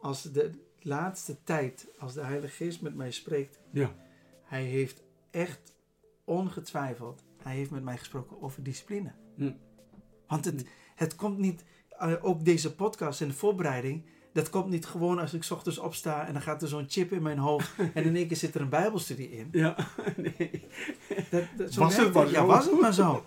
Als 0.00 0.22
de 0.22 0.50
laatste 0.80 1.42
tijd, 1.42 1.88
als 1.98 2.14
de 2.14 2.20
Heilige 2.20 2.54
Geest 2.64 2.82
met 2.82 2.94
mij 2.94 3.10
spreekt, 3.10 3.60
Ja. 3.70 3.94
hij 4.44 4.64
heeft 4.64 5.02
echt 5.30 5.74
ongetwijfeld, 6.24 7.22
hij 7.42 7.54
heeft 7.54 7.70
met 7.70 7.82
mij 7.82 7.98
gesproken 7.98 8.42
over 8.42 8.62
discipline. 8.62 9.12
Hm. 9.36 9.52
Want 10.26 10.44
het, 10.44 10.64
het 10.94 11.14
komt 11.14 11.38
niet, 11.38 11.64
eh, 11.88 12.12
ook 12.20 12.44
deze 12.44 12.74
podcast 12.74 13.20
en 13.20 13.28
de 13.28 13.34
voorbereiding, 13.34 14.04
dat 14.32 14.50
komt 14.50 14.68
niet 14.68 14.86
gewoon 14.86 15.18
als 15.18 15.34
ik 15.34 15.42
's 15.42 15.50
ochtends 15.50 15.78
opsta 15.78 16.26
en 16.26 16.32
dan 16.32 16.42
gaat 16.42 16.62
er 16.62 16.68
zo'n 16.68 16.88
chip 16.88 17.12
in 17.12 17.22
mijn 17.22 17.38
hoofd 17.38 17.70
en 17.94 18.04
in 18.04 18.16
één 18.16 18.26
keer 18.26 18.36
zit 18.36 18.54
er 18.54 18.60
een 18.60 18.68
bijbelstudie 18.68 19.30
in. 19.30 19.48
Ja. 19.52 19.76
Nee. 20.16 20.66
Dat, 21.30 21.44
dat, 21.56 21.72
zo 21.72 21.80
Was 21.80 21.96
het 21.96 22.12
werkt 22.12 22.14
maar 22.14 22.30
Ja, 22.30 22.46
was 22.46 22.66
het 22.66 22.80
maar 22.80 22.94
zo. 22.94 23.24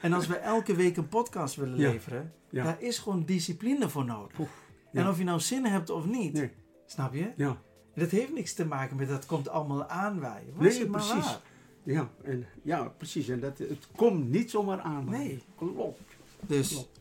En 0.00 0.12
als 0.12 0.26
we 0.26 0.36
elke 0.36 0.74
week 0.74 0.96
een 0.96 1.08
podcast 1.08 1.54
willen 1.56 1.78
Ja. 1.78 1.90
leveren, 1.90 2.32
Ja. 2.50 2.64
daar 2.64 2.82
is 2.82 2.98
gewoon 2.98 3.24
discipline 3.24 3.88
voor 3.88 4.04
nodig. 4.04 4.38
En 4.38 5.02
Ja. 5.02 5.08
of 5.10 5.18
je 5.18 5.24
nou 5.24 5.40
zin 5.40 5.64
hebt 5.64 5.90
of 5.90 6.06
niet, 6.06 6.32
Nee. 6.32 6.50
snap 6.86 7.14
je? 7.14 7.30
Ja. 7.36 7.60
Dat 7.94 8.10
heeft 8.10 8.32
niks 8.34 8.54
te 8.54 8.66
maken 8.66 8.96
met 8.96 9.08
dat 9.08 9.26
komt 9.26 9.48
allemaal 9.48 9.86
aanwaaien. 9.88 10.52
Was 10.54 10.66
Nee, 10.66 10.78
het 10.78 10.88
maar 10.88 11.00
precies. 11.06 11.24
waar. 11.24 11.40
Ja, 11.82 12.10
en, 12.22 12.46
ja, 12.62 12.82
precies. 12.88 13.28
En 13.28 13.40
dat, 13.40 13.58
het 13.58 13.88
komt 13.96 14.30
niet 14.30 14.50
zomaar 14.50 14.80
aan. 14.80 15.04
Nee. 15.10 15.42
Klopt. 15.56 16.00
Dus, 16.40 16.68
Klopt. 16.72 17.00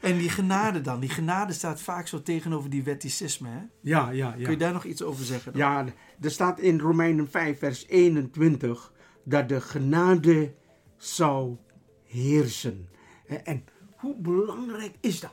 en 0.00 0.18
die 0.18 0.28
genade 0.28 0.80
dan. 0.80 1.00
Die 1.00 1.08
genade 1.08 1.52
staat 1.52 1.80
vaak 1.80 2.06
zo 2.06 2.22
tegenover 2.22 2.70
die 2.70 2.82
wetticisme. 2.82 3.48
Hè? 3.48 3.60
Ja, 3.80 4.10
ja, 4.10 4.30
Kun 4.30 4.40
je 4.40 4.50
ja. 4.50 4.56
daar 4.56 4.72
nog 4.72 4.84
iets 4.84 5.02
over 5.02 5.24
zeggen? 5.24 5.52
dan? 5.52 5.60
Ja, 5.60 5.84
er 6.20 6.30
staat 6.30 6.58
in 6.60 6.78
Romeinen 6.80 7.28
5, 7.30 7.58
vers 7.58 7.86
21 7.88 8.92
dat 9.24 9.48
de 9.48 9.60
genade 9.60 10.54
zou 11.00 11.56
heersen. 12.04 12.88
Hè, 13.26 13.34
En 13.36 13.64
hoe 13.96 14.14
belangrijk 14.16 14.94
is 15.00 15.20
dat? 15.20 15.32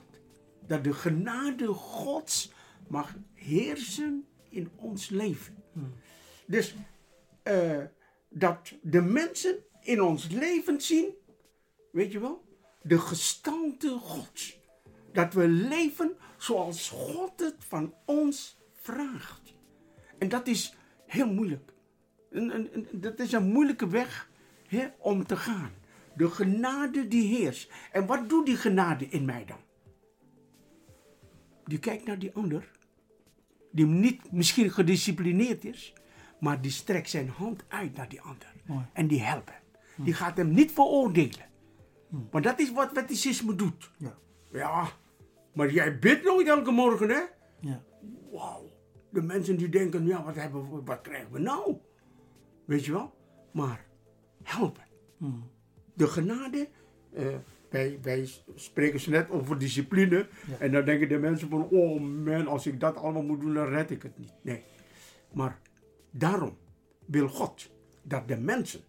Dat 0.68 0.84
de 0.84 0.94
genade 0.94 1.68
Gods 1.68 2.52
mag 2.88 3.15
heersen 3.34 4.26
in 4.50 4.70
ons 4.76 5.10
leven. 5.10 5.56
Hmm. 5.74 5.94
Dus 6.46 6.76
eh, 7.44 7.84
dat 8.30 8.74
de 8.82 9.02
mensen 9.02 9.56
in 9.82 10.02
ons 10.02 10.28
leven 10.30 10.82
zien, 10.82 11.10
weet 11.92 12.12
je 12.12 12.20
wel, 12.20 12.44
de 12.82 13.00
gestalte 13.00 13.90
Gods. 13.90 14.60
Dat 15.13 15.34
we 15.34 15.48
leven 15.48 16.12
zoals 16.38 16.90
God 16.90 17.40
het 17.40 17.56
van 17.58 17.94
ons 18.06 18.58
vraagt. 18.74 19.54
En 20.18 20.30
dat 20.30 20.48
is 20.48 20.76
heel 21.06 21.34
moeilijk. 21.34 21.74
En, 22.32 22.52
en- 22.52 22.74
en 22.74 22.88
dat 23.00 23.20
is 23.20 23.32
een 23.32 23.52
moeilijke 23.52 23.88
weg 23.88 24.27
om 24.98 25.26
te 25.26 25.36
gaan. 25.36 25.72
De 26.15 26.30
genade 26.30 27.08
die 27.08 27.38
heerst. 27.38 27.72
En 27.92 28.06
wat 28.06 28.30
doet 28.30 28.46
die 28.46 28.56
genade 28.56 29.08
in 29.08 29.26
mij 29.26 29.46
dan? 29.46 29.60
Die 31.65 31.80
kijkt 31.80 32.06
naar 32.06 32.20
die 32.20 32.34
ander. 32.34 32.72
Die 33.72 33.86
niet 33.86 34.32
misschien 34.32 34.72
gedisciplineerd 34.72 35.65
is. 35.65 35.94
Maar 36.40 36.62
die 36.62 36.72
strekt 36.72 37.10
zijn 37.10 37.30
hand 37.30 37.63
uit 37.68 37.96
naar 37.96 38.10
die 38.10 38.22
ander. 38.22 38.54
Mooi. 38.65 38.86
En 38.94 39.08
die 39.08 39.22
helpt 39.22 39.50
hem. 39.50 40.06
Die 40.06 40.13
gaat 40.13 40.38
hem 40.38 40.52
niet 40.52 40.72
veroordelen. 40.72 41.46
Want 42.32 42.44
dat 42.44 42.60
is 42.60 42.72
wat 42.72 42.92
wetticisme 42.92 43.56
doet. 43.56 43.92
Ja. 43.98 44.18
Ja, 44.52 44.90
maar 45.54 45.72
jij 45.72 46.00
bidt 46.00 46.24
nooit 46.24 46.48
elke 46.48 46.72
morgen, 46.72 47.10
hè? 47.10 47.22
ja. 47.60 47.84
Wauw. 48.32 48.70
De 49.10 49.22
mensen 49.22 49.58
die 49.58 49.70
denken, 49.70 50.06
ja, 50.06 50.24
wat, 50.24 50.36
hebben 50.36 50.72
we, 50.72 50.82
wat 50.84 51.02
krijgen 51.02 51.32
we 51.32 51.40
nou? 51.40 51.78
Weet 52.65 52.86
je 52.86 52.92
wel? 52.92 53.13
Maar 53.52 53.86
helpen. 54.48 54.83
Hmm. 55.17 55.50
De 55.93 56.08
genade, 56.08 56.67
eh, 57.13 57.25
wij, 57.69 58.00
wij 58.02 58.29
spreken 58.56 59.00
ze 59.00 59.10
net 59.10 59.29
over 59.29 59.58
discipline. 59.60 60.27
Ja. 60.48 60.58
En 60.60 60.71
dan 60.71 60.85
denken 60.85 61.10
de 61.10 61.17
mensen 61.17 61.50
van, 61.50 61.67
oh 61.69 62.02
man, 62.02 62.48
als 62.48 62.67
ik 62.67 62.79
dat 62.79 62.95
allemaal 62.98 63.23
moet 63.23 63.41
doen, 63.41 63.54
dan 63.54 63.67
red 63.67 63.91
ik 63.91 64.04
het 64.04 64.17
niet. 64.17 64.33
Nee. 64.41 64.63
Maar 65.33 65.60
daarom 66.12 66.58
wil 67.06 67.27
God 67.27 67.71
dat 68.02 68.27
de 68.27 68.37
mensen 68.37 68.81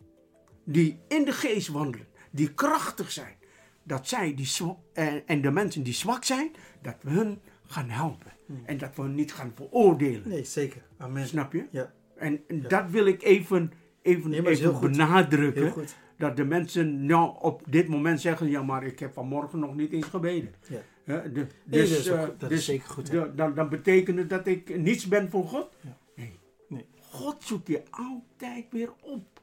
die 0.64 0.98
in 1.08 1.24
de 1.24 1.32
geest 1.32 1.68
wandelen, 1.68 2.06
die 2.30 2.54
krachtig 2.54 3.10
zijn, 3.10 3.34
dat 3.82 4.08
zij 4.08 4.34
die 4.34 4.46
zwa- 4.46 4.78
en, 5.26 5.40
de 5.40 5.50
mensen 5.50 5.82
die 5.82 5.92
zwak 5.94 6.24
zijn, 6.24 6.50
dat 6.82 6.96
we 7.00 7.10
hun 7.10 7.40
gaan 7.66 7.88
helpen. 7.88 8.32
En 8.64 8.78
dat 8.78 8.96
we 8.96 9.02
hen 9.02 9.14
niet 9.14 9.32
gaan 9.32 9.52
veroordelen. 9.54 10.28
Nee, 10.28 10.44
zeker. 10.44 10.82
Amen. 10.96 11.26
Snap 11.26 11.52
je? 11.52 11.66
Ja, 11.70 11.92
En, 12.16 12.40
en 12.46 12.62
dat 12.68 12.90
wil 12.90 13.06
ik 13.06 13.22
even, 13.22 13.72
even, 14.02 14.30
Nee, 14.30 14.46
even 14.46 14.70
heel 14.70 14.78
benadrukken. 14.78 15.62
heel 15.62 15.70
goed. 15.72 15.96
Dat 16.16 16.36
de 16.36 16.44
mensen 16.44 17.06
nou 17.06 17.36
op 17.40 17.62
dit 17.68 17.88
moment 17.88 18.20
zeggen, 18.20 18.50
ja 18.50 18.62
maar 18.62 18.84
ik 18.84 18.98
heb 18.98 19.12
vanmorgen 19.12 19.58
nog 19.58 19.74
niet 19.74 19.92
eens 19.92 20.06
gebeden. 20.06 20.54
Ja. 20.68 20.80
Hè, 21.04 21.32
de- 21.32 21.46
Nee, 21.64 21.80
dus, 21.80 22.04
dat 22.04 22.18
ook 22.18 22.26
eh. 22.28 22.38
Dat 22.38 22.48
dus 22.48 22.58
is 22.58 22.64
zeker 22.64 22.88
goed. 22.90 23.10
de- 23.10 23.32
dan, 23.34 23.54
dan 23.54 23.68
betekent 23.68 24.18
het 24.18 24.30
dat 24.30 24.46
ik 24.46 24.78
niets 24.78 25.06
ben 25.08 25.30
voor 25.30 25.46
God? 25.46 25.76
Ja. 25.80 25.96
Nee. 26.14 26.38
Nee. 26.68 26.86
God 27.00 27.36
zoekt 27.44 27.68
je 27.68 27.82
altijd 27.90 28.66
weer 28.70 28.92
op. 29.00 29.40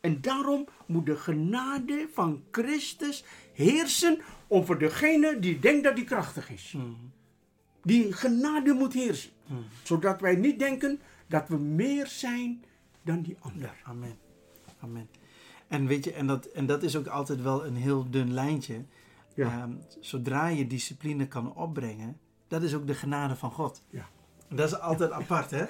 En 0.00 0.20
daarom 0.20 0.66
moet 0.86 1.06
de 1.06 1.16
genade 1.16 2.08
van 2.12 2.42
Christus 2.50 3.24
heersen 3.52 4.18
over 4.48 4.78
degene 4.78 5.38
die 5.38 5.58
denkt 5.58 5.84
dat 5.84 5.94
hij 5.94 6.04
krachtig 6.04 6.50
is. 6.50 6.72
Mhm. 6.76 6.86
Die 7.82 8.12
genade 8.12 8.72
moet 8.72 8.92
heersen. 8.92 9.30
Mhm. 9.46 9.58
Zodat 9.82 10.20
wij 10.20 10.36
niet 10.36 10.58
denken 10.58 11.00
dat 11.26 11.48
we 11.48 11.56
meer 11.56 12.06
zijn 12.06 12.64
dan 13.06 13.22
die 13.22 13.36
ander. 13.40 13.74
Amen. 13.82 14.18
Amen. 14.80 15.08
En 15.68 15.86
weet 15.86 16.04
je, 16.04 16.12
en 16.12 16.26
dat, 16.26 16.46
en 16.46 16.66
dat 16.66 16.82
is 16.82 16.96
ook 16.96 17.06
altijd 17.06 17.42
wel 17.42 17.66
een 17.66 17.76
heel 17.76 18.10
dun 18.10 18.32
lijntje. 18.32 18.84
Ja. 19.34 19.46
Ehm, 19.46 19.72
zodra 20.00 20.46
je 20.46 20.66
discipline 20.66 21.28
kan 21.28 21.54
opbrengen, 21.54 22.20
dat 22.48 22.62
is 22.62 22.74
ook 22.74 22.86
de 22.86 22.94
genade 22.94 23.36
van 23.36 23.50
God. 23.50 23.82
Ja. 23.90 24.08
Dat 24.48 24.72
is 24.72 24.78
altijd 24.78 25.10
apart, 25.10 25.50
hè? 25.50 25.64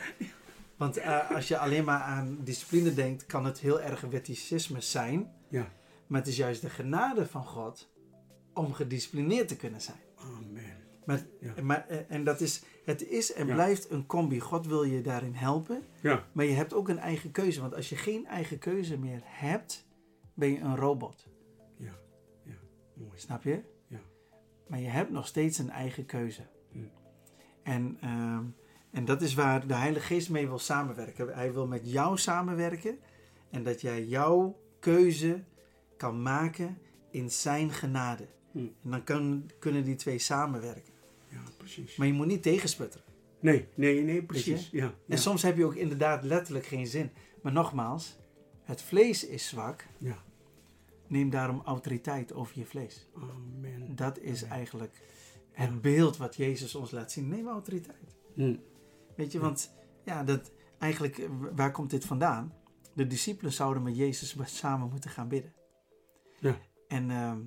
Want 0.76 0.96
eh, 0.96 1.30
als 1.30 1.48
je 1.48 1.58
alleen 1.58 1.84
maar 1.84 2.00
aan 2.00 2.38
discipline 2.40 2.94
denkt, 2.94 3.26
kan 3.26 3.44
het 3.44 3.58
heel 3.58 3.80
erg 3.80 4.00
wetticisme 4.00 4.80
zijn. 4.80 5.32
Ja. 5.48 5.68
Maar 6.06 6.20
het 6.20 6.28
is 6.28 6.36
juist 6.36 6.60
de 6.60 6.70
genade 6.70 7.26
van 7.26 7.44
God 7.44 7.90
om 8.52 8.72
gedisciplineerd 8.72 9.48
te 9.48 9.56
kunnen 9.56 9.80
zijn. 9.80 9.98
Maar, 11.06 11.26
Ja. 11.40 11.62
maar, 11.62 11.86
eh, 11.88 11.98
en 12.08 12.24
dat 12.24 12.40
is, 12.40 12.62
het 12.84 13.08
is 13.08 13.32
en 13.32 13.46
Ja. 13.46 13.54
blijft 13.54 13.90
een 13.90 14.06
combi. 14.06 14.40
God 14.40 14.66
wil 14.66 14.82
je 14.82 15.00
daarin 15.00 15.34
helpen. 15.34 15.82
Ja. 16.02 16.26
Maar 16.32 16.44
je 16.44 16.54
hebt 16.54 16.74
ook 16.74 16.88
een 16.88 16.98
eigen 16.98 17.30
keuze. 17.30 17.60
Want 17.60 17.74
als 17.74 17.88
je 17.88 17.96
geen 17.96 18.26
eigen 18.26 18.58
keuze 18.58 18.98
meer 18.98 19.20
hebt, 19.24 19.86
ben 20.34 20.48
je 20.52 20.58
een 20.60 20.76
robot. 20.76 21.26
Ja. 21.76 21.92
Ja. 22.42 22.54
Mooi. 22.94 23.18
Snap 23.18 23.42
je? 23.42 23.62
Ja. 23.86 23.98
Maar 24.66 24.80
je 24.80 24.88
hebt 24.88 25.10
nog 25.10 25.26
steeds 25.26 25.58
een 25.58 25.70
eigen 25.70 26.06
keuze. 26.06 26.42
Hm. 26.72 26.78
En, 27.62 27.96
ehm, 28.00 28.44
en 28.90 29.04
dat 29.04 29.22
is 29.22 29.34
waar 29.34 29.66
de 29.66 29.74
Heilige 29.74 30.06
Geest 30.06 30.30
mee 30.30 30.46
wil 30.46 30.58
samenwerken. 30.58 31.34
Hij 31.34 31.52
wil 31.52 31.66
met 31.66 31.90
jou 31.90 32.18
samenwerken. 32.18 32.98
En 33.50 33.62
dat 33.62 33.80
jij 33.80 34.04
jouw 34.04 34.58
keuze 34.80 35.44
kan 35.96 36.22
maken 36.22 36.78
in 37.10 37.30
zijn 37.30 37.70
genade. 37.70 38.26
Hm. 38.52 38.58
En 38.58 38.90
dan 38.90 39.04
kan, 39.04 39.50
kunnen 39.58 39.84
die 39.84 39.94
twee 39.96 40.18
samenwerken. 40.18 40.94
Precies. 41.72 41.96
Maar 41.96 42.06
je 42.06 42.12
moet 42.12 42.26
niet 42.26 42.42
tegensputteren. 42.42 43.06
Nee, 43.40 43.68
nee, 43.74 44.02
nee, 44.02 44.22
precies. 44.22 44.68
Ja. 44.72 44.94
En 45.08 45.18
soms 45.18 45.42
heb 45.42 45.56
je 45.56 45.64
ook 45.64 45.74
inderdaad 45.74 46.22
letterlijk 46.22 46.66
geen 46.66 46.86
zin. 46.86 47.10
Maar 47.42 47.52
nogmaals, 47.52 48.16
het 48.62 48.82
vlees 48.82 49.26
is 49.26 49.48
zwak. 49.48 49.86
Ja. 49.98 50.22
Neem 51.06 51.30
daarom 51.30 51.62
autoriteit 51.64 52.32
over 52.32 52.58
je 52.58 52.66
vlees. 52.66 53.08
Amen. 53.14 53.96
Dat 53.96 54.18
is 54.18 54.42
eigenlijk 54.42 55.02
het 55.52 55.70
Ja. 55.70 55.76
beeld 55.76 56.16
wat 56.16 56.36
Jezus 56.36 56.74
ons 56.74 56.90
laat 56.90 57.12
zien. 57.12 57.28
Neem 57.28 57.48
autoriteit. 57.48 58.16
Hm. 58.34 58.56
Weet 59.16 59.32
je, 59.32 59.38
want 59.38 59.74
ja, 60.04 60.24
dat, 60.24 60.52
eigenlijk, 60.78 61.18
eh, 61.18 61.28
waar 61.54 61.70
komt 61.70 61.90
dit 61.90 62.04
vandaan? 62.04 62.54
De 62.94 63.06
discipelen 63.06 63.52
zouden 63.52 63.82
met 63.82 63.96
Jezus 63.96 64.36
samen 64.44 64.88
moeten 64.90 65.10
gaan 65.10 65.28
bidden. 65.28 65.52
Ja. 66.40 66.58
En, 66.88 67.10
ehm, 67.10 67.40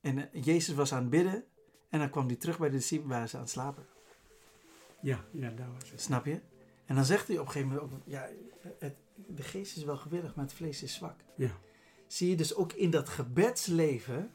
en 0.00 0.32
eh, 0.32 0.42
Jezus 0.44 0.74
was 0.74 0.92
aan 0.92 1.00
het 1.00 1.10
bidden 1.10 1.44
en 1.90 1.98
dan 1.98 2.10
kwam 2.10 2.26
hij 2.26 2.36
terug 2.36 2.58
bij 2.58 2.70
de 2.70 2.76
discipelen 2.76 3.18
waar 3.18 3.28
ze 3.28 3.36
aan 3.36 3.42
het 3.42 3.50
slapen. 3.50 3.86
Ja, 5.00 5.24
ja, 5.32 5.50
daar 5.50 5.72
was 5.72 5.90
het. 5.90 6.00
Snap 6.00 6.24
je? 6.24 6.40
En 6.86 6.94
dan 6.94 7.04
zegt 7.04 7.28
hij 7.28 7.38
op 7.38 7.46
een 7.46 7.52
gegeven 7.52 7.74
moment 7.74 7.92
ook, 7.92 8.00
ja, 8.04 8.28
het, 8.78 8.94
de 9.26 9.42
geest 9.42 9.76
is 9.76 9.84
wel 9.84 9.96
gewillig, 9.96 10.34
maar 10.34 10.44
het 10.44 10.54
vlees 10.54 10.82
is 10.82 10.94
zwak. 10.94 11.16
Ja. 11.36 11.50
Zie 12.06 12.30
je 12.30 12.36
dus 12.36 12.54
ook 12.54 12.72
in 12.72 12.90
dat 12.90 13.08
gebedsleven 13.08 14.30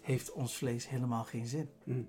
heeft 0.00 0.32
ons 0.32 0.56
vlees 0.56 0.88
helemaal 0.88 1.24
geen 1.24 1.46
zin. 1.46 1.70
Hm. 1.84 2.02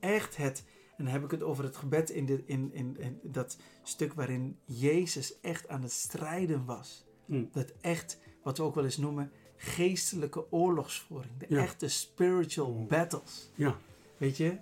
Echt 0.00 0.36
het, 0.36 0.64
en 0.96 1.04
dan 1.04 1.12
heb 1.12 1.24
ik 1.24 1.30
het 1.30 1.42
over 1.42 1.64
het 1.64 1.76
gebed 1.76 2.10
in, 2.10 2.26
de, 2.26 2.42
in, 2.44 2.72
in, 2.72 2.96
in 2.98 3.20
dat 3.22 3.58
stuk 3.82 4.12
waarin 4.12 4.58
Jezus 4.64 5.40
echt 5.40 5.68
aan 5.68 5.82
het 5.82 5.92
strijden 5.92 6.64
was. 6.64 7.06
Hm. 7.26 7.44
Dat 7.52 7.72
echt, 7.80 8.18
wat 8.42 8.58
we 8.58 8.64
ook 8.64 8.74
wel 8.74 8.84
eens 8.84 8.96
noemen, 8.96 9.32
geestelijke 9.62 10.52
oorlogsvoering. 10.52 11.36
De 11.38 11.46
Ja. 11.48 11.62
echte 11.62 11.88
spiritual 11.88 12.84
battles. 12.88 13.50
Ja. 13.54 13.78
Weet 14.16 14.36
je, 14.36 14.56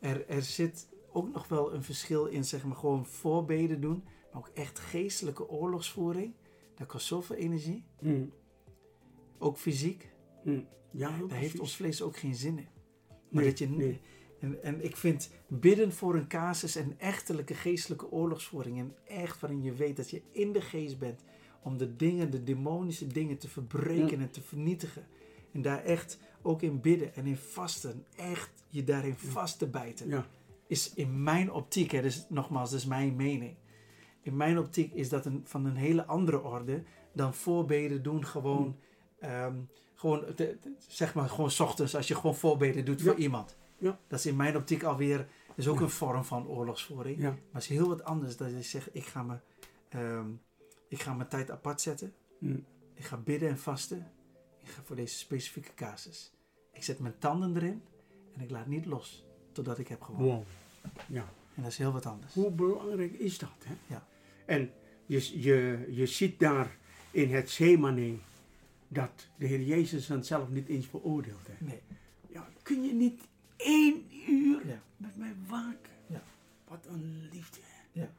er, 0.00 0.28
er 0.28 0.42
zit 0.42 0.88
ook 1.12 1.32
nog 1.32 1.48
wel 1.48 1.74
een 1.74 1.82
verschil 1.82 2.26
in, 2.26 2.44
zeg 2.44 2.64
maar, 2.64 2.76
gewoon 2.76 3.06
voorbeden 3.06 3.80
doen. 3.80 4.04
Maar 4.32 4.40
ook 4.42 4.50
echt 4.54 4.78
geestelijke 4.78 5.48
oorlogsvoering. 5.48 6.34
Dat 6.74 6.86
kost 6.86 7.06
zoveel 7.06 7.36
energie. 7.36 7.84
Hm. 7.98 8.24
Ook 9.38 9.56
fysiek. 9.58 10.10
Hm. 10.42 10.60
Ja, 10.90 11.08
Daar 11.08 11.18
precies. 11.18 11.36
heeft 11.38 11.60
ons 11.60 11.76
vlees 11.76 12.02
ook 12.02 12.16
geen 12.16 12.34
zin 12.34 12.58
in. 12.58 12.68
Maar 13.08 13.42
Nee, 13.42 13.44
dat 13.50 13.58
je, 13.58 13.68
nee. 13.68 14.00
en, 14.40 14.62
en 14.62 14.84
ik 14.84 14.96
vind 14.96 15.30
bidden 15.48 15.92
voor 15.92 16.14
een 16.14 16.28
casus 16.28 16.76
en 16.76 16.94
echtelijke 16.98 17.54
geestelijke 17.54 18.10
oorlogsvoering. 18.10 18.78
En 18.78 18.94
echt 19.04 19.40
waarin 19.40 19.62
je 19.62 19.72
weet 19.72 19.96
dat 19.96 20.10
je 20.10 20.22
in 20.32 20.52
de 20.52 20.60
geest 20.60 20.98
bent. 20.98 21.20
Om 21.62 21.76
de 21.78 21.96
dingen, 21.96 22.30
de 22.30 22.42
demonische 22.42 23.06
dingen 23.06 23.38
te 23.38 23.48
verbreken 23.48 24.20
en 24.20 24.30
te 24.30 24.40
vernietigen. 24.42 25.06
En 25.52 25.62
daar 25.62 25.84
echt 25.84 26.18
ook 26.42 26.62
in 26.62 26.80
bidden 26.80 27.14
en 27.14 27.26
in 27.26 27.36
vasten. 27.36 28.04
Echt 28.16 28.50
je 28.68 28.84
daarin 28.84 29.14
vast 29.14 29.58
te 29.58 29.66
bijten. 29.68 30.08
Ja. 30.08 30.26
Is 30.66 30.94
in 30.94 31.22
mijn 31.22 31.52
optiek, 31.52 31.90
hè, 31.90 32.02
dus 32.02 32.26
nogmaals, 32.28 32.70
dat 32.70 32.78
is 32.78 32.86
mijn 32.86 33.16
mening. 33.16 33.54
In 34.22 34.36
mijn 34.36 34.58
optiek 34.58 34.92
is 34.92 35.08
dat 35.08 35.26
een, 35.26 35.40
van 35.44 35.64
een 35.64 35.76
hele 35.76 36.06
andere 36.06 36.42
orde 36.42 36.82
dan 37.12 37.34
voorbeden 37.34 38.02
doen 38.02 38.24
gewoon. 38.26 38.76
ehm, 39.18 39.54
gewoon, 39.94 40.24
te- 40.34 40.58
te- 40.60 40.74
zeg 40.88 41.14
maar, 41.14 41.28
gewoon 41.28 41.50
's 41.50 41.60
ochtends 41.60 41.96
als 41.96 42.08
je 42.08 42.14
gewoon 42.14 42.34
voorbeden 42.34 42.84
doet 42.84 43.02
voor 43.02 43.14
iemand. 43.14 43.56
Ja. 43.78 43.98
Dat 44.08 44.18
is 44.18 44.26
in 44.26 44.36
mijn 44.36 44.56
optiek 44.56 44.82
alweer, 44.82 45.28
is 45.56 45.68
ook 45.68 45.76
Ja. 45.78 45.82
een 45.82 45.90
vorm 45.90 46.24
van 46.24 46.46
oorlogsvoering. 46.48 47.16
Ja. 47.18 47.28
Maar 47.30 47.38
het 47.52 47.62
is 47.62 47.68
heel 47.68 47.88
wat 47.88 48.04
anders 48.04 48.36
dat 48.36 48.50
je 48.50 48.62
zegt, 48.62 48.88
ik 48.92 49.04
ga, 49.04 49.22
me, 49.22 49.36
ehm, 49.88 50.26
ik 50.90 51.02
ga 51.02 51.14
mijn 51.14 51.28
tijd 51.28 51.50
apart 51.50 51.80
zetten. 51.80 52.14
Hm. 52.38 52.58
Ik 52.94 53.04
ga 53.04 53.16
bidden 53.16 53.48
en 53.48 53.58
vasten. 53.58 54.10
Ik 54.58 54.68
ga 54.68 54.82
voor 54.82 54.96
deze 54.96 55.16
specifieke 55.16 55.74
casus. 55.74 56.32
Ik 56.72 56.82
zet 56.84 56.98
mijn 56.98 57.18
tanden 57.18 57.56
erin 57.56 57.82
en 58.34 58.40
ik 58.40 58.50
laat 58.50 58.66
niet 58.66 58.86
los 58.86 59.24
totdat 59.52 59.78
ik 59.78 59.88
heb 59.88 60.02
gewonnen. 60.02 60.34
Wow. 60.34 60.44
Ja. 61.08 61.32
En 61.54 61.62
dat 61.62 61.70
is 61.72 61.78
heel 61.78 61.92
wat 61.92 62.06
anders. 62.06 62.34
Hoe 62.34 62.50
belangrijk 62.50 63.12
is 63.12 63.38
dat? 63.38 63.50
Hè? 63.64 63.74
Ja. 63.86 64.06
En 64.46 64.72
je, 65.06 65.40
je, 65.40 65.86
je 65.90 66.06
ziet 66.06 66.38
daar 66.38 66.76
in 67.10 67.34
het 67.34 67.50
Zemane 67.50 68.18
dat 68.88 69.28
de 69.38 69.46
Heer 69.46 69.62
Jezus 69.62 70.10
zelf 70.20 70.48
niet 70.48 70.68
eens 70.68 70.86
veroordeelt. 70.86 71.46
Hè? 71.46 71.64
Nee. 71.64 71.80
Ja, 72.28 72.48
kun 72.62 72.82
je 72.82 72.92
niet 72.92 73.22
één 73.56 74.04
uur 74.28 74.66
Ja. 74.66 74.82
met 74.96 75.16
mij 75.16 75.34
waken? 75.48 75.92
Ja. 76.06 76.22
Wat 76.68 76.86
een 76.86 77.28
liefde. 77.32 77.60
Ja. 77.92 78.10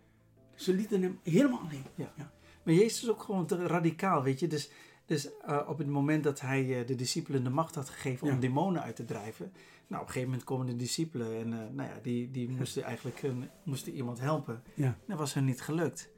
Ze 0.56 0.74
lieten 0.74 1.02
hem 1.02 1.20
helemaal 1.24 1.60
alleen. 1.60 1.84
Ja. 1.96 2.14
Ja. 2.16 2.32
Maar 2.64 2.74
Jezus 2.74 3.04
is 3.04 3.10
ook 3.10 3.24
gewoon 3.24 3.46
te 3.46 3.66
radicaal, 3.66 4.24
weet 4.24 4.40
je. 4.40 4.48
Dus, 4.48 4.70
dus 5.06 5.30
eh, 5.40 5.60
op 5.68 5.78
het 5.78 5.88
moment 5.88 6.24
dat 6.24 6.42
hij 6.42 6.80
eh, 6.80 6.88
de 6.88 6.96
discipelen 6.96 7.44
de 7.44 7.50
macht 7.50 7.76
had 7.76 7.90
gegeven 7.90 8.28
om 8.28 8.40
demonen 8.40 8.82
uit 8.82 8.96
te 8.96 9.06
drijven. 9.06 9.52
Nou, 9.88 10.02
op 10.02 10.08
een 10.08 10.14
gegeven 10.14 10.30
moment 10.30 10.44
komen 10.44 10.66
de 10.66 10.76
discipelen 10.76 11.40
en 11.40 11.54
eh, 11.54 11.74
nou 11.74 11.90
ja, 11.90 12.00
die, 12.02 12.32
die 12.32 12.50
moesten 12.50 12.84
eigenlijk 12.84 13.22
moesten 13.64 13.94
iemand 13.94 14.20
helpen. 14.20 14.64
Ja. 14.74 14.98
Dat 15.08 15.18
was 15.18 15.34
hun 15.34 15.46
niet 15.46 15.62
gelukt. 15.62 16.10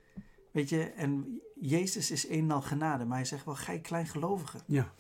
Weet 0.52 0.70
je, 0.70 0.84
en 0.84 1.42
Jezus 1.60 2.12
is 2.12 2.30
een 2.30 2.40
en 2.40 2.52
al 2.52 2.62
genade, 2.62 3.06
maar 3.06 3.18
hij 3.18 3.26
zegt 3.26 3.46
wel, 3.46 3.56
gij 3.56 3.80
kleingelovigen. 3.80 4.62
Ja. 4.66 4.94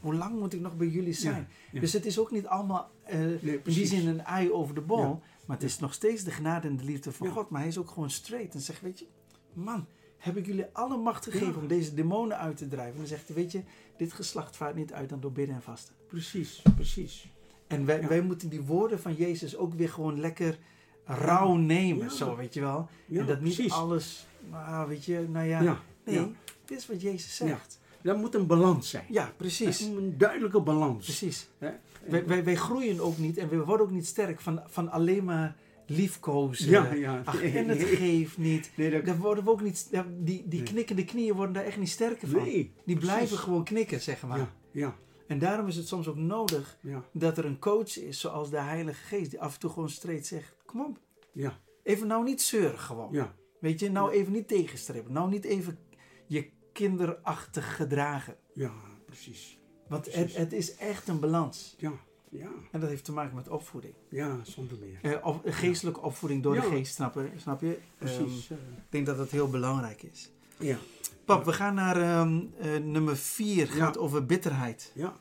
Hoe 0.00 0.14
lang 0.14 0.38
moet 0.38 0.52
ik 0.52 0.60
nog 0.60 0.76
bij 0.76 0.86
jullie 0.86 1.12
zijn? 1.12 1.48
ja. 1.72 1.80
Dus 1.80 1.92
het 1.92 2.06
is 2.06 2.18
ook 2.18 2.30
niet 2.30 2.46
allemaal 2.46 2.90
in 3.06 3.60
die 3.64 3.86
zin 3.86 4.08
een 4.08 4.24
ei 4.24 4.52
over 4.52 4.74
de 4.74 4.80
bol. 4.80 5.22
Maar 5.46 5.56
het 5.56 5.66
is 5.66 5.78
nog 5.78 5.94
steeds 5.94 6.24
de 6.24 6.30
genade 6.30 6.68
en 6.68 6.76
de 6.76 6.84
liefde 6.84 7.12
van. 7.12 7.28
God. 7.28 7.50
Maar 7.50 7.60
hij 7.60 7.68
is 7.68 7.78
ook 7.78 7.88
gewoon 7.88 8.10
straight 8.10 8.54
en 8.54 8.60
zegt, 8.60 8.80
weet 8.80 8.98
je, 8.98 9.06
man, 9.52 9.86
heb 10.24 10.36
ik 10.36 10.46
jullie 10.46 10.66
alle 10.72 10.96
macht 10.96 11.24
gegeven 11.24 11.46
Ja. 11.52 11.58
om 11.60 11.66
deze 11.66 11.94
demonen 11.94 12.38
uit 12.38 12.56
te 12.56 12.68
drijven? 12.68 12.92
En 12.92 12.98
dan 12.98 13.06
zegt 13.06 13.26
hij, 13.26 13.36
weet 13.36 13.52
je, 13.52 13.62
dit 13.96 14.12
geslacht 14.12 14.56
vaart 14.56 14.74
niet 14.74 14.92
uit 14.92 15.08
dan 15.08 15.20
door 15.20 15.32
bidden 15.32 15.54
en 15.54 15.62
vasten. 15.62 15.94
Precies, 16.08 16.62
precies. 16.74 17.28
En 17.66 17.84
wij, 17.86 18.00
Ja. 18.00 18.08
wij 18.08 18.20
moeten 18.20 18.48
die 18.48 18.62
woorden 18.62 19.00
van 19.00 19.14
Jezus 19.14 19.56
ook 19.56 19.74
weer 19.74 19.88
gewoon 19.88 20.20
lekker 20.20 20.58
rauw 21.04 21.54
nemen, 21.54 22.04
Ja. 22.04 22.10
zo, 22.12 22.36
weet 22.36 22.54
je 22.54 22.60
wel. 22.60 22.88
En 23.12 23.26
dat 23.26 23.40
niet 23.40 23.54
precies. 23.54 23.72
alles, 23.72 24.26
nou, 24.50 24.88
weet 24.88 25.04
je, 25.04 25.26
nou 25.30 25.46
ja, 25.46 25.62
Ja, 25.62 25.80
nee, 26.04 26.32
dit 26.64 26.78
is 26.78 26.86
wat 26.86 27.00
Jezus 27.00 27.36
zegt. 27.36 27.80
Er 28.02 28.16
moet 28.16 28.34
een 28.34 28.46
balans 28.46 28.90
zijn. 28.90 29.04
Ja, 29.08 29.32
precies. 29.36 29.80
een 29.80 30.14
duidelijke 30.18 30.60
balans. 30.60 31.04
Precies. 31.04 31.48
Wij, 31.58 32.26
wij, 32.26 32.44
wij 32.44 32.54
groeien 32.56 33.00
ook 33.00 33.18
niet 33.18 33.38
en 33.38 33.48
we 33.48 33.64
worden 33.64 33.86
ook 33.86 33.92
niet 33.92 34.06
sterk 34.06 34.40
van, 34.40 34.60
van 34.66 34.90
alleen 34.90 35.24
maar 35.24 35.56
liefkozen. 35.86 36.70
Ja, 36.70 36.92
ja. 36.92 37.22
Ach, 37.24 37.42
en 37.42 37.68
het 37.68 37.82
geeft 37.98 38.38
niet. 38.38 38.70
Nee, 38.76 38.90
dat, 38.90 39.04
Daar 39.04 39.18
worden 39.18 39.44
we 39.44 39.50
ook 39.50 39.62
niet, 39.62 39.90
die, 40.18 40.48
die 40.48 40.60
Nee. 40.60 40.62
knikkende 40.62 41.04
knieën 41.04 41.34
worden 41.34 41.54
daar 41.54 41.64
echt 41.64 41.78
niet 41.78 41.88
sterker 41.88 42.28
van. 42.28 42.42
nee. 42.42 42.72
Die 42.84 42.96
blijven 42.96 43.18
precies. 43.26 43.38
gewoon 43.44 43.64
knikken, 43.64 44.00
zeg 44.00 44.22
maar. 44.26 44.38
Ja, 44.38 44.52
ja, 44.70 44.96
En 45.26 45.38
daarom 45.38 45.66
is 45.66 45.76
het 45.76 45.88
soms 45.88 46.08
ook 46.08 46.16
nodig 46.16 46.78
ja, 46.82 47.04
dat 47.12 47.38
er 47.38 47.44
een 47.44 47.58
coach 47.58 47.98
is, 47.98 48.20
zoals 48.20 48.50
de 48.50 48.60
Heilige 48.60 49.04
Geest, 49.04 49.30
die 49.30 49.40
af 49.40 49.54
en 49.54 49.60
toe 49.60 49.70
gewoon 49.70 49.88
streed 49.90 50.26
zegt: 50.26 50.54
Kom 50.66 50.80
op, 50.84 50.98
ja, 51.32 51.60
even 51.82 52.06
nou 52.06 52.24
niet 52.24 52.42
zeuren 52.42 52.78
gewoon. 52.78 53.12
ja. 53.12 53.34
Weet 53.60 53.80
je, 53.80 53.90
nou 53.90 54.12
even 54.12 54.32
niet 54.32 54.48
tegenstrippen. 54.48 55.12
Nou 55.12 55.30
niet 55.30 55.44
even 55.44 55.78
je 56.26 56.50
kinderachtig 56.72 57.76
gedragen. 57.76 58.36
Ja, 58.54 58.72
precies. 59.06 59.58
Want 59.88 60.14
het, 60.14 60.36
het 60.36 60.52
is 60.52 60.76
echt 60.76 61.08
een 61.08 61.20
balans. 61.20 61.74
Ja, 61.78 61.92
ja, 62.38 62.50
En 62.70 62.80
dat 62.80 62.88
heeft 62.88 63.04
te 63.04 63.12
maken 63.12 63.34
met 63.34 63.48
opvoeding. 63.48 63.94
ja, 64.08 64.38
zonder 64.42 64.78
meer. 64.78 65.12
Eh, 65.14 65.26
op, 65.26 65.40
geestelijke 65.44 66.00
opvoeding 66.00 66.42
door 66.42 66.54
de 66.54 66.60
geest, 66.62 66.94
snap 66.94 67.14
je? 67.14 67.28
Snap 67.36 67.60
je? 67.60 67.78
Ehm, 67.98 68.16
Precies. 68.16 68.50
eh, 68.50 68.56
ik 68.56 68.82
denk 68.88 69.06
dat 69.06 69.16
dat 69.16 69.30
heel 69.30 69.48
belangrijk 69.50 70.02
is. 70.02 70.30
ja, 70.58 70.78
Pap, 71.24 71.44
we 71.44 71.52
gaan 71.52 71.74
naar 71.74 71.96
ehm, 71.96 72.40
eh, 72.58 72.76
nummer 72.76 73.16
4. 73.16 73.66
Gaat 73.66 73.98
over 73.98 74.26
bitterheid. 74.26 74.92
ja. 74.94 75.16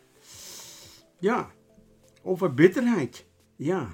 Ja, 1.20 1.52
over 2.24 2.54
bitterheid. 2.54 3.26
Ja. 3.56 3.88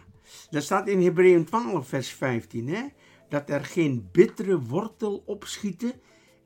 Dat 0.49 0.63
staat 0.63 0.87
in 0.87 1.01
Hebreeën 1.01 1.45
12, 1.45 1.87
vers 1.87 2.09
15, 2.09 2.67
hè? 2.67 2.83
Dat 3.29 3.49
er 3.49 3.65
geen 3.65 4.09
bittere 4.11 4.59
wortel 4.61 5.23
opschieten 5.25 5.91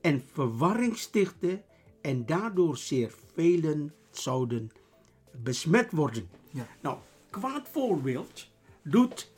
en 0.01 0.23
verwarring 0.33 0.97
stichten 0.97 1.63
en 2.01 2.25
daardoor 2.25 2.77
zeer 2.77 3.13
velen 3.33 3.93
zouden 4.11 4.71
besmet 5.31 5.91
worden. 5.91 6.29
Ja. 6.53 6.67
Nou, 6.81 6.97
kwaad 7.29 7.67
voorbeeld 7.71 8.47
doet 8.81 9.31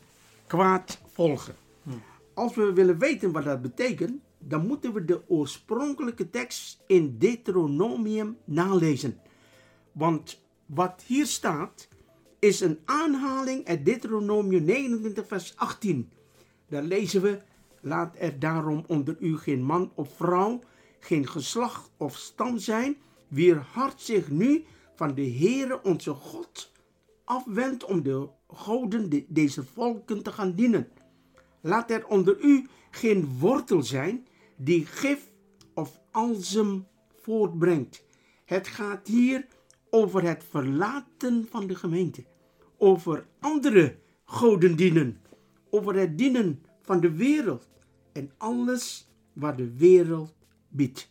kwaad 0.48 1.02
volgen. 1.06 1.56
Hm. 1.84 1.90
Als 2.34 2.56
we 2.56 2.74
willen 2.74 3.00
weten 3.00 3.32
wat 3.32 3.44
dat 3.44 3.62
betekent, 3.62 4.22
dan 4.40 4.68
moeten 4.68 4.94
we 4.94 5.06
de 5.06 5.30
oorspronkelijke 5.30 6.30
tekst 6.30 6.84
in 6.88 7.18
Deuteronomium 7.18 8.38
nalezen. 8.44 9.20
Want 9.92 10.44
wat 10.66 11.04
hier 11.08 11.26
staat 11.26 11.88
is 12.40 12.62
een 12.62 12.80
aanhaling 12.86 13.66
uit 13.66 13.86
Deuteronomium 13.86 14.64
29, 14.64 15.28
vers 15.28 15.58
18. 15.58 16.12
Daar 16.68 16.84
lezen 16.84 17.22
we: 17.22 17.42
Laat 17.82 18.16
er 18.20 18.40
daarom 18.40 18.84
onder 18.88 19.16
u 19.20 19.38
geen 19.38 19.64
man 19.64 19.92
of 19.94 20.16
vrouw, 20.16 20.60
geen 21.00 21.28
geslacht 21.28 21.90
of 21.98 22.16
stam 22.18 22.58
zijn, 22.58 22.98
wier 23.28 23.58
hart 23.58 24.02
zich 24.02 24.30
nu 24.30 24.66
van 24.96 25.16
de 25.16 25.30
Heere 25.30 25.84
onze 25.84 26.14
God 26.14 26.74
afwendt 27.26 27.86
om 27.86 28.04
de 28.04 28.30
goden 28.48 29.10
de- 29.10 29.26
deze 29.28 29.64
volken 29.64 30.24
te 30.24 30.32
gaan 30.32 30.54
dienen. 30.54 30.88
Laat 31.62 31.92
er 31.92 32.08
onder 32.08 32.40
u 32.44 32.68
geen 32.92 33.38
wortel 33.40 33.84
zijn 33.84 34.28
die 34.56 34.86
gif 34.86 35.32
of 35.74 36.00
alzem 36.12 36.88
voortbrengt. 37.22 38.04
Het 38.46 38.68
gaat 38.68 39.08
hier 39.08 39.46
over 39.90 40.24
het 40.24 40.44
verlaten 40.50 41.48
van 41.50 41.68
de 41.68 41.76
gemeente, 41.76 42.24
over 42.78 43.28
andere 43.40 43.96
goden 44.24 44.76
dienen, 44.76 45.22
over 45.70 45.96
het 45.96 46.18
dienen 46.18 46.64
van 46.82 47.00
de 47.00 47.12
wereld 47.12 47.68
en 48.12 48.32
alles 48.38 49.08
wat 49.34 49.58
de 49.58 49.74
wereld 49.78 50.34
biedt. 50.68 51.10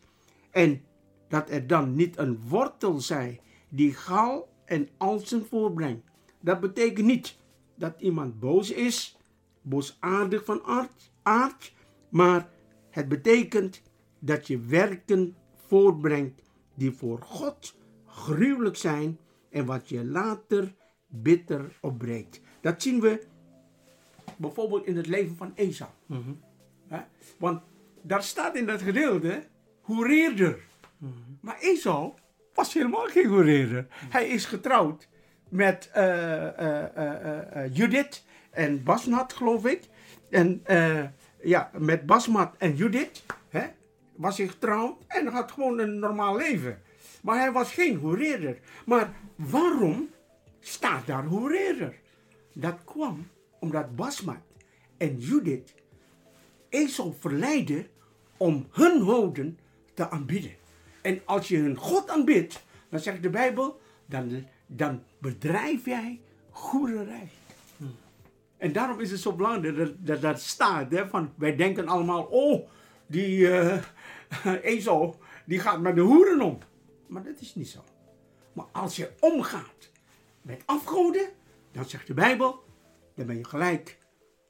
En 0.51 0.83
dat 1.29 1.51
er 1.51 1.67
dan 1.67 1.95
niet 1.95 2.19
een 2.19 2.41
wortel 2.49 3.01
zij 3.01 3.41
die 3.69 3.93
gal 3.95 4.49
en 4.65 4.89
alzem 4.97 5.45
voortbrengt. 5.45 6.11
Dat 6.41 6.61
betekent 6.61 7.07
niet 7.07 7.39
dat 7.75 8.01
iemand 8.01 8.41
boos 8.41 8.71
is, 8.71 9.19
boosaardig 9.62 10.45
van 10.45 10.62
aard, 10.62 11.12
aard, 11.23 11.73
maar 12.09 12.49
het 12.91 13.09
betekent 13.09 13.83
dat 14.19 14.47
je 14.47 14.59
werken 14.59 15.37
voortbrengt 15.67 16.43
die 16.75 16.93
voor 16.93 17.23
God 17.23 17.77
gruwelijk 18.07 18.77
zijn 18.77 19.19
en 19.51 19.67
wat 19.67 19.89
je 19.89 20.05
later 20.05 20.75
bitter 21.07 21.79
opbreekt. 21.81 22.41
Dat 22.61 22.83
zien 22.83 23.01
we 23.01 23.27
bijvoorbeeld 24.37 24.87
in 24.87 24.97
het 24.97 25.07
leven 25.07 25.37
van 25.37 25.53
Esau. 25.55 25.91
Mhm. 26.07 26.33
Want 27.39 27.62
daar 28.03 28.23
staat 28.23 28.57
in 28.57 28.67
dat 28.67 28.83
gedeelte 28.83 29.47
hoereerder. 29.81 30.67
Mhm. 30.99 31.12
Maar 31.41 31.59
Esau 31.59 32.12
was 32.55 32.75
helemaal 32.75 33.07
geen 33.07 33.27
hoereerder. 33.27 33.87
Hij 33.91 34.29
is 34.29 34.45
getrouwd 34.45 35.09
met 35.49 35.91
eh, 35.93 36.59
eh, 36.59 37.65
eh, 37.65 37.75
Judith 37.75 38.25
en 38.51 38.83
Basmat, 38.83 39.33
geloof 39.33 39.67
ik. 39.67 39.83
En 40.31 40.63
ja, 41.43 41.71
met 41.79 42.07
Basmat 42.07 42.55
en 42.59 42.77
Judith 42.77 43.23
hè, 43.49 43.67
was 44.15 44.39
hij 44.39 44.49
getrouwd 44.49 44.97
en 45.09 45.27
had 45.27 45.53
gewoon 45.53 45.79
een 45.79 45.99
normaal 45.99 46.37
leven. 46.37 46.83
Maar 47.23 47.39
hij 47.39 47.53
was 47.53 47.73
geen 47.73 47.97
hoereerder. 47.97 48.59
Maar 48.87 49.13
waarom 49.35 50.09
staat 50.61 51.07
daar 51.07 51.25
hoereerder? 51.25 51.95
Dat 52.53 52.77
kwam 52.85 53.27
omdat 53.59 53.97
Basmat 53.97 54.43
en 54.97 55.19
Judith 55.19 55.75
Esau 56.69 57.13
verleiden 57.19 57.87
om 58.37 58.67
hun 58.71 59.01
hoden 59.01 59.59
te 59.95 60.11
aanbidden. 60.11 60.64
En 61.05 61.21
als 61.25 61.49
je 61.49 61.57
hun 61.57 61.77
God 61.77 62.09
aanbidt, 62.09 62.65
dan 62.89 63.01
zegt 63.01 63.23
de 63.23 63.31
Bijbel, 63.31 63.81
dan, 64.07 64.47
dan 64.67 65.03
bedrijf 65.19 65.85
jij 65.85 66.21
goederij. 66.51 67.29
En 68.57 68.73
daarom 68.73 69.01
is 69.01 69.11
het 69.11 69.21
zo 69.21 69.33
belangrijk 69.33 69.77
dat 69.77 69.93
dat, 69.99 70.21
dat 70.21 70.41
staat. 70.41 70.91
Hè, 70.91 71.09
van, 71.09 71.33
wij 71.37 71.57
denken 71.57 71.89
allemaal, 71.89 72.23
oh, 72.23 72.69
die 73.07 73.51
eh 73.51 73.83
Esau, 74.73 75.15
die 75.47 75.59
gaat 75.59 75.81
met 75.81 75.95
de 75.95 76.01
hoeren 76.01 76.41
om. 76.41 76.59
Maar 77.07 77.23
dat 77.23 77.41
is 77.41 77.55
niet 77.55 77.69
zo. 77.69 77.85
Maar 78.53 78.67
als 78.73 78.97
je 78.97 79.11
omgaat 79.21 79.91
met 80.43 80.63
afgoden, 80.67 81.29
dan 81.73 81.85
zegt 81.85 82.07
de 82.07 82.15
Bijbel, 82.15 82.65
dan 83.15 83.27
ben 83.27 83.37
je 83.37 83.45
gelijk 83.45 83.99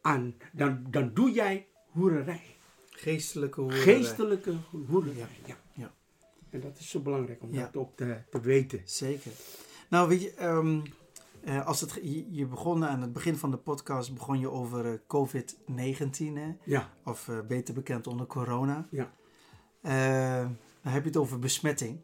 aan, 0.00 0.34
dan, 0.52 0.86
dan 0.90 1.10
doe 1.14 1.32
jij 1.32 1.66
hoererij. 1.90 2.56
Geestelijke 2.90 3.60
hoererij. 3.60 3.82
Geestelijke 3.82 4.54
hoererij. 4.86 5.28
Ja. 5.46 5.56
Ja. 5.72 5.92
En 6.54 6.60
dat 6.60 6.78
is 6.78 6.90
zo 6.90 7.00
belangrijk 7.00 7.42
om 7.42 7.52
Ja. 7.52 7.60
dat 7.62 7.76
ook 7.76 7.96
te, 7.96 8.18
te 8.30 8.40
weten. 8.40 8.80
Zeker. 8.84 9.32
Nou, 9.88 10.08
weet 10.08 10.22
je, 10.22 10.34
ehm, 10.34 10.80
eh, 11.44 11.66
als 11.66 11.80
het, 11.80 11.98
je, 12.02 12.32
je 12.34 12.46
begon 12.46 12.84
aan 12.84 13.00
het 13.00 13.12
begin 13.12 13.36
van 13.36 13.50
de 13.50 13.56
podcast 13.56 14.14
begon 14.14 14.38
je 14.38 14.50
over 14.50 14.86
eh, 14.86 14.98
COVID-19, 15.06 16.34
hè? 16.34 16.56
Ja, 16.64 16.90
of 17.04 17.28
eh, 17.28 17.40
beter 17.40 17.74
bekend 17.74 18.06
onder 18.06 18.26
corona. 18.26 18.88
Ja. 18.90 19.12
Dan 20.82 20.92
heb 20.92 21.02
je 21.02 21.08
het 21.08 21.16
over 21.16 21.38
besmetting. 21.38 22.00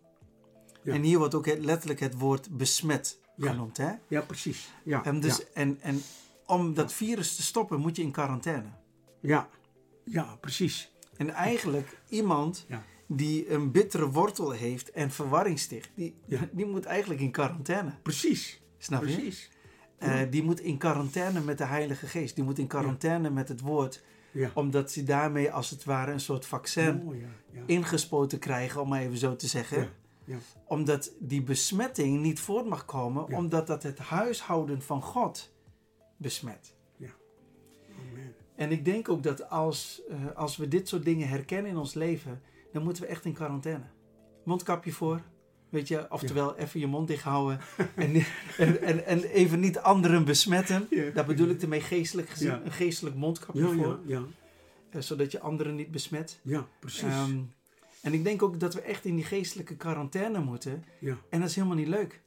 Ja. 0.82 0.92
En 0.94 1.02
hier 1.02 1.18
wordt 1.18 1.34
ook 1.34 1.46
letterlijk 1.58 2.00
het 2.00 2.18
woord 2.18 2.56
besmet 2.56 3.20
genoemd. 3.38 3.76
Hè? 3.76 3.92
ja 4.08 4.20
precies. 4.20 4.72
Ja, 4.84 5.04
En, 5.04 5.20
dus, 5.20 5.52
en, 5.52 5.78
en 5.80 6.02
om 6.46 6.74
dat 6.74 6.92
virus 6.92 7.36
te 7.36 7.42
stoppen 7.42 7.80
moet 7.80 7.96
je 7.96 8.02
in 8.02 8.10
quarantaine. 8.10 8.68
ja, 9.20 9.48
ja, 10.04 10.36
precies. 10.40 10.92
En 11.16 11.30
eigenlijk 11.30 11.98
iemand 12.08 12.64
Ja. 12.68 12.82
Die 13.12 13.50
een 13.50 13.70
bittere 13.70 14.10
wortel 14.10 14.50
heeft 14.50 14.90
en 14.90 15.10
verwarring 15.10 15.58
sticht, 15.58 15.90
die, 15.94 16.14
Ja. 16.26 16.48
die 16.52 16.66
moet 16.66 16.84
eigenlijk 16.84 17.20
in 17.20 17.30
quarantaine. 17.30 17.92
Precies. 18.02 18.62
Snap 18.78 19.04
je? 19.04 19.14
Precies. 19.14 19.50
Eh, 19.98 20.20
die 20.30 20.42
moet 20.42 20.60
in 20.60 20.78
quarantaine 20.78 21.40
met 21.40 21.58
de 21.58 21.64
Heilige 21.64 22.06
Geest. 22.06 22.34
Die 22.34 22.44
moet 22.44 22.58
in 22.58 22.66
quarantaine 22.66 23.30
met 23.30 23.48
het 23.48 23.60
woord. 23.60 24.02
Ja. 24.32 24.50
Omdat 24.54 24.90
ze 24.90 25.02
daarmee 25.02 25.52
als 25.52 25.70
het 25.70 25.84
ware 25.84 26.12
een 26.12 26.20
soort 26.20 26.46
vaccin 26.46 27.02
Oh, 27.06 27.14
ingespoten 27.66 28.38
krijgen, 28.38 28.80
om 28.80 28.88
maar 28.88 29.00
even 29.00 29.18
zo 29.18 29.36
te 29.36 29.46
zeggen. 29.46 29.78
Ja, 29.78 29.88
ja. 30.24 30.38
Omdat 30.64 31.12
die 31.18 31.42
besmetting 31.42 32.20
niet 32.20 32.40
voort 32.40 32.66
mag 32.66 32.84
komen, 32.84 33.26
omdat 33.36 33.66
dat 33.66 33.82
het 33.82 33.98
huishouden 33.98 34.82
van 34.82 35.02
God 35.02 35.52
besmet. 36.16 36.74
Amen. 38.10 38.34
En 38.56 38.70
ik 38.70 38.84
denk 38.84 39.08
ook 39.08 39.22
dat 39.22 39.48
als, 39.48 40.02
eh, 40.08 40.36
als 40.36 40.56
we 40.56 40.68
dit 40.68 40.88
soort 40.88 41.04
dingen 41.04 41.28
herkennen 41.28 41.70
in 41.70 41.76
ons 41.76 41.94
leven, 41.94 42.42
dan 42.72 42.82
moeten 42.82 43.02
we 43.02 43.08
echt 43.08 43.24
in 43.24 43.32
quarantaine. 43.32 43.84
Mondkapje 44.44 44.92
voor. 44.92 45.22
Weet 45.68 45.88
je, 45.88 46.06
oftewel 46.10 46.56
even 46.56 46.80
je 46.80 46.86
mond 46.86 47.08
dicht 47.08 47.22
houden 47.22 47.60
en, 47.94 48.14
en, 48.58 48.82
en, 48.82 49.06
en 49.06 49.22
even 49.22 49.60
niet 49.60 49.78
anderen 49.78 50.24
besmetten. 50.24 50.86
Ja. 50.90 51.10
Daar 51.10 51.26
bedoel 51.26 51.48
ik 51.48 51.62
ermee 51.62 51.80
geestelijk 51.80 52.28
gezien, 52.28 52.48
Ja. 52.48 52.60
een 52.64 52.72
geestelijk 52.72 53.16
mondkapje 53.16 53.62
voor. 53.66 53.76
ja, 53.76 53.98
ja, 54.06 54.22
eh, 54.90 55.00
zodat 55.00 55.32
je 55.32 55.40
anderen 55.40 55.74
niet 55.74 55.90
besmet. 55.90 56.40
ja, 56.42 56.66
precies. 56.80 57.02
Ehm, 57.02 57.38
en 58.02 58.12
ik 58.12 58.24
denk 58.24 58.42
ook 58.42 58.60
dat 58.60 58.74
we 58.74 58.80
echt 58.80 59.04
in 59.04 59.14
die 59.16 59.24
geestelijke 59.24 59.76
quarantaine 59.76 60.40
moeten. 60.40 60.84
ja, 61.00 61.16
En 61.30 61.40
dat 61.40 61.48
is 61.48 61.54
helemaal 61.54 61.76
niet 61.76 61.88
leuk. 61.88 62.22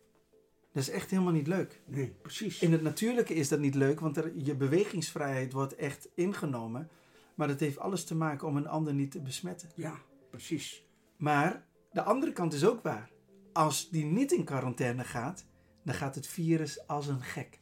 Dat 0.73 0.83
is 0.83 0.89
echt 0.89 1.09
helemaal 1.09 1.33
niet 1.33 1.47
leuk. 1.47 1.81
nee, 1.85 2.13
precies. 2.21 2.59
In 2.61 2.71
het 2.71 2.81
natuurlijke 2.81 3.33
is 3.33 3.47
dat 3.47 3.59
niet 3.59 3.75
leuk, 3.75 3.99
want 3.99 4.17
er, 4.17 4.31
je 4.35 4.55
bewegingsvrijheid 4.55 5.53
wordt 5.53 5.75
echt 5.75 6.07
ingenomen. 6.15 6.89
Maar 7.35 7.47
dat 7.47 7.59
heeft 7.59 7.79
alles 7.79 8.03
te 8.03 8.15
maken 8.15 8.47
om 8.47 8.57
een 8.57 8.67
ander 8.67 8.93
niet 8.93 9.11
te 9.11 9.21
besmetten. 9.21 9.69
Ja, 9.75 9.95
precies. 10.33 10.83
Maar 11.17 11.65
de 11.91 12.03
andere 12.03 12.31
kant 12.31 12.53
is 12.53 12.65
ook 12.65 12.83
waar. 12.83 13.09
Als 13.51 13.89
die 13.89 14.05
niet 14.05 14.31
in 14.31 14.43
quarantaine 14.43 15.03
gaat, 15.03 15.45
dan 15.83 15.93
gaat 15.93 16.15
het 16.15 16.27
virus 16.27 16.87
als 16.87 17.07
een 17.07 17.21
gek. 17.21 17.59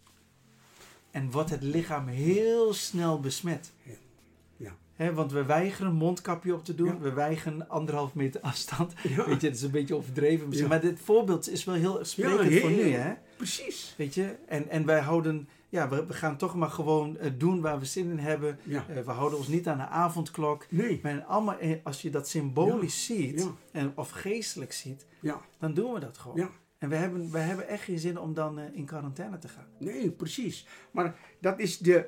En 1.12 1.32
wordt 1.32 1.50
het 1.50 1.64
lichaam 1.64 2.08
heel 2.08 2.74
snel 2.74 3.20
besmet. 3.20 3.74
Ja. 3.84 4.76
Hè, 5.02 5.14
want 5.14 5.32
we 5.32 5.46
weigeren 5.46 5.92
een 5.92 5.98
mondkapje 5.98 6.54
op 6.54 6.66
te 6.66 6.76
doen. 6.76 6.88
Ja. 6.88 6.98
We 6.98 7.14
weigeren 7.14 7.70
anderhalf 7.70 8.14
meter 8.14 8.42
afstand. 8.42 8.94
Ja. 9.04 9.26
Weet 9.26 9.42
je, 9.42 9.48
het 9.48 9.56
is 9.56 9.62
een 9.62 9.72
beetje 9.72 9.96
overdreven 9.96 10.48
misschien. 10.48 10.70
Maar 10.70 10.82
dit 10.82 11.00
voorbeeld 11.00 11.50
is 11.50 11.64
wel 11.64 11.76
heel 11.76 12.06
sprekend 12.06 12.60
voor 12.60 12.70
nu, 12.70 12.92
hè? 12.92 13.14
Precies. 13.38 13.94
Weet 13.98 14.14
je? 14.14 14.36
En, 14.48 14.70
en 14.70 14.86
wij 14.86 15.00
houden... 15.00 15.50
Ja, 15.72 15.90
we, 15.90 16.06
we 16.06 16.14
gaan 16.14 16.38
toch 16.38 16.56
maar 16.56 16.70
gewoon 16.70 17.18
eh, 17.18 17.32
doen 17.38 17.62
waar 17.62 17.80
we 17.80 17.86
zin 17.86 18.10
in 18.12 18.18
hebben. 18.20 18.60
Ja. 18.64 18.86
Eh, 18.90 19.02
we 19.02 19.12
houden 19.12 19.38
ons 19.38 19.48
niet 19.48 19.68
aan 19.68 19.78
de 19.78 19.88
avondklok. 19.88 20.66
Nee. 20.70 21.00
Maar 21.04 21.24
allemaal, 21.24 21.58
eh, 21.58 21.78
als 21.84 22.02
je 22.02 22.10
dat 22.10 22.28
symbolisch 22.28 23.06
ziet, 23.06 23.40
Ja. 23.40 23.52
en, 23.80 23.92
of 23.96 24.10
geestelijk 24.10 24.72
ziet, 24.74 25.06
Ja. 25.20 25.42
dan 25.60 25.74
doen 25.74 25.94
we 25.94 26.00
dat 26.00 26.18
gewoon. 26.18 26.38
Ja. 26.38 26.50
En 26.78 26.90
we 26.90 26.96
hebben, 26.96 27.32
we 27.32 27.38
hebben 27.38 27.68
echt 27.68 27.84
geen 27.84 28.00
zin 28.00 28.20
om 28.20 28.34
dan 28.34 28.60
in 28.60 28.86
quarantaine 28.86 29.38
te 29.38 29.48
gaan. 29.48 29.66
Nee, 29.80 30.12
precies. 30.12 30.68
Maar 30.92 31.16
dat 31.40 31.60
is 31.60 31.78
de, 31.78 32.08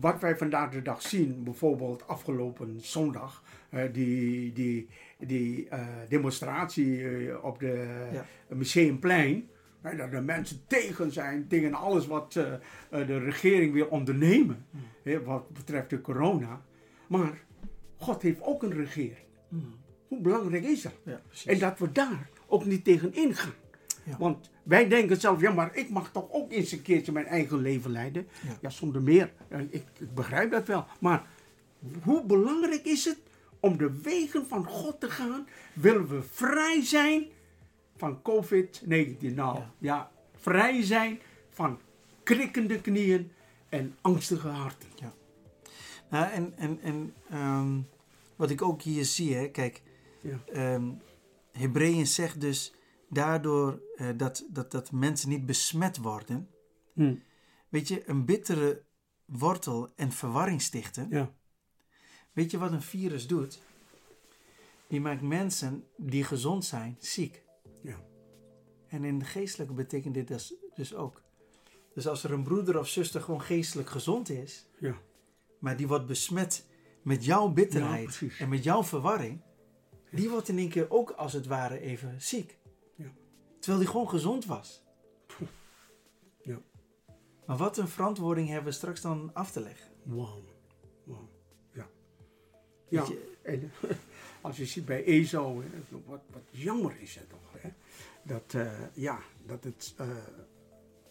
wat 0.00 0.20
wij 0.20 0.36
vandaag 0.36 0.70
de 0.70 0.82
dag 0.82 1.02
zien. 1.02 1.44
Bijvoorbeeld 1.44 2.06
afgelopen 2.08 2.78
zondag. 2.80 3.42
die 3.92 4.52
die, 4.52 4.88
die 5.18 5.68
demonstratie 6.08 7.42
op 7.42 7.58
de. 7.58 7.98
Museumplein. 8.48 9.48
Dat 9.82 10.10
de 10.10 10.20
mensen 10.20 10.60
tegen 10.66 11.12
zijn, 11.12 11.46
tegen 11.48 11.74
alles 11.74 12.06
wat 12.06 12.36
eh, 12.36 12.52
eh, 12.52 12.60
de 13.06 13.18
regering 13.18 13.72
wil 13.72 13.86
ondernemen. 13.86 14.66
hè, 15.02 15.22
wat 15.22 15.52
betreft 15.52 15.90
de 15.90 16.00
corona. 16.00 16.62
Maar 17.06 17.40
God 17.96 18.22
heeft 18.22 18.42
ook 18.42 18.62
een 18.62 18.74
regering. 18.74 19.28
Hoe 20.08 20.20
belangrijk 20.20 20.64
is 20.64 20.82
dat? 20.82 20.92
Ja. 21.04 21.20
En 21.44 21.58
dat 21.58 21.78
we 21.78 21.92
daar 21.92 22.28
ook 22.46 22.64
niet 22.64 22.84
tegen 22.84 23.14
ingaan. 23.14 23.54
Ja. 24.04 24.16
Want 24.18 24.50
wij 24.62 24.88
denken 24.88 25.20
zelf, 25.20 25.40
ja, 25.40 25.52
maar 25.52 25.74
ik 25.76 25.90
mag 25.90 26.12
toch 26.12 26.26
ook 26.30 26.52
eens 26.52 26.72
een 26.72 26.82
keertje 26.82 27.12
mijn 27.12 27.26
eigen 27.26 27.58
leven 27.58 27.90
leiden. 27.90 28.28
Ja. 28.42 28.56
Ja, 28.60 28.70
zonder 28.70 29.02
meer. 29.02 29.32
Ik, 29.48 29.84
ik 29.98 30.14
begrijp 30.14 30.50
dat 30.50 30.66
wel. 30.66 30.84
Maar 31.00 31.26
hoe 32.02 32.24
belangrijk 32.24 32.84
is 32.84 33.04
het 33.04 33.18
om 33.60 33.76
de 33.76 34.00
wegen 34.02 34.46
van 34.46 34.66
God 34.66 35.00
te 35.00 35.10
gaan? 35.10 35.46
Willen 35.72 36.08
we 36.08 36.22
vrij 36.22 36.84
zijn 36.84 37.26
van 38.00 38.22
COVID-19? 38.22 39.34
Nou, 39.34 39.58
Ja. 39.58 39.72
ja. 39.78 40.10
vrij 40.36 40.82
zijn 40.82 41.20
van 41.50 41.78
krikkende 42.22 42.80
knieën 42.80 43.32
en 43.68 43.96
angstige 44.00 44.48
harten. 44.48 44.88
Nou, 46.10 46.30
en 46.30 46.52
en, 46.56 46.80
en 46.80 47.14
ehm, 47.30 47.80
wat 48.36 48.50
ik 48.50 48.62
ook 48.62 48.82
hier 48.82 49.04
zie, 49.04 49.34
hè, 49.34 49.48
kijk, 49.48 49.82
Ja. 50.20 50.38
ehm 50.52 50.88
Hebreeën 51.52 52.06
zegt 52.06 52.40
dus 52.40 52.72
daardoor 53.08 53.80
eh, 53.96 54.08
dat, 54.16 54.46
dat, 54.50 54.70
dat 54.70 54.92
mensen 54.92 55.28
niet 55.28 55.46
besmet 55.46 55.96
worden. 55.96 56.48
Hm. 56.92 57.14
Weet 57.68 57.88
je, 57.88 58.08
een 58.08 58.24
bittere 58.24 58.82
wortel 59.24 59.92
en 59.96 60.12
verwarring 60.12 60.62
stichten. 60.62 61.06
Ja. 61.10 61.32
Weet 62.32 62.50
je 62.50 62.58
wat 62.58 62.72
een 62.72 62.82
virus 62.82 63.26
doet? 63.26 63.58
Die 64.86 65.00
maakt 65.00 65.22
mensen 65.22 65.84
die 65.96 66.24
gezond 66.24 66.64
zijn 66.64 66.96
ziek. 66.98 67.42
En 68.90 69.04
in 69.04 69.18
de 69.18 69.24
geestelijke 69.24 69.72
betekent 69.74 70.14
dit 70.14 70.28
dus, 70.28 70.54
dus 70.74 70.94
ook. 70.94 71.22
Dus 71.94 72.06
als 72.08 72.24
er 72.24 72.32
een 72.32 72.42
broeder 72.42 72.78
of 72.78 72.88
zuster 72.88 73.20
gewoon 73.20 73.42
geestelijk 73.42 73.88
gezond 73.90 74.28
is, 74.28 74.66
Ja. 74.78 74.96
maar 75.58 75.76
die 75.76 75.88
wordt 75.88 76.06
besmet 76.06 76.66
met 77.02 77.24
jouw 77.24 77.48
bitterheid 77.48 78.22
en 78.38 78.48
met 78.48 78.64
jouw 78.64 78.84
verwarring, 78.84 79.40
die 80.10 80.30
wordt 80.30 80.48
in 80.48 80.58
één 80.58 80.68
keer 80.68 80.90
ook 80.90 81.10
als 81.10 81.32
het 81.32 81.46
ware 81.46 81.80
even 81.80 82.20
ziek. 82.22 82.58
Ja. 82.94 83.12
Terwijl 83.58 83.82
die 83.82 83.90
gewoon 83.90 84.08
gezond 84.08 84.44
was. 84.44 84.82
Ja. 86.42 86.60
Maar 87.46 87.56
wat 87.56 87.78
een 87.78 87.88
verantwoording 87.88 88.48
hebben 88.48 88.64
we 88.70 88.72
straks 88.78 89.00
dan 89.00 89.30
af 89.34 89.50
te 89.50 89.60
leggen. 89.60 89.90
Wauw. 90.02 90.44
Wauw. 91.04 91.28
Ja. 91.72 91.88
Ja. 92.88 93.04
je, 93.04 93.34
En 93.42 93.72
als 94.40 94.56
je 94.56 94.66
ziet 94.66 94.84
bij 94.84 95.04
Ezo, 95.04 95.62
wat, 96.06 96.20
wat 96.30 96.42
jammer 96.50 97.00
is 97.00 97.14
het 97.14 97.28
toch, 97.30 97.62
hè? 97.62 97.70
Dat, 98.22 98.54
eh, 98.54 98.72
ja, 98.92 99.18
dat, 99.46 99.64
het, 99.64 99.94
eh, 99.96 100.06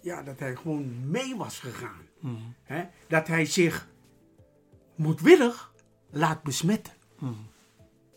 ja, 0.02 0.24
dat 0.24 0.40
hij 0.40 0.56
gewoon 0.56 1.10
mee 1.10 1.36
was 1.36 1.60
gegaan. 1.60 2.08
Mhm. 2.20 2.36
Hè? 2.64 2.86
Dat 3.08 3.28
hij 3.28 3.46
zich 3.46 3.90
moedwillig 4.96 5.74
laat 6.10 6.44
besmetten. 6.44 6.94
Mhm. 7.20 7.34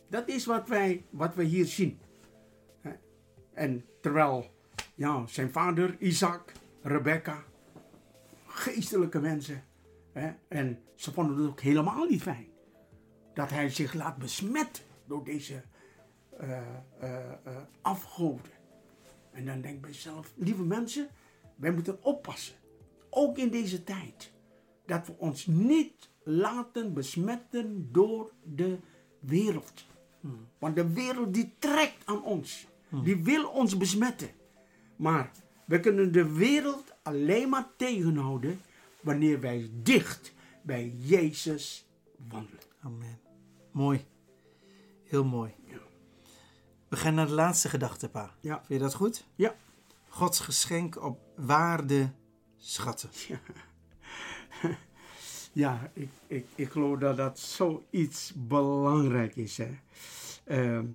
Dat 0.08 0.28
is 0.28 0.46
wat 0.46 0.68
wij, 0.68 1.04
wat 1.10 1.34
we 1.34 1.44
hier 1.44 1.66
zien. 1.66 2.00
Hè? 2.80 2.92
En 3.52 3.84
terwijl 4.00 4.50
ja, 4.94 5.26
zijn 5.26 5.52
vader, 5.52 5.96
Isaac, 5.98 6.52
Rebecca, 6.82 7.44
geestelijke 8.46 9.20
mensen, 9.20 9.64
hè? 10.12 10.32
en 10.48 10.82
ze 10.94 11.12
vonden 11.12 11.36
het 11.36 11.46
ook 11.46 11.60
helemaal 11.60 12.04
niet 12.04 12.22
fijn. 12.22 12.46
Dat 13.34 13.50
hij 13.50 13.70
zich 13.70 13.94
laat 13.94 14.16
besmetten 14.16 14.84
door 15.06 15.24
deze 15.24 15.62
eh, 16.38 16.60
afgoden. 17.82 18.50
En 19.32 19.44
dan 19.44 19.60
denk 19.60 19.74
ik 19.74 19.80
bij 19.80 19.90
mezelf, 19.90 20.32
lieve 20.36 20.62
mensen, 20.62 21.08
wij 21.56 21.72
moeten 21.72 22.04
oppassen. 22.04 22.54
Ook 23.10 23.38
in 23.38 23.50
deze 23.50 23.84
tijd. 23.84 24.32
Dat 24.86 25.06
we 25.06 25.14
ons 25.18 25.46
niet 25.46 26.08
laten 26.22 26.94
besmetten 26.94 27.88
door 27.92 28.32
de 28.42 28.78
wereld. 29.20 29.84
Want 30.58 30.76
de 30.76 30.92
wereld 30.92 31.34
die 31.34 31.54
trekt 31.58 32.06
aan 32.06 32.24
ons. 32.24 32.66
Die 33.04 33.16
wil 33.16 33.48
ons 33.48 33.76
besmetten. 33.76 34.28
Maar 34.96 35.30
we 35.64 35.80
kunnen 35.80 36.12
de 36.12 36.32
wereld 36.32 36.92
alleen 37.02 37.48
maar 37.48 37.68
tegenhouden 37.76 38.60
wanneer 39.00 39.40
wij 39.40 39.70
dicht 39.82 40.32
bij 40.62 40.94
Jezus 40.98 41.86
wandelen. 42.28 42.62
Amen. 42.80 43.20
Mooi. 43.70 44.04
Heel 45.04 45.24
mooi. 45.24 45.54
Ja. 46.92 46.98
We 46.98 47.04
gaan 47.04 47.14
naar 47.14 47.26
de 47.26 47.32
laatste 47.32 47.68
gedachte, 47.68 48.08
pa. 48.08 48.30
Ja. 48.40 48.56
Vind 48.56 48.68
je 48.68 48.78
dat 48.78 48.94
goed? 48.94 49.24
Ja. 49.34 49.54
Gods 50.08 50.40
geschenk 50.40 51.02
op 51.02 51.20
waarde 51.36 52.10
schatten. 52.56 53.10
Ja, 55.52 55.90
ik, 55.92 56.08
ik, 56.26 56.46
ik 56.54 56.70
geloof 56.70 56.98
dat 56.98 57.16
dat 57.16 57.38
zoiets 57.38 58.32
belangrijk 58.36 59.36
is. 59.36 59.56
Hè? 59.56 59.78
Ehm, 60.44 60.86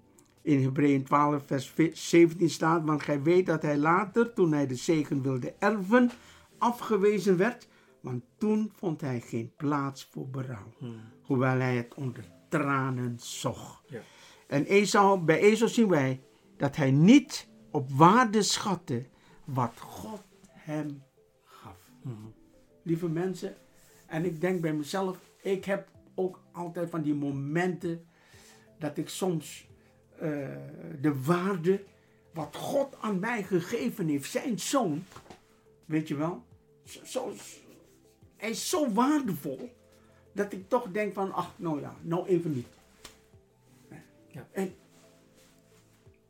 in 0.42 0.64
Hebreeën 0.64 1.04
12, 1.04 1.44
vers 1.46 1.74
17 1.94 2.50
staat: 2.50 2.84
Want 2.84 3.04
gij 3.04 3.22
weet 3.22 3.46
dat 3.46 3.62
hij 3.62 3.78
later, 3.78 4.34
toen 4.34 4.52
hij 4.52 4.68
de 4.68 4.76
zegen 4.76 5.22
wilde 5.22 5.54
erven, 5.60 6.12
afgewezen 6.58 7.38
werd. 7.38 7.68
Want 8.02 8.24
toen 8.38 8.72
vond 8.76 9.02
hij 9.02 9.22
geen 9.22 9.52
plaats 9.58 10.08
voor 10.12 10.30
berouw. 10.30 10.74
Hoewel 11.22 11.60
hij 11.60 11.76
het 11.76 11.94
onder 11.94 12.24
tranen 12.50 13.16
zocht. 13.20 13.90
Ja. 13.90 14.02
En 14.48 14.66
Esau, 14.66 15.20
bij 15.20 15.40
Esau 15.40 15.70
zien 15.70 15.90
wij 15.90 16.22
dat 16.58 16.76
hij 16.76 16.92
niet 16.92 17.48
op 17.72 17.90
waarde 17.90 18.42
schatte 18.42 19.06
wat 19.44 19.80
God 19.80 20.22
hem 20.48 21.04
gaf. 21.44 21.78
Lieve 22.84 23.10
mensen, 23.10 23.56
en 24.08 24.26
ik 24.26 24.42
denk 24.42 24.62
bij 24.62 24.74
mezelf, 24.74 25.20
ik 25.42 25.66
heb 25.66 25.90
ook 26.16 26.42
altijd 26.52 26.90
van 26.90 27.02
die 27.02 27.16
momenten 27.16 28.08
dat 28.80 28.98
ik 28.98 29.10
soms 29.10 29.68
eh, 30.20 30.30
de 31.02 31.22
waarde 31.24 31.84
wat 32.34 32.56
God 32.56 32.96
aan 33.00 33.20
mij 33.20 33.44
gegeven 33.44 34.08
heeft, 34.08 34.32
zijn 34.32 34.60
zoon, 34.60 35.04
weet 35.86 36.08
je 36.08 36.16
wel, 36.16 36.46
hij 38.38 38.50
is 38.50 38.70
zo 38.70 38.92
waardevol 38.92 39.70
dat 40.34 40.54
ik 40.54 40.70
toch 40.70 40.92
denk 40.92 41.14
van, 41.14 41.34
ach, 41.34 41.54
nou 41.56 41.82
ja, 41.82 41.96
nou 42.02 42.28
even 42.28 42.52
niet. 42.52 42.77
Ja. 44.38 44.48
En 44.52 44.76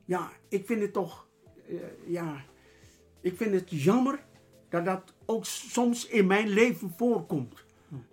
ja, 0.05 0.31
ik 0.47 0.65
vind 0.65 0.81
het 0.81 0.93
toch, 0.93 1.27
eh, 1.67 1.75
ja, 2.05 2.45
ik 3.21 3.37
vind 3.37 3.53
het 3.53 3.69
jammer 3.69 4.25
dat 4.69 4.85
dat 4.85 5.13
ook 5.25 5.45
soms 5.45 6.07
in 6.07 6.27
mijn 6.27 6.47
leven 6.47 6.93
voorkomt. 6.97 7.63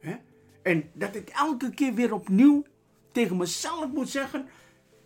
Hè? 0.01 0.17
En 0.63 0.91
dat 0.93 1.15
ik 1.15 1.29
elke 1.29 1.71
keer 1.71 1.95
weer 1.95 2.15
opnieuw 2.15 2.65
tegen 3.13 3.37
mezelf 3.37 3.93
moet 3.93 4.09
zeggen, 4.09 4.49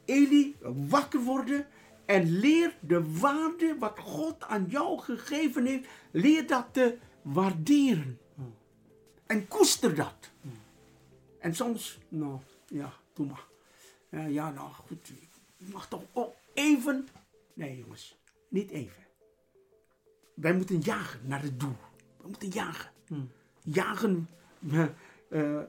Eli, 0.05 0.57
wakker 0.89 1.21
worden 1.21 1.67
en 2.07 2.39
leer 2.39 2.77
de 2.81 3.19
waarde 3.19 3.77
wat 3.79 3.99
God 3.99 4.45
aan 4.45 4.67
jou 4.69 4.99
gegeven 4.99 5.67
heeft, 5.67 5.89
leer 6.11 6.47
dat 6.47 6.67
te 6.73 6.99
waarderen. 7.23 8.19
En 9.27 9.49
koester 9.49 9.95
dat. 9.95 10.31
En 11.39 11.55
soms, 11.55 11.99
nou 12.09 12.39
ja, 12.67 12.93
doe 13.13 13.27
maar. 13.27 13.47
Ja, 14.11 14.27
ja, 14.27 14.51
nou 14.51 14.71
goed, 14.73 15.13
je 15.57 15.67
mag 15.73 15.89
toch 15.89 16.03
ook 16.13 16.35
even. 16.55 17.09
Nee, 17.55 17.79
jongens, 17.79 18.19
niet 18.49 18.71
even. 18.71 19.03
Wij 20.35 20.55
moeten 20.55 20.79
jagen 20.79 21.21
naar 21.25 21.43
het 21.43 21.61
doel. 21.61 21.77
We 22.23 22.29
moeten 22.29 22.49
jagen. 22.49 22.91
Jagen. 23.63 24.29
eh, 24.71 24.87
eh, 25.31 25.61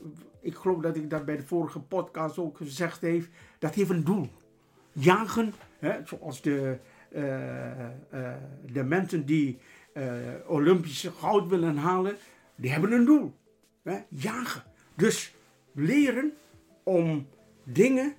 ik 0.42 0.56
geloof 0.56 0.82
dat 0.82 0.96
ik 0.96 1.10
dat 1.10 1.26
bij 1.26 1.38
de 1.38 1.48
vorige 1.48 1.80
podcast 1.80 2.38
ook 2.38 2.58
gezegd 2.58 3.02
heeft. 3.02 3.30
Dat 3.60 3.74
heeft 3.74 3.90
een 3.90 4.04
doel. 4.04 4.30
Jagen 4.92 5.54
Hè, 5.80 6.00
zoals 6.06 6.42
de, 6.42 6.78
eh, 7.12 7.86
eh, 7.86 7.92
de 8.72 8.84
mensen 8.84 9.26
die 9.26 9.60
eh, 9.94 10.06
Olympische 10.48 11.12
goud 11.12 11.48
willen 11.48 11.78
halen, 11.78 12.16
die 12.56 12.72
hebben 12.72 12.92
een 12.92 13.06
doel. 13.06 13.34
Hè, 13.84 14.00
jagen. 14.10 14.64
Dus 14.96 15.34
leren 15.74 16.34
om 16.84 17.28
dingen 17.64 18.16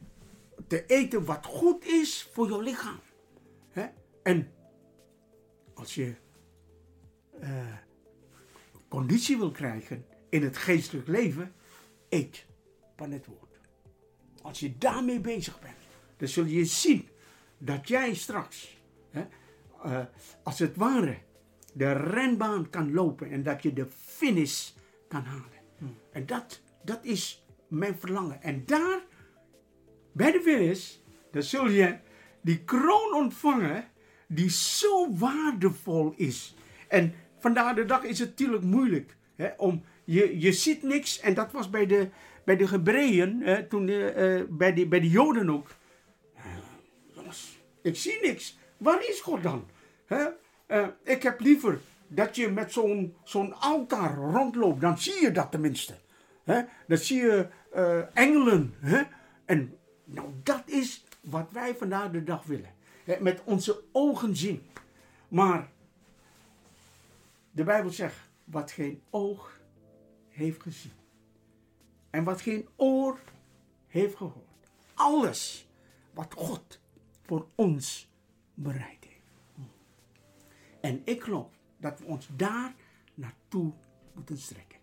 te 0.71 0.87
eten 0.87 1.25
wat 1.25 1.47
goed 1.47 1.85
is 1.85 2.29
voor 2.33 2.49
je 2.49 2.63
lichaam. 2.63 3.01
Hè? 3.71 3.87
En 4.23 4.53
als 5.75 5.95
je 5.95 6.15
eh, 7.41 7.75
conditie 8.89 9.39
wil 9.39 9.51
krijgen 9.51 10.05
in 10.29 10.43
het 10.43 10.57
geestelijk 10.57 11.09
leven, 11.09 11.53
eet 12.09 12.47
van 12.97 13.11
het 13.11 13.27
woord. 13.27 13.59
Als 14.43 14.61
je 14.61 14.79
daarmee 14.79 15.21
bezig 15.21 15.61
bent, 15.61 15.77
dan 16.17 16.29
zul 16.29 16.45
je 16.45 16.65
zien 16.65 17.09
dat 17.59 17.89
jij 17.89 18.15
straks, 18.15 18.79
hè, 19.11 19.27
eh, 19.83 20.05
als 20.43 20.59
het 20.59 20.77
ware, 20.77 21.19
de 21.73 21.93
renbaan 21.93 22.71
kan 22.71 22.93
lopen 22.93 23.31
en 23.31 23.43
dat 23.43 23.63
je 23.63 23.73
de 23.73 23.87
finish 23.87 24.71
kan 25.09 25.25
halen. 25.25 25.59
En 26.13 26.27
dat, 26.27 26.61
dat 26.85 27.05
is 27.05 27.45
mijn 27.69 27.99
verlangen. 27.99 28.43
En 28.43 28.65
daar, 28.67 29.01
bij 30.13 30.33
de 30.33 30.41
finish, 30.41 30.95
dan 31.33 31.43
zul 31.43 31.69
je 31.69 31.97
die 32.41 32.65
kroon 32.65 33.15
ontvangen 33.15 33.85
die 34.29 34.51
zo 34.51 35.17
waardevol 35.17 36.13
is. 36.17 36.55
En 36.89 37.15
vandaag 37.39 37.75
de 37.75 37.85
dag 37.85 38.03
is 38.03 38.19
het 38.19 38.29
natuurlijk 38.29 38.63
moeilijk. 38.63 39.17
Hè, 39.37 39.49
om, 39.57 39.85
je, 40.05 40.41
je 40.41 40.53
ziet 40.53 40.83
niks 40.83 41.21
en 41.21 41.35
dat 41.35 41.53
was 41.53 41.71
bij 41.71 41.87
de, 41.87 42.09
bij 42.45 42.57
de 42.57 42.69
Hebreeën, 42.69 43.41
hè, 43.43 43.67
toen, 43.67 43.89
eh, 43.89 44.39
eh, 44.39 44.47
bij, 44.49 44.73
de, 44.75 44.87
bij 44.87 45.01
de 45.01 45.09
Joden 45.09 45.51
ook. 45.51 45.69
Ik 47.83 47.97
zie 47.97 48.19
niks. 48.23 48.59
Waar 48.77 49.09
is 49.09 49.21
God 49.21 49.43
dan? 49.43 49.69
Hè? 50.07 50.27
Eh, 50.67 50.87
ik 51.05 51.23
heb 51.23 51.41
liever 51.41 51.81
dat 52.09 52.37
je 52.37 52.49
met 52.49 52.73
zo'n 52.73 53.17
zo'n 53.25 53.55
altaar 53.55 54.17
rondloopt. 54.17 54.81
Dan 54.81 54.99
zie 54.99 55.23
je 55.23 55.31
dat 55.31 55.51
tenminste. 55.51 55.95
Hè? 56.45 56.63
Dan 56.87 56.99
zie 56.99 57.21
je 57.21 57.49
engelen. 58.13 58.75
Hè? 58.81 59.03
En 59.45 59.79
nou, 60.11 60.29
dat 60.43 60.69
is 60.69 61.05
wat 61.21 61.51
wij 61.53 61.77
vandaag 61.77 62.11
de 62.11 62.25
dag 62.25 62.45
willen. 62.45 62.75
Met 63.21 63.43
onze 63.45 63.83
ogen 63.93 64.37
zien. 64.37 64.63
Maar 65.29 65.71
de 67.51 67.65
Bijbel 67.65 67.91
zegt, 67.91 68.17
wat 68.45 68.71
geen 68.71 69.03
oog 69.11 69.61
heeft 70.29 70.63
gezien. 70.63 70.93
En 72.11 72.25
wat 72.25 72.41
geen 72.41 72.69
oor 72.77 73.19
heeft 73.87 74.17
gehoord. 74.17 74.69
Alles 74.95 75.69
wat 76.13 76.35
God 76.35 76.81
voor 77.23 77.47
ons 77.55 78.09
bereid 78.55 79.05
heeft. 79.05 79.69
En 80.81 81.03
ik 81.05 81.23
geloof 81.23 81.51
dat 81.77 81.99
we 81.99 82.05
ons 82.05 82.29
daar 82.37 82.75
naartoe 83.15 83.73
moeten 84.15 84.39
strekken. 84.39 84.79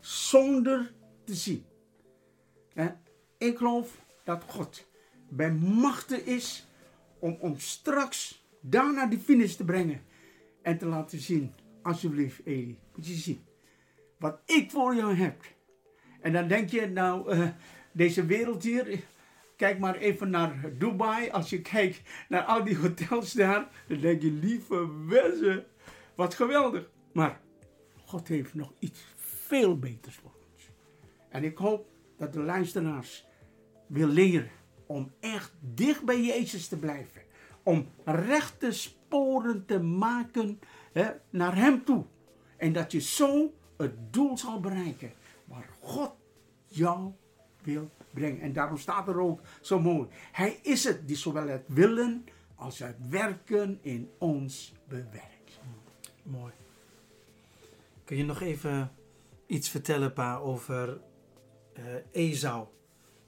Zonder 0.00 0.92
te 1.24 1.34
zien. 1.34 1.64
En 2.74 3.00
ik 3.38 3.56
geloof 3.56 4.04
dat 4.26 4.44
God 4.46 4.88
bij 5.28 5.52
machten 5.52 6.26
is 6.26 6.66
om 7.18 7.36
ons 7.40 7.70
straks 7.70 8.46
daar 8.60 8.92
naar 8.92 9.10
die 9.10 9.18
finish 9.18 9.54
te 9.54 9.64
brengen. 9.64 10.02
En 10.62 10.78
te 10.78 10.86
laten 10.86 11.18
zien, 11.18 11.52
alsjeblieft 11.82 12.40
Eli, 12.44 12.78
moet 12.94 13.06
je 13.06 13.14
zien. 13.14 13.44
Wat 14.18 14.40
ik 14.46 14.70
voor 14.70 14.94
jou 14.94 15.14
heb. 15.14 15.44
En 16.20 16.32
dan 16.32 16.48
denk 16.48 16.70
je, 16.70 16.86
nou, 16.86 17.30
eh, 17.30 17.48
deze 17.92 18.26
wereld 18.26 18.62
hier, 18.62 19.04
Kijk 19.56 19.78
maar 19.78 19.96
even 19.96 20.30
naar 20.30 20.72
Dubai. 20.78 21.30
Als 21.30 21.50
je 21.50 21.60
kijkt 21.60 22.02
naar 22.28 22.42
al 22.42 22.64
die 22.64 22.76
hotels 22.76 23.32
daar, 23.32 23.68
dan 23.88 24.00
denk 24.00 24.22
je, 24.22 24.30
lieve 24.30 25.04
wezen, 25.06 25.66
wat 26.14 26.34
geweldig. 26.34 26.90
Maar 27.12 27.40
God 28.04 28.28
heeft 28.28 28.54
nog 28.54 28.72
iets 28.78 29.00
veel 29.16 29.78
beters 29.78 30.14
voor 30.14 30.34
ons. 30.52 30.68
En 31.28 31.44
ik 31.44 31.58
hoop 31.58 31.88
dat 32.16 32.32
de 32.32 32.40
luisteraars 32.40 33.25
wil 33.86 34.08
leren 34.08 34.50
om 34.86 35.12
echt 35.20 35.52
dicht 35.60 36.04
bij 36.04 36.24
Jezus 36.24 36.68
te 36.68 36.78
blijven. 36.78 37.22
Om 37.62 37.88
rechte 38.04 38.72
sporen 38.72 39.64
te 39.66 39.78
maken 39.78 40.60
hè, 40.92 41.10
naar 41.30 41.56
Hem 41.56 41.84
toe. 41.84 42.04
En 42.56 42.72
dat 42.72 42.92
je 42.92 43.00
zo 43.00 43.54
het 43.76 44.12
doel 44.12 44.38
zal 44.38 44.60
bereiken 44.60 45.12
waar 45.44 45.68
God 45.80 46.14
jou 46.66 47.12
wil 47.62 47.90
brengen. 48.10 48.40
En 48.40 48.52
daarom 48.52 48.78
staat 48.78 49.08
er 49.08 49.20
ook 49.20 49.40
zo 49.60 49.80
mooi. 49.80 50.08
Hij 50.32 50.58
is 50.62 50.84
het 50.84 51.08
die 51.08 51.16
zowel 51.16 51.48
het 51.48 51.64
willen 51.66 52.24
als 52.54 52.78
het 52.78 52.96
werken 53.08 53.78
in 53.82 54.10
ons 54.18 54.72
bewerkt. 54.88 55.60
Mooi. 56.22 56.52
Kun 58.04 58.16
je 58.16 58.24
nog 58.24 58.40
even 58.40 58.92
iets 59.46 59.68
vertellen, 59.68 60.12
pa, 60.12 60.36
over 60.36 61.00
Esau, 62.12 62.66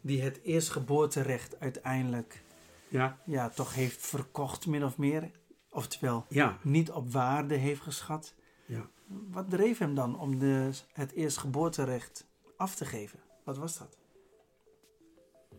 die 0.08 0.22
het 0.22 0.40
eerstgeboorterecht 0.42 1.60
uiteindelijk 1.60 2.42
Ja, 2.88 3.18
ja, 3.24 3.48
toch 3.48 3.74
heeft 3.74 4.06
verkocht, 4.06 4.66
min 4.66 4.84
of 4.84 4.98
meer? 4.98 5.30
Oftewel, 5.70 6.24
ja, 6.28 6.58
niet 6.62 6.90
op 6.90 7.12
waarde 7.12 7.54
heeft 7.54 7.80
geschat. 7.80 8.34
ja. 8.66 8.88
Wat 9.30 9.50
dreef 9.50 9.78
hem 9.78 9.94
dan 9.94 10.18
om 10.20 10.38
de, 10.38 10.70
het 10.92 11.12
eerstgeboorterecht 11.12 12.26
af 12.56 12.74
te 12.74 12.84
geven? 12.84 13.18
Wat 13.44 13.56
was 13.58 13.78
dat? 13.78 13.98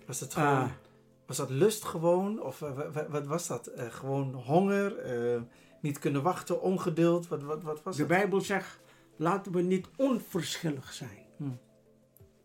Was 0.05 0.19
dat 0.19 0.33
gewoon, 0.33 0.47
Ah. 0.63 0.69
was 1.25 1.37
dat 1.37 1.49
lust 1.49 1.83
gewoon? 1.83 2.41
Of 2.41 2.61
eh, 2.61 2.73
wa- 2.75 2.91
wa- 2.91 3.09
wat 3.09 3.25
was 3.27 3.47
dat? 3.47 3.67
Eh, 3.67 3.91
gewoon 3.91 4.33
honger? 4.33 4.97
eh, 4.97 5.41
niet 5.81 5.99
kunnen 5.99 6.23
wachten? 6.23 6.61
Ongeduld? 6.61 7.27
Wat, 7.27 7.43
wat, 7.43 7.63
wat 7.63 7.83
was 7.83 7.95
De? 7.97 8.05
Bijbel 8.05 8.41
zegt, 8.41 8.79
laten 9.15 9.51
we 9.51 9.61
niet 9.61 9.87
onverschillig 9.97 10.93
zijn 10.93 11.25
Hm. 11.37 11.49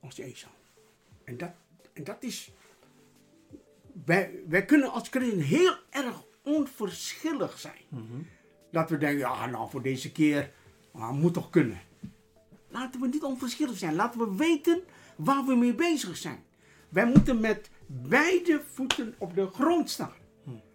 als 0.00 0.18
Esau. 0.18 0.52
En 1.24 1.36
dat, 1.36 1.50
en 1.94 2.04
dat 2.04 2.22
is... 2.22 2.52
Wij, 4.04 4.42
wij 4.48 4.64
kunnen 4.64 4.92
als 4.92 5.08
christen 5.08 5.40
heel 5.40 5.76
erg 5.90 6.24
onverschillig 6.42 7.58
zijn. 7.58 7.82
Dat 8.70 8.90
we 8.90 8.98
denken, 8.98 9.18
ja 9.18 9.46
nou 9.46 9.70
voor 9.70 9.82
deze 9.82 10.12
keer, 10.12 10.52
ah, 10.92 11.10
moet 11.10 11.34
toch 11.34 11.50
kunnen. 11.50 11.80
Laten 12.68 13.00
we 13.00 13.06
niet 13.06 13.22
onverschillig 13.22 13.78
zijn. 13.78 13.94
Laten 13.94 14.20
we 14.20 14.36
weten 14.36 14.80
waar 15.16 15.44
we 15.44 15.54
mee 15.54 15.74
bezig 15.74 16.16
zijn. 16.16 16.44
Wij 16.88 17.06
moeten 17.06 17.40
met 17.40 17.70
beide 17.86 18.62
voeten 18.72 19.14
op 19.18 19.34
de 19.34 19.46
grond 19.46 19.90
staan. 19.90 20.12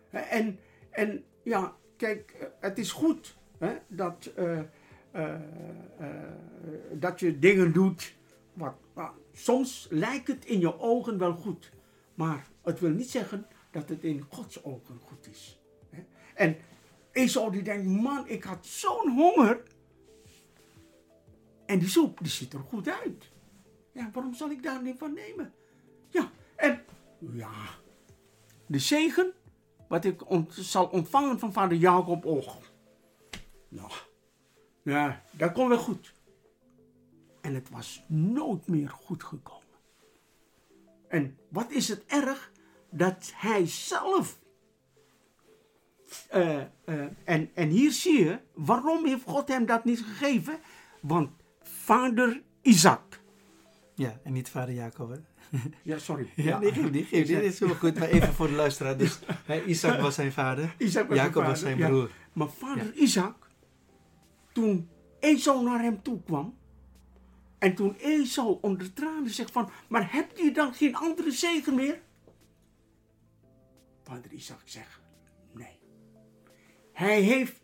En, 0.09 0.59
en 0.89 1.23
ja, 1.43 1.75
kijk, 1.97 2.35
eh, 2.39 2.47
het 2.59 2.77
is 2.77 2.91
goed 2.91 3.37
hè, 3.57 3.75
dat, 3.87 4.31
eh, 4.35 4.59
eh, 5.11 5.35
dat 6.93 7.19
je 7.19 7.39
dingen 7.39 7.73
doet. 7.73 8.17
Wat, 8.59 9.11
soms 9.31 9.87
lijkt 9.89 10.27
het 10.27 10.45
in 10.45 10.59
je 10.59 10.79
ogen 10.79 11.17
wel 11.17 11.33
goed. 11.33 11.71
Maar 12.13 12.47
het 12.61 12.79
wil 12.79 12.89
niet 12.89 13.09
zeggen 13.09 13.47
dat 13.71 13.89
het 13.89 14.03
in 14.03 14.25
Gods 14.29 14.63
ogen 14.63 14.99
goed 14.99 15.27
is. 15.27 15.59
Hè. 15.89 16.05
En 16.35 16.57
Esau 17.11 17.51
die 17.51 17.61
denkt, 17.61 17.85
man, 17.85 18.27
ik 18.27 18.43
had 18.43 18.65
zo'n 18.65 19.09
honger. 19.09 19.63
En 21.65 21.79
die 21.79 21.89
soep, 21.89 22.17
die 22.19 22.31
ziet 22.31 22.53
er 22.53 22.59
goed 22.59 22.87
uit. 22.87 23.31
Ja, 23.91 24.09
waarom 24.13 24.33
zal 24.33 24.49
ik 24.49 24.63
daar 24.63 24.81
niet 24.81 24.97
van 24.97 25.13
nemen? 25.13 25.53
Ja, 26.09 26.31
en 26.55 26.83
ja, 27.19 27.69
de 28.65 28.79
zegen, 28.79 29.33
wat 29.87 30.05
ik 30.05 30.21
zal 30.49 30.85
ontvangen 30.85 31.39
van 31.39 31.53
vader 31.53 31.77
Jacob, 31.77 32.25
oh, 32.25 32.47
nou, 33.67 33.91
ja, 34.83 35.23
dat 35.31 35.51
komt 35.51 35.67
wel 35.67 35.77
goed. 35.77 36.13
En 37.41 37.53
het 37.53 37.69
was 37.69 38.03
nooit 38.07 38.67
meer 38.67 38.89
goed 38.89 39.23
gekomen. 39.23 39.63
En 41.07 41.37
wat 41.49 41.71
is 41.71 41.87
het 41.87 42.05
erg 42.05 42.51
dat 42.89 43.31
hij 43.35 43.67
zelf 43.67 44.39
eh, 46.29 46.61
eh, 46.61 47.05
en, 47.23 47.49
en 47.53 47.69
hier 47.69 47.91
zie 47.91 48.23
je, 48.23 48.39
waarom 48.53 49.05
heeft 49.05 49.23
God 49.25 49.47
hem 49.47 49.65
dat 49.65 49.85
niet 49.85 49.99
gegeven? 49.99 50.59
Want 51.01 51.29
vader 51.61 52.41
Isaac. 52.61 53.21
Ja, 53.95 54.19
en 54.23 54.33
niet 54.33 54.49
vader 54.49 54.73
Jacob, 54.73 55.09
hè? 55.09 55.17
Ja, 55.81 55.97
sorry. 55.97 56.29
Ja, 56.35 56.59
nee, 56.59 56.71
geef 56.71 56.91
niet, 56.91 57.07
geef 57.07 57.27
niet. 57.27 57.39
Dit 57.39 57.53
is 57.53 57.59
wel 57.59 57.75
goed, 57.75 57.99
maar 57.99 58.07
even 58.07 58.33
voor 58.33 58.47
de 58.47 58.53
luisteraar. 58.53 58.97
Dus 59.03 59.19
hè, 59.45 59.63
Isaac 59.63 60.01
was 60.01 60.15
zijn 60.15 60.31
vader, 60.31 60.75
Isaac 60.77 61.07
was 61.07 61.17
Jacob 61.17 61.45
was 61.45 61.59
zijn 61.59 61.77
ja. 61.77 61.87
broer. 61.87 62.11
Maar 62.33 62.49
vader 62.49 62.93
Isaac, 62.93 63.49
toen 64.51 64.89
Esau 65.19 65.63
naar 65.63 65.81
hem 65.81 66.01
toe 66.01 66.23
kwam, 66.23 66.57
en 67.59 67.75
toen 67.75 67.95
Esau 67.95 68.57
onder 68.61 68.93
tranen 68.93 69.29
zegt 69.29 69.51
van, 69.51 69.69
maar 69.89 70.11
hebt 70.11 70.39
u 70.39 70.51
dan 70.51 70.73
geen 70.73 70.95
andere 70.95 71.31
zegen 71.31 71.75
meer? 71.75 72.01
Vader 74.03 74.31
Isaac 74.31 74.61
zegt, 74.65 75.01
nee. 75.53 75.79
Hij 76.93 77.21
heeft, 77.21 77.61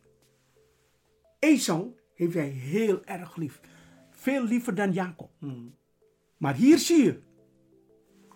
Esau 1.40 1.96
heeft 2.14 2.34
hij 2.34 2.48
heel 2.48 3.04
erg 3.04 3.36
lief. 3.36 3.60
Veel 4.10 4.44
liever 4.44 4.76
dan 4.76 4.92
Jacob. 4.92 5.32
Hmm. 5.40 5.76
Maar 6.38 6.56
hier 6.56 6.78
zie 6.78 7.04
je 7.04 7.22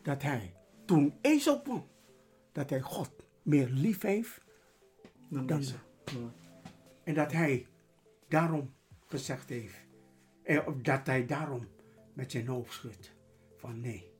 dat 0.01 0.21
hij, 0.21 0.53
toen 0.85 1.13
Esau 1.21 1.61
kwam, 1.61 1.87
dat 2.51 2.69
hij 2.69 2.81
God 2.81 3.11
meer 3.41 3.67
lief 3.69 4.01
heeft 4.01 4.41
Dan 5.29 5.45
dan 5.45 5.57
deze. 5.57 5.75
En 7.03 7.13
dat 7.13 7.31
hij 7.31 7.67
daarom 8.27 8.73
gezegd 9.05 9.49
heeft, 9.49 9.88
of 10.57 10.75
dat 10.81 11.05
hij 11.05 11.25
daarom 11.25 11.67
met 12.13 12.31
zijn 12.31 12.47
hoofd 12.47 12.73
schudt 12.73 13.11
van 13.57 13.81
nee, 13.81 14.11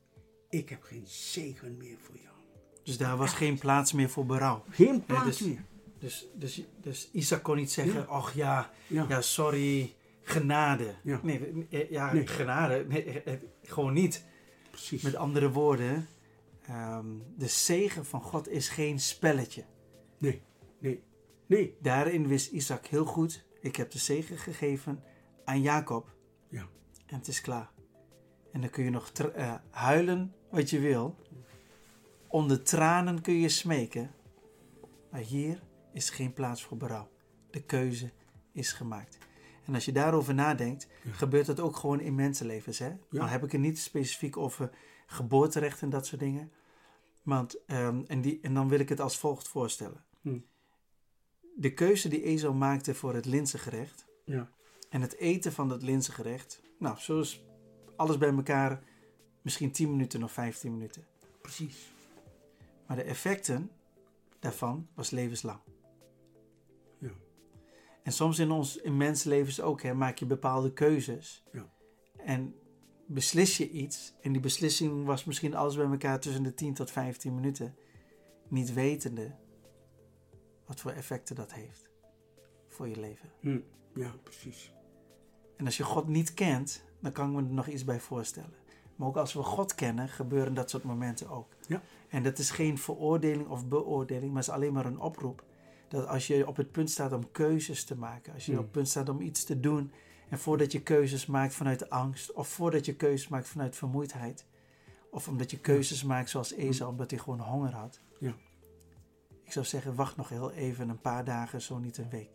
ik 0.50 0.70
heb 0.70 0.84
geen 0.84 1.08
zegen 1.08 1.78
meer 1.78 1.98
voor 2.02 2.16
jou. 2.16 2.36
Dus 2.84 2.98
daar 2.98 3.18
was 3.18 3.34
geen 3.34 3.58
plaats 3.58 3.94
meer 3.94 4.10
voor 4.10 4.26
berouw. 4.26 4.64
Geen 4.70 5.06
plaats 5.06 5.26
dus- 5.38 5.40
meer. 5.48 5.64
Dus, 6.00 6.28
dus, 6.36 6.64
dus 6.82 7.10
Isaac 7.12 7.44
kon 7.44 7.56
niet 7.56 7.72
zeggen, 7.72 8.08
ach 8.08 8.34
ja, 8.34 8.72
Ja. 8.88 9.06
ja, 9.10 9.22
sorry, 9.22 9.96
genade. 10.22 10.96
Ja. 11.04 11.20
Nee, 11.24 11.68
ja, 11.90 12.14
Nee. 12.14 12.28
genade, 12.28 12.86
nee, 12.88 13.04
eh, 13.04 13.34
eh, 13.34 13.40
gewoon 13.64 13.94
niet. 13.94 14.26
Precies. 14.70 15.02
Met 15.02 15.16
andere 15.16 15.52
woorden, 15.52 16.08
ehm, 16.62 17.06
de 17.38 17.48
zegen 17.48 18.06
van 18.06 18.22
God 18.22 18.48
is 18.48 18.70
geen 18.70 19.00
spelletje. 19.00 19.64
Nee, 20.18 20.42
nee, 20.80 21.04
nee. 21.46 21.78
Daarin 21.82 22.28
wist 22.28 22.52
Isaac 22.52 22.86
heel 22.86 23.06
goed, 23.06 23.46
ik 23.62 23.76
heb 23.76 23.92
de 23.92 24.00
zegen 24.00 24.38
gegeven 24.38 25.04
aan 25.46 25.62
Jacob 25.62 26.08
Ja. 26.08 26.18
En 27.10 27.16
het 27.18 27.28
is 27.28 27.42
klaar. 27.42 27.72
En 28.52 28.62
dan 28.62 28.70
kun 28.70 28.84
je 28.84 28.90
nog 28.90 29.12
eh, 29.12 29.56
huilen 29.70 30.34
wat 30.52 30.70
je 30.70 30.80
wil. 30.80 31.16
Onder 32.28 32.64
tranen 32.64 33.22
kun 33.22 33.34
je 33.34 33.50
smeken. 33.50 34.12
Maar 35.12 35.22
hier 35.22 35.62
is 35.94 36.10
geen 36.10 36.34
plaats 36.34 36.64
voor 36.64 36.78
berouw. 36.78 37.10
De 37.50 37.64
keuze 37.64 38.12
is 38.52 38.72
gemaakt. 38.72 39.18
En 39.66 39.74
als 39.74 39.86
je 39.86 39.92
daarover 39.92 40.34
nadenkt, 40.34 40.88
Ja. 41.04 41.12
gebeurt 41.12 41.46
dat 41.46 41.60
ook 41.60 41.76
gewoon 41.76 42.00
in 42.00 42.16
mensenlevens. 42.16 42.80
Hè? 42.80 42.88
Ja. 42.88 42.98
Dan 43.10 43.28
heb 43.28 43.44
ik 43.44 43.52
het 43.52 43.62
niet 43.62 43.80
specifiek 43.80 44.38
over 44.38 44.70
geboorterecht 45.06 45.82
en 45.82 45.90
dat 45.90 46.06
soort 46.06 46.22
dingen. 46.22 46.52
Want, 47.24 47.66
ehm, 47.66 48.04
en, 48.08 48.22
die, 48.22 48.40
en 48.42 48.54
dan 48.54 48.70
wil 48.70 48.80
ik 48.80 48.90
het 48.90 49.00
als 49.00 49.18
volgt 49.18 49.48
voorstellen. 49.48 50.04
Hm. 50.22 50.40
De 51.56 51.74
keuze 51.74 52.10
die 52.10 52.24
Ezo 52.24 52.54
maakte 52.54 52.96
voor 52.96 53.14
het 53.14 53.26
linzengerecht 53.26 54.08
Ja. 54.26 54.50
En 54.90 55.02
het 55.02 55.16
eten 55.16 55.52
van 55.52 55.70
dat 55.70 55.84
linzengerecht. 55.84 56.62
Nou, 56.80 56.98
zo 56.98 57.20
is 57.20 57.44
alles 57.96 58.18
bij 58.18 58.30
elkaar 58.30 58.84
misschien 59.42 59.72
10 59.72 59.90
minuten 59.90 60.24
of 60.24 60.32
15 60.32 60.72
minuten. 60.72 61.06
Precies. 61.42 61.92
Maar 62.88 62.98
de 62.98 63.04
effecten 63.04 63.72
daarvan 64.40 64.88
was 64.94 65.10
levenslang. 65.10 65.60
Ja. 66.98 67.12
En 68.04 68.12
soms 68.12 68.40
in 68.40 68.52
ons 68.52 68.78
in 68.78 68.98
mensenlevens 68.98 69.62
ook, 69.62 69.82
hè, 69.82 69.94
maak 69.94 70.18
je 70.18 70.26
bepaalde 70.26 70.74
keuzes. 70.74 71.44
Ja. 71.52 71.70
En 72.18 72.56
beslis 73.06 73.58
je 73.58 73.70
iets. 73.70 74.14
En 74.22 74.32
die 74.32 74.42
beslissing 74.42 75.06
was 75.06 75.24
misschien 75.24 75.56
alles 75.56 75.76
bij 75.76 75.86
elkaar 75.86 76.20
tussen 76.20 76.44
de 76.44 76.54
10 76.54 76.74
tot 76.74 76.92
15 76.92 77.36
minuten. 77.36 77.76
Niet 78.48 78.74
wetende 78.74 79.36
wat 80.66 80.80
voor 80.80 80.92
effecten 80.92 81.36
dat 81.36 81.54
heeft 81.54 81.90
voor 82.68 82.88
je 82.88 83.00
leven. 83.00 83.30
Hm. 83.40 83.60
Ja, 83.96 84.16
precies. 84.24 84.72
En 85.60 85.66
als 85.66 85.78
je 85.78 85.84
God 85.84 86.08
niet 86.08 86.34
kent, 86.34 86.84
dan 87.00 87.12
kan 87.12 87.30
ik 87.30 87.36
me 87.36 87.48
er 87.48 87.54
nog 87.54 87.68
iets 87.68 87.84
bij 87.84 88.00
voorstellen. 88.00 88.54
Maar 88.96 89.08
ook 89.08 89.18
als 89.18 89.34
we 89.34 89.44
God 89.44 89.76
kennen, 89.76 90.10
gebeuren 90.10 90.54
dat 90.54 90.70
soort 90.70 90.84
momenten 90.84 91.30
ook. 91.30 91.48
Ja. 91.68 91.82
En 92.10 92.24
dat 92.24 92.38
is 92.38 92.52
geen 92.52 92.78
veroordeling 92.78 93.48
of 93.48 93.68
beoordeling, 93.68 94.28
maar 94.28 94.42
het 94.42 94.50
is 94.50 94.56
alleen 94.56 94.74
maar 94.74 94.86
een 94.86 95.00
oproep. 95.00 95.44
Dat 95.88 96.08
als 96.08 96.28
je 96.28 96.48
op 96.48 96.56
het 96.56 96.72
punt 96.72 96.90
staat 96.90 97.14
om 97.14 97.32
keuzes 97.32 97.84
te 97.84 97.96
maken, 97.96 98.34
als 98.34 98.46
je 98.46 98.52
Hmm. 98.52 98.60
op 98.60 98.66
het 98.66 98.74
punt 98.74 98.88
staat 98.88 99.10
om 99.10 99.22
iets 99.22 99.44
te 99.44 99.60
doen, 99.60 99.92
en 100.30 100.40
voordat 100.40 100.72
je 100.72 100.82
keuzes 100.82 101.26
maakt 101.26 101.54
vanuit 101.54 101.90
angst, 101.90 102.34
of 102.34 102.48
voordat 102.48 102.86
je 102.86 102.96
keuzes 102.96 103.28
maakt 103.28 103.48
vanuit 103.48 103.76
vermoeidheid, 103.76 104.46
of 105.12 105.28
omdat 105.28 105.52
je 105.52 105.60
keuzes 105.60 106.04
maakt 106.04 106.30
zoals 106.30 106.54
Esau, 106.54 106.92
omdat 106.92 107.12
hij 107.12 107.20
gewoon 107.20 107.40
honger 107.40 107.74
had. 107.74 108.00
Ja. 108.20 108.34
Ik 109.44 109.52
zou 109.52 109.66
zeggen, 109.66 109.96
wacht 109.96 110.16
nog 110.18 110.30
heel 110.30 110.52
even 110.52 110.90
een 110.90 111.02
paar 111.02 111.24
dagen, 111.24 111.62
zo 111.62 111.78
niet 111.78 111.98
een 111.98 112.10
week. 112.10 112.30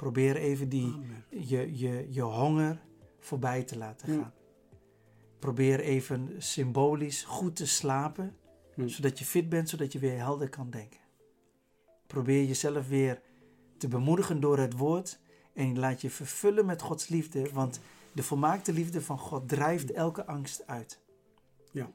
Probeer 0.00 0.36
even 0.36 0.68
die, 0.68 0.94
je, 1.28 1.78
je, 1.78 2.06
je 2.10 2.22
honger 2.22 2.80
voorbij 3.18 3.62
te 3.62 3.78
laten 3.78 4.08
gaan. 4.08 4.32
Probeer 5.38 5.80
even 5.80 6.34
symbolisch 6.38 7.24
goed 7.24 7.56
te 7.56 7.66
slapen, 7.66 8.36
zodat 8.84 9.18
je 9.18 9.24
fit 9.24 9.48
bent, 9.48 9.68
zodat 9.68 9.92
je 9.92 9.98
weer 9.98 10.18
helder 10.18 10.48
kan 10.48 10.70
denken. 10.70 11.00
Probeer 12.06 12.44
jezelf 12.44 12.88
weer 12.88 13.22
te 13.78 13.88
bemoedigen 13.88 14.40
door 14.40 14.58
het 14.58 14.76
woord 14.76 15.20
en 15.54 15.78
laat 15.78 16.00
je 16.00 16.10
vervullen 16.10 16.66
met 16.66 16.82
Gods 16.82 17.08
liefde, 17.08 17.52
want 17.52 17.80
de 18.12 18.22
volmaakte 18.22 18.72
liefde 18.72 19.02
van 19.02 19.18
God 19.18 19.48
drijft 19.48 19.92
elke 19.92 20.26
angst 20.26 20.66
uit. 20.66 21.00
Ja. 21.72 21.92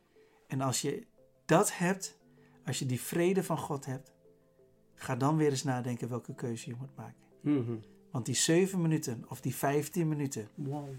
En 0.48 0.62
als 0.62 0.82
je 0.82 1.08
dat 1.46 1.78
hebt, 1.78 2.18
als 2.66 2.80
je 2.80 2.86
die 2.86 3.02
vrede 3.02 3.44
van 3.44 3.58
God 3.58 3.86
hebt, 3.86 4.12
ga 4.94 5.16
dan 5.16 5.38
weer 5.38 5.50
eens 5.50 5.64
nadenken 5.64 6.10
welke 6.10 6.36
keuze 6.36 6.70
je 6.70 6.76
moet 6.80 6.96
maken. 6.96 7.24
Mhm. 7.42 7.76
Want 8.16 8.28
die 8.28 8.36
7 8.36 8.82
minuten 8.82 9.26
of 9.30 9.42
die 9.42 9.56
15 9.56 10.08
minuten 10.08 10.50
Wow. 10.56 10.90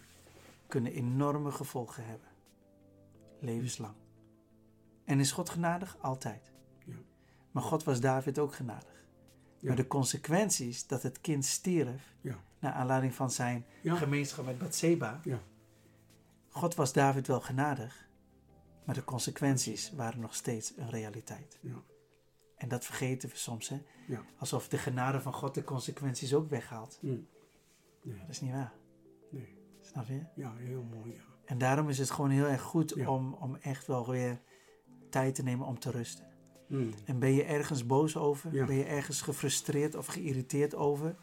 kunnen 0.66 0.92
enorme 0.92 1.50
gevolgen 1.50 2.06
hebben. 2.06 2.28
Levenslang. 3.40 3.94
En 5.04 5.20
is 5.20 5.32
God 5.32 5.48
genadig? 5.50 5.96
Altijd. 6.00 6.52
Ja. 6.84 6.94
Maar 7.50 7.62
God 7.62 7.84
was 7.84 8.00
David 8.00 8.38
ook 8.38 8.54
genadig. 8.54 9.04
Ja. 9.58 9.66
Maar 9.68 9.76
de 9.76 9.86
consequenties 9.86 10.86
dat 10.86 11.02
het 11.02 11.20
kind 11.20 11.44
stierf, 11.44 12.14
Ja. 12.20 12.38
naar 12.58 12.72
aanleiding 12.72 13.14
van 13.14 13.30
zijn 13.30 13.64
gemeenschap 13.82 14.44
met 14.44 14.58
Bathseba, 14.58 15.20
Ja. 15.24 15.40
God 16.48 16.74
was 16.74 16.92
David 16.92 17.26
wel 17.26 17.40
genadig, 17.40 18.08
maar 18.84 18.94
de 18.94 19.04
consequenties 19.04 19.92
waren 19.92 20.20
nog 20.20 20.34
steeds 20.34 20.72
een 20.76 20.90
realiteit. 20.90 21.58
Ja. 21.60 21.82
En 22.56 22.68
dat 22.68 22.84
vergeten 22.84 23.28
we 23.28 23.36
soms, 23.36 23.68
hè? 23.68 23.82
Ja. 24.06 24.22
Alsof 24.38 24.68
de 24.68 24.78
genade 24.78 25.20
van 25.20 25.32
God 25.32 25.54
de 25.54 25.64
consequenties 25.64 26.34
ook 26.34 26.48
weghaalt. 26.50 26.98
Nee. 27.00 27.26
Dat 28.02 28.28
is 28.28 28.40
niet 28.40 28.52
waar. 28.52 28.72
Nee. 29.30 29.56
Snap 29.80 30.06
je? 30.06 30.20
Ja, 30.34 30.54
heel 30.56 30.82
mooi. 30.82 31.12
Ja. 31.12 31.20
En 31.44 31.58
daarom 31.58 31.88
is 31.88 31.98
het 31.98 32.10
gewoon 32.10 32.30
heel 32.30 32.46
erg 32.46 32.62
goed 32.62 32.92
Ja. 32.96 33.10
om, 33.10 33.32
om 33.32 33.56
echt 33.56 33.86
wel 33.86 34.10
weer 34.10 34.40
tijd 35.10 35.34
te 35.34 35.42
nemen 35.42 35.66
om 35.66 35.78
te 35.78 35.90
rusten. 35.90 36.24
Hm. 36.66 36.90
En 37.04 37.18
ben 37.18 37.32
je 37.32 37.42
ergens 37.44 37.86
boos 37.86 38.16
over? 38.16 38.54
Ja. 38.54 38.64
Ben 38.64 38.76
je 38.76 38.84
ergens 38.84 39.20
gefrustreerd 39.22 39.94
of 39.94 40.06
geïrriteerd 40.06 40.74
over? 40.74 41.16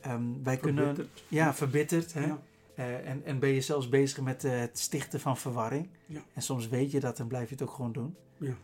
Ehm, 0.00 0.42
wij 0.42 0.56
kunnen, 0.56 0.84
Verbitterd. 0.84 1.24
ja, 1.28 1.54
verbitterd. 1.54 2.12
Hè? 2.12 2.26
Ja. 2.26 2.42
Eh, 2.74 3.08
en, 3.10 3.24
en 3.24 3.38
ben 3.38 3.48
je 3.48 3.60
zelfs 3.60 3.88
bezig 3.88 4.20
met 4.20 4.44
eh, 4.44 4.58
het 4.58 4.78
stichten 4.78 5.20
van 5.20 5.36
verwarring. 5.36 5.88
Ja. 6.06 6.20
En 6.34 6.42
soms 6.42 6.68
weet 6.68 6.90
je 6.90 7.00
dat 7.00 7.18
en 7.18 7.26
blijf 7.26 7.48
je 7.48 7.54
het 7.54 7.62
ook 7.64 7.70
gewoon 7.74 7.92
doen. 7.92 8.16
Ja. 8.38 8.54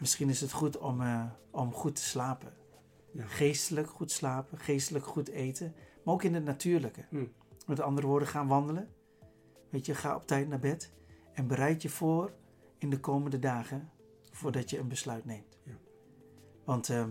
Misschien 0.00 0.28
is 0.28 0.40
het 0.40 0.52
goed 0.52 0.78
om, 0.78 1.00
eh, 1.00 1.24
om 1.50 1.72
goed 1.72 1.96
te 1.96 2.02
slapen. 2.02 2.52
Ja. 3.12 3.26
Geestelijk 3.26 3.88
goed 3.88 4.10
slapen, 4.10 4.58
geestelijk 4.58 5.06
goed 5.06 5.28
eten. 5.28 5.74
Maar 6.04 6.14
ook 6.14 6.22
in 6.22 6.34
het 6.34 6.44
natuurlijke. 6.44 7.04
Hm. 7.08 7.26
Met 7.66 7.80
andere 7.80 8.06
woorden, 8.06 8.28
gaan 8.28 8.48
wandelen. 8.48 8.88
Weet 9.70 9.86
je, 9.86 9.94
ga 9.94 10.14
op 10.14 10.26
tijd 10.26 10.48
naar 10.48 10.58
bed. 10.58 10.92
En 11.32 11.46
bereid 11.46 11.82
je 11.82 11.88
voor 11.88 12.32
in 12.78 12.90
de 12.90 13.00
komende 13.00 13.38
dagen 13.38 13.90
voordat 14.30 14.70
je 14.70 14.78
een 14.78 14.88
besluit 14.88 15.24
neemt. 15.24 15.58
Ja. 15.62 15.72
Want 16.64 16.88
ehm, 16.88 17.10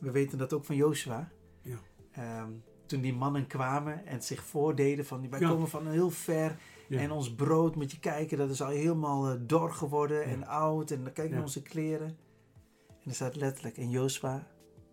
we 0.00 0.10
weten 0.10 0.38
dat 0.38 0.52
ook 0.52 0.64
van 0.64 0.76
Joshua. 0.76 1.30
Ja. 1.62 1.78
Ehm, 2.10 2.50
toen 2.86 3.00
die 3.00 3.14
mannen 3.14 3.46
kwamen 3.46 4.06
en 4.06 4.22
zich 4.22 4.44
voordeden 4.44 5.06
van 5.06 5.30
wij 5.30 5.40
komen 5.40 5.68
van 5.68 5.86
heel 5.86 6.10
ver 6.10 6.56
Ja. 6.88 7.00
en 7.00 7.10
ons 7.10 7.34
brood 7.34 7.76
moet 7.76 7.90
je 7.90 7.98
kijken 7.98 8.38
dat 8.38 8.50
is 8.50 8.62
al 8.62 8.68
helemaal 8.68 9.28
eh, 9.28 9.40
dor 9.40 9.72
geworden 9.72 10.24
en 10.24 10.46
oud 10.46 10.90
en 10.90 11.04
dan 11.04 11.12
kijk 11.12 11.30
naar 11.30 11.42
onze 11.42 11.62
kleren. 11.62 12.18
En 12.86 13.04
er 13.04 13.14
staat 13.14 13.36
letterlijk 13.36 13.76
en 13.76 13.90
Joshua 13.90 14.46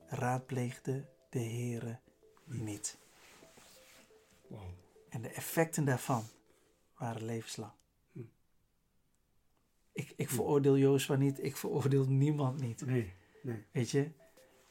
raadpleegde 0.08 1.06
de 1.30 1.40
Here 1.40 2.00
niet. 2.46 2.98
Wow. 4.48 4.62
En 5.10 5.22
de 5.22 5.30
effecten 5.30 5.86
daarvan 5.86 6.24
waren 6.98 7.26
levenslang. 7.26 7.72
Hm. 8.12 8.20
Ik, 9.92 10.14
ik 10.16 10.30
veroordeel 10.30 10.78
Joshua 10.78 11.16
niet, 11.16 11.44
ik 11.44 11.58
veroordeel 11.58 12.06
niemand 12.06 12.60
niet. 12.60 12.86
Nee. 12.86 13.14
Nee. 13.44 13.66
Weet 13.72 13.90
je? 13.90 14.12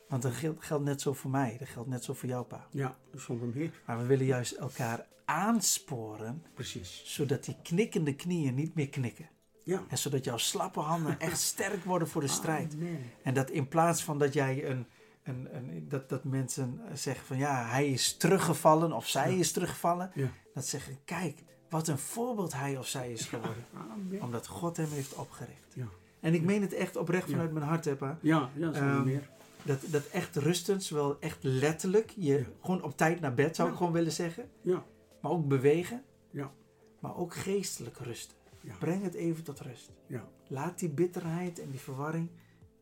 Want 0.09 0.23
dat 0.23 0.33
geldt, 0.59 0.85
net 0.85 1.01
zo 1.01 1.13
voor 1.13 1.31
mij, 1.31 1.57
dat 1.59 1.69
geldt 1.69 1.89
net 1.89 2.05
zo 2.05 2.13
voor 2.15 2.29
jou, 2.29 2.45
pa. 2.45 2.67
Ja, 2.71 2.97
zonder 3.15 3.49
meer. 3.55 3.71
Maar 3.87 3.99
we 3.99 4.07
willen 4.07 4.27
juist 4.27 4.53
elkaar 4.53 5.07
aansporen, 5.25 6.43
Precies. 6.55 7.03
zodat 7.05 7.45
die 7.45 7.57
knikkende 7.63 8.15
knieën 8.15 8.55
niet 8.55 8.75
meer 8.75 8.89
knikken. 8.89 9.29
Ja. 9.63 9.83
En 9.89 9.99
zodat 9.99 10.25
jouw 10.25 10.37
slappe 10.37 10.81
handen 10.81 11.21
echt 11.21 11.41
sterk 11.53 11.85
worden 11.85 12.09
voor 12.09 12.21
de 12.21 12.27
strijd. 12.29 12.75
Amen. 12.75 12.99
En 13.23 13.35
dat 13.35 13.51
in 13.51 13.69
plaats 13.69 14.05
van 14.05 14.19
dat 14.19 14.33
jij 14.33 14.71
een, 14.71 14.87
een, 15.23 15.49
een 15.57 15.87
dat, 15.89 16.09
dat 16.09 16.25
mensen 16.25 16.81
zeggen 16.93 17.27
van 17.27 17.37
ja, 17.39 17.67
hij 17.67 17.89
is 17.89 18.17
teruggevallen 18.17 18.93
of 18.93 19.07
zij 19.09 19.33
Ja. 19.33 19.39
is 19.39 19.53
teruggevallen. 19.53 20.11
Ja. 20.15 20.29
Dat 20.55 20.67
zeggen, 20.67 20.99
kijk, 21.05 21.43
wat 21.69 21.89
een 21.89 21.99
voorbeeld 21.99 22.53
hij 22.55 22.77
of 22.79 22.87
zij 22.87 23.13
is 23.13 23.25
geworden. 23.27 23.65
Amen. 23.91 24.23
Omdat 24.23 24.47
God 24.47 24.77
hem 24.77 24.91
heeft 24.91 25.15
opgericht. 25.15 25.73
Ja. 25.75 25.87
En 26.21 26.35
ik 26.35 26.43
meen 26.43 26.63
het 26.63 26.73
echt 26.73 26.97
oprecht 26.97 27.31
vanuit 27.31 27.53
mijn 27.53 27.67
hart, 27.67 27.85
hè, 27.85 27.97
pa. 27.97 28.19
Ja, 28.21 28.51
ja, 28.55 28.73
zonder 28.73 28.83
Ehm, 28.95 29.05
meer. 29.05 29.31
Dat, 29.65 29.79
dat 29.87 30.07
echt 30.07 30.37
rusten, 30.37 30.81
zowel 30.83 31.21
echt 31.21 31.39
letterlijk, 31.43 32.11
je 32.17 32.33
Ja. 32.39 32.45
gewoon 32.61 32.83
op 32.83 32.97
tijd 32.97 33.21
naar 33.21 33.35
bed 33.35 33.57
zou 33.57 33.71
ik 33.71 33.77
gewoon 33.77 33.93
willen 33.93 34.12
zeggen. 34.12 34.49
Ja. 34.62 34.85
Maar 35.21 35.31
ook 35.33 35.49
bewegen. 35.49 36.03
Ja. 36.31 36.53
Maar 37.01 37.17
ook 37.17 37.35
geestelijk 37.35 37.99
rusten. 37.99 38.37
Ja. 38.61 38.75
Breng 38.79 39.03
het 39.03 39.15
even 39.15 39.45
tot 39.45 39.61
rust. 39.61 39.91
Ja. 40.07 40.29
Laat 40.49 40.79
die 40.79 40.89
bitterheid 40.89 41.59
en 41.59 41.71
die 41.71 41.81
verwarring 41.81 42.31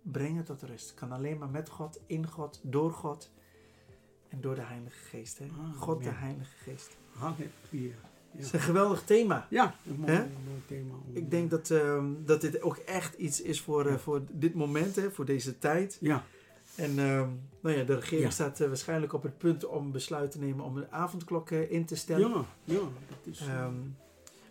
brengen 0.03 0.45
tot 0.45 0.62
rust. 0.62 0.95
Kan 0.95 1.12
alleen 1.12 1.39
maar 1.39 1.49
met 1.49 1.68
God, 1.68 2.01
in 2.07 2.26
God, 2.26 2.61
door 2.62 2.93
God 2.93 3.30
en 4.28 4.41
door 4.41 4.55
de 4.55 4.61
Heilige 4.62 4.99
Geest. 4.99 5.39
Hè? 5.39 5.47
God 5.76 6.03
de 6.03 6.11
Heilige 6.11 6.57
Geest. 6.57 6.97
Halleluja. 7.12 7.95
Het 8.33 8.41
Ja, 8.41 8.41
is 8.47 8.53
een 8.53 8.61
geweldig 8.61 9.03
thema. 9.05 9.47
ja 9.51 9.74
een 9.87 9.97
mooi, 10.01 10.12
mooi 10.18 10.62
thema. 10.66 10.95
Ik 11.12 11.30
denk 11.30 11.51
dat, 11.51 11.70
ehm, 11.70 12.07
dat 12.24 12.41
dit 12.41 12.62
ook 12.62 12.76
echt 12.76 13.14
iets 13.14 13.41
is 13.43 13.61
voor, 13.61 13.87
eh, 13.87 13.97
voor 13.97 14.22
dit 14.30 14.55
moment, 14.55 14.97
hè, 14.97 15.11
voor 15.11 15.24
deze 15.24 15.59
tijd. 15.59 15.97
Ja, 16.01 16.24
En 16.77 16.99
ehm, 16.99 17.29
nou 17.61 17.77
ja, 17.77 17.85
de 17.85 17.95
regering 17.95 18.25
Ja. 18.25 18.31
staat 18.31 18.61
eh, 18.61 18.68
waarschijnlijk 18.68 19.12
op 19.12 19.23
het 19.23 19.39
punt 19.39 19.64
om 19.66 19.93
besluit 19.93 20.31
te 20.31 20.39
nemen 20.39 20.64
om 20.64 20.77
een 20.77 20.91
avondklok 20.93 21.51
eh, 21.51 21.70
in 21.70 21.85
te 21.85 21.97
stellen. 21.97 22.29
ja, 22.31 22.45
ja, 22.64 22.79
dat 23.09 23.18
is... 23.35 23.41
Ehm, 23.41 23.75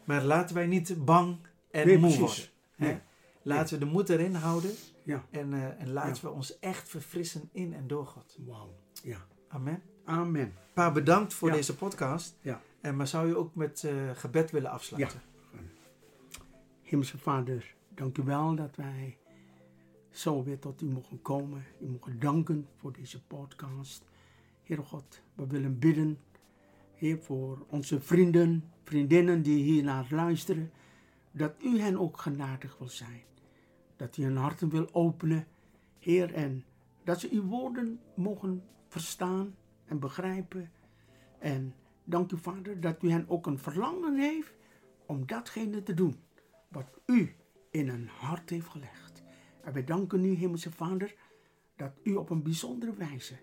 maar 0.03 0.23
laten 0.23 0.55
wij 0.55 0.67
niet 0.67 1.05
bang 1.05 1.37
en 1.71 1.87
Nee, 1.87 1.97
moe 1.97 2.17
worden. 2.17 2.45
Nee. 2.75 2.99
Laten 3.41 3.79
we 3.79 3.85
de 3.85 3.91
moed 3.91 4.09
erin 4.09 4.35
houden 4.35 4.71
Ja. 5.03 5.23
en, 5.31 5.53
en 5.79 5.91
laten 5.91 6.13
Ja. 6.15 6.21
we 6.21 6.29
ons 6.29 6.59
echt 6.59 6.89
verfrissen 6.89 7.49
in 7.51 7.73
en 7.73 7.87
door 7.87 8.05
God. 8.05 8.37
Wauw. 8.47 8.75
Ja. 9.03 9.17
Amen. 9.47 9.81
Amen. 10.05 10.53
Pa, 10.73 10.91
bedankt 10.91 11.33
voor 11.33 11.49
Ja. 11.49 11.55
deze 11.55 11.75
podcast. 11.75 12.37
Ja. 12.41 12.61
En 12.81 12.95
maar 12.95 13.07
zou 13.07 13.27
je 13.27 13.37
ook 13.37 13.55
met 13.55 13.87
gebed 14.13 14.51
willen 14.51 14.71
afsluiten? 14.71 15.21
Hemelse 16.81 17.17
Vader, 17.17 17.75
dank 17.95 18.17
u 18.17 18.23
wel 18.23 18.55
dat 18.55 18.75
wij 18.75 19.17
zo 20.11 20.43
weer 20.43 20.59
tot 20.59 20.81
u 20.81 20.85
mogen 20.85 21.21
komen. 21.21 21.63
U 21.81 21.87
mogen 21.87 22.19
danken 22.19 22.67
voor 22.75 22.93
deze 22.93 23.23
podcast. 23.23 24.03
Heer 24.63 24.83
God, 24.83 25.21
we 25.33 25.47
willen 25.47 25.79
bidden, 25.79 26.19
Heer, 26.93 27.19
voor 27.19 27.65
onze 27.69 28.01
vrienden, 28.01 28.71
vriendinnen 28.83 29.41
die 29.41 29.63
hiernaar 29.63 30.07
luisteren, 30.09 30.71
dat 31.31 31.53
u 31.63 31.79
hen 31.79 31.99
ook 31.99 32.17
genadig 32.17 32.77
wil 32.77 32.89
zijn. 32.89 33.23
Dat 33.95 34.17
u 34.17 34.23
hun 34.23 34.37
harten 34.37 34.69
wil 34.69 34.93
openen, 34.93 35.47
Heer, 35.99 36.33
en 36.33 36.65
dat 37.03 37.19
ze 37.19 37.29
uw 37.31 37.43
woorden 37.43 37.99
mogen 38.15 38.63
verstaan 38.87 39.55
en 39.85 39.99
begrijpen. 39.99 40.71
En 41.39 41.73
dank 42.03 42.31
u, 42.31 42.37
Vader, 42.37 42.79
dat 42.79 43.03
u 43.03 43.11
hen 43.11 43.29
ook 43.29 43.45
een 43.45 43.59
verlangen 43.59 44.19
heeft 44.19 44.53
om 45.05 45.25
datgene 45.25 45.83
te 45.83 45.93
doen 45.93 46.15
wat 46.67 46.99
u 47.05 47.35
in 47.69 47.89
hun 47.89 48.07
hart 48.07 48.49
heeft 48.49 48.67
gelegd. 48.67 49.10
En 49.63 49.73
wij 49.73 49.83
danken 49.83 50.25
u, 50.25 50.33
Hemelse 50.33 50.71
Vader, 50.71 51.15
dat 51.75 51.91
u 52.03 52.13
op 52.15 52.29
een 52.29 52.43
bijzondere 52.43 52.93
wijze 52.93 53.35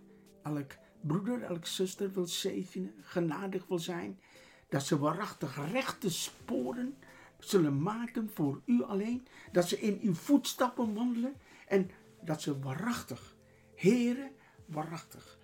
elk 0.42 0.76
broeder, 1.00 1.42
elk 1.42 1.66
zuster 1.66 2.12
wil 2.12 2.26
zegenen, 2.26 2.94
genadig 3.00 3.66
wil 3.66 3.78
zijn, 3.78 4.20
dat 4.68 4.86
ze 4.86 4.98
waarachtig 4.98 5.70
rechte 5.72 6.10
sporen 6.10 6.96
zullen 7.38 7.82
maken 7.82 8.30
voor 8.30 8.62
u 8.64 8.82
alleen, 8.82 9.26
dat 9.52 9.68
ze 9.68 9.80
in 9.80 9.98
uw 10.02 10.14
voetstappen 10.14 10.94
wandelen 10.94 11.34
en 11.66 11.90
dat 12.22 12.42
ze 12.42 12.58
waarachtig, 12.58 13.36
Heere, 13.74 14.30
waarachtig, 14.66 15.38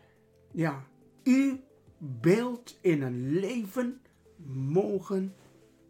ja, 0.52 0.86
uw 1.22 1.60
beeld 1.98 2.78
in 2.80 3.02
een 3.02 3.30
leven 3.30 4.00
mogen 4.46 5.34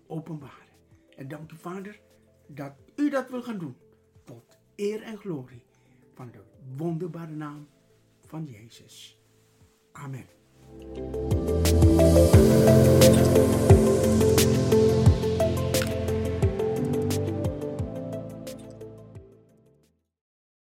openbaren. 0.07 0.68
En 1.16 1.28
dank 1.28 1.53
u, 1.53 1.57
Vader, 1.57 2.01
dat 2.47 2.72
u 2.97 3.11
dat 3.11 3.30
wil 3.30 3.43
gaan 3.43 3.59
doen. 3.59 3.76
Eer 4.76 5.02
en 5.02 5.18
glorie 5.18 5.62
van 6.14 6.30
de 6.30 6.40
wonderbare 6.76 7.32
naam 7.32 7.68
van 8.26 8.44
Jezus. 8.44 9.18
Amen. 9.92 10.26